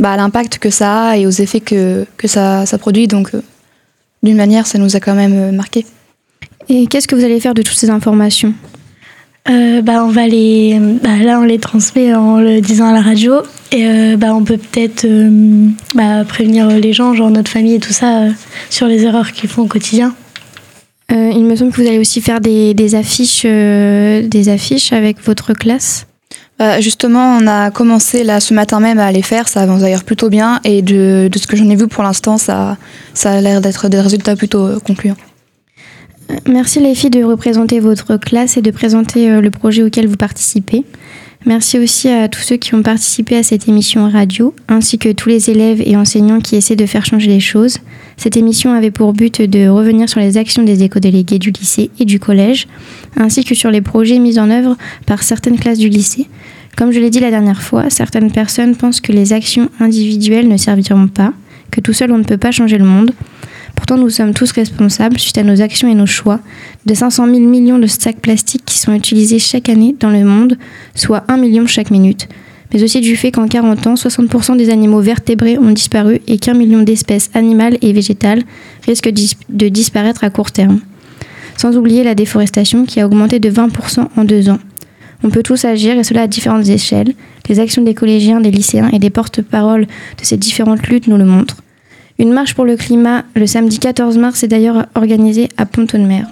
bah, 0.00 0.12
à 0.12 0.16
l'impact 0.16 0.58
que 0.58 0.70
ça 0.70 1.08
a 1.08 1.16
et 1.16 1.26
aux 1.26 1.30
effets 1.30 1.60
que, 1.60 2.06
que 2.16 2.28
ça, 2.28 2.66
ça 2.66 2.78
produit. 2.78 3.06
Donc, 3.06 3.34
euh, 3.34 3.42
d'une 4.22 4.36
manière, 4.36 4.66
ça 4.66 4.78
nous 4.78 4.96
a 4.96 5.00
quand 5.00 5.14
même 5.14 5.34
euh, 5.34 5.52
marqué. 5.52 5.84
Et 6.68 6.86
qu'est-ce 6.86 7.06
que 7.06 7.14
vous 7.14 7.24
allez 7.24 7.40
faire 7.40 7.54
de 7.54 7.62
toutes 7.62 7.76
ces 7.76 7.90
informations? 7.90 8.54
Euh, 9.50 9.82
bah, 9.82 10.02
on 10.02 10.08
va 10.08 10.26
les, 10.26 10.80
bah, 11.02 11.18
là, 11.22 11.38
on 11.38 11.44
les 11.44 11.58
transmet 11.58 12.14
en 12.14 12.40
le 12.40 12.62
disant 12.62 12.88
à 12.88 12.92
la 12.92 13.02
radio. 13.02 13.34
Et 13.72 13.86
euh, 13.86 14.16
bah, 14.16 14.34
on 14.34 14.42
peut 14.42 14.56
peut-être 14.56 15.04
euh, 15.04 15.68
bah, 15.94 16.24
prévenir 16.24 16.68
les 16.68 16.94
gens, 16.94 17.12
genre 17.12 17.30
notre 17.30 17.50
famille 17.50 17.74
et 17.74 17.80
tout 17.80 17.92
ça, 17.92 18.22
euh, 18.22 18.30
sur 18.70 18.86
les 18.86 19.02
erreurs 19.02 19.32
qu'ils 19.32 19.50
font 19.50 19.62
au 19.62 19.66
quotidien. 19.66 20.14
Euh, 21.12 21.30
Il 21.34 21.44
me 21.44 21.54
semble 21.54 21.72
que 21.72 21.82
vous 21.82 21.86
allez 21.86 21.98
aussi 21.98 22.22
faire 22.22 22.40
des, 22.40 22.72
des 22.72 22.94
affiches, 22.94 23.42
euh, 23.44 24.26
des 24.26 24.48
affiches 24.48 24.94
avec 24.94 25.22
votre 25.22 25.52
classe. 25.52 26.06
Euh, 26.60 26.80
justement, 26.80 27.38
on 27.40 27.46
a 27.46 27.70
commencé 27.70 28.22
là 28.22 28.40
ce 28.40 28.54
matin 28.54 28.80
même 28.80 28.98
à 28.98 29.10
les 29.10 29.22
faire. 29.22 29.48
Ça 29.48 29.60
avance 29.60 29.80
d'ailleurs 29.80 30.04
plutôt 30.04 30.28
bien. 30.28 30.60
Et 30.64 30.82
de, 30.82 31.28
ce 31.34 31.46
que 31.46 31.56
j'en 31.56 31.68
ai 31.68 31.76
vu 31.76 31.88
pour 31.88 32.04
l'instant, 32.04 32.38
ça, 32.38 32.76
a 33.24 33.40
l'air 33.40 33.60
d'être 33.60 33.88
des 33.88 34.00
résultats 34.00 34.36
plutôt 34.36 34.66
euh, 34.66 34.78
concluants. 34.78 35.16
Euh, 36.30 36.34
Merci 36.48 36.80
les 36.80 36.94
filles 36.94 37.10
de 37.10 37.24
représenter 37.24 37.80
votre 37.80 38.16
classe 38.16 38.56
et 38.56 38.62
de 38.62 38.70
présenter 38.70 39.40
le 39.40 39.50
projet 39.50 39.82
auquel 39.82 40.06
vous 40.06 40.16
participez. 40.16 40.84
Merci 41.46 41.78
aussi 41.78 42.08
à 42.08 42.26
tous 42.28 42.40
ceux 42.40 42.56
qui 42.56 42.74
ont 42.74 42.82
participé 42.82 43.36
à 43.36 43.42
cette 43.42 43.68
émission 43.68 44.08
radio, 44.08 44.54
ainsi 44.66 44.96
que 44.96 45.12
tous 45.12 45.28
les 45.28 45.50
élèves 45.50 45.82
et 45.84 45.94
enseignants 45.94 46.40
qui 46.40 46.56
essaient 46.56 46.74
de 46.74 46.86
faire 46.86 47.04
changer 47.04 47.28
les 47.28 47.40
choses. 47.40 47.80
Cette 48.16 48.38
émission 48.38 48.72
avait 48.72 48.90
pour 48.90 49.12
but 49.12 49.42
de 49.42 49.68
revenir 49.68 50.08
sur 50.08 50.20
les 50.20 50.38
actions 50.38 50.62
des 50.62 50.84
éco-délégués 50.84 51.38
du 51.38 51.50
lycée 51.50 51.90
et 52.00 52.06
du 52.06 52.18
collège, 52.18 52.66
ainsi 53.14 53.44
que 53.44 53.54
sur 53.54 53.70
les 53.70 53.82
projets 53.82 54.20
mis 54.20 54.38
en 54.38 54.50
œuvre 54.50 54.78
par 55.04 55.22
certaines 55.22 55.58
classes 55.58 55.78
du 55.78 55.90
lycée. 55.90 56.28
Comme 56.78 56.92
je 56.92 56.98
l'ai 56.98 57.10
dit 57.10 57.20
la 57.20 57.30
dernière 57.30 57.60
fois, 57.60 57.90
certaines 57.90 58.32
personnes 58.32 58.74
pensent 58.74 59.02
que 59.02 59.12
les 59.12 59.34
actions 59.34 59.68
individuelles 59.80 60.48
ne 60.48 60.56
serviront 60.56 61.08
pas, 61.08 61.34
que 61.70 61.82
tout 61.82 61.92
seul 61.92 62.10
on 62.10 62.18
ne 62.18 62.24
peut 62.24 62.38
pas 62.38 62.52
changer 62.52 62.78
le 62.78 62.86
monde. 62.86 63.12
Pourtant, 63.76 63.98
nous 63.98 64.10
sommes 64.10 64.32
tous 64.32 64.52
responsables, 64.52 65.18
suite 65.18 65.38
à 65.38 65.42
nos 65.42 65.60
actions 65.60 65.88
et 65.88 65.94
nos 65.94 66.06
choix, 66.06 66.40
de 66.86 66.94
500 66.94 67.26
000 67.26 67.38
millions 67.40 67.78
de 67.78 67.86
sacs 67.86 68.20
plastiques 68.20 68.64
qui 68.64 68.78
sont 68.78 68.94
utilisés 68.94 69.38
chaque 69.38 69.68
année 69.68 69.94
dans 70.00 70.10
le 70.10 70.24
monde, 70.24 70.56
soit 70.94 71.24
1 71.28 71.36
million 71.36 71.66
chaque 71.66 71.90
minute. 71.90 72.28
Mais 72.72 72.82
aussi 72.82 73.00
du 73.00 73.16
fait 73.16 73.30
qu'en 73.30 73.46
40 73.46 73.86
ans, 73.86 73.94
60% 73.94 74.56
des 74.56 74.70
animaux 74.70 75.00
vertébrés 75.00 75.58
ont 75.58 75.70
disparu 75.70 76.20
et 76.26 76.38
qu'un 76.38 76.54
million 76.54 76.82
d'espèces 76.82 77.30
animales 77.34 77.78
et 77.82 77.92
végétales 77.92 78.42
risquent 78.86 79.12
de 79.12 79.68
disparaître 79.68 80.24
à 80.24 80.30
court 80.30 80.50
terme. 80.50 80.80
Sans 81.56 81.76
oublier 81.76 82.02
la 82.02 82.14
déforestation 82.14 82.84
qui 82.84 83.00
a 83.00 83.06
augmenté 83.06 83.38
de 83.38 83.50
20% 83.50 84.08
en 84.16 84.24
deux 84.24 84.48
ans. 84.48 84.58
On 85.22 85.30
peut 85.30 85.42
tous 85.42 85.64
agir 85.64 85.96
et 85.96 86.04
cela 86.04 86.22
à 86.22 86.26
différentes 86.26 86.68
échelles. 86.68 87.14
Les 87.48 87.60
actions 87.60 87.82
des 87.82 87.94
collégiens, 87.94 88.40
des 88.40 88.50
lycéens 88.50 88.90
et 88.92 88.98
des 88.98 89.10
porte-paroles 89.10 89.86
de 89.86 90.24
ces 90.24 90.36
différentes 90.36 90.86
luttes 90.88 91.06
nous 91.06 91.16
le 91.16 91.24
montrent. 91.24 91.63
Une 92.18 92.32
marche 92.32 92.54
pour 92.54 92.64
le 92.64 92.76
climat 92.76 93.24
le 93.34 93.46
samedi 93.46 93.80
14 93.80 94.18
mars 94.18 94.44
est 94.44 94.48
d'ailleurs 94.48 94.86
organisée 94.94 95.48
à 95.56 95.66
Pont-de-Mer. 95.66 96.26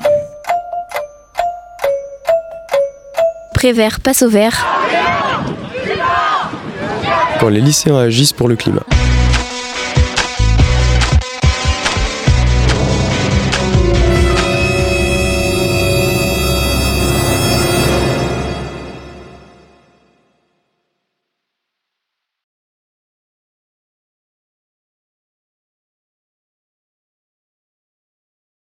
Prévert 3.53 3.99
passe 4.01 4.23
au 4.23 4.29
vert. 4.29 4.65
Quand 7.41 7.49
les 7.49 7.61
lycéens 7.61 7.97
agissent 7.97 8.33
pour 8.33 8.49
le 8.49 8.55
climat. 8.55 8.85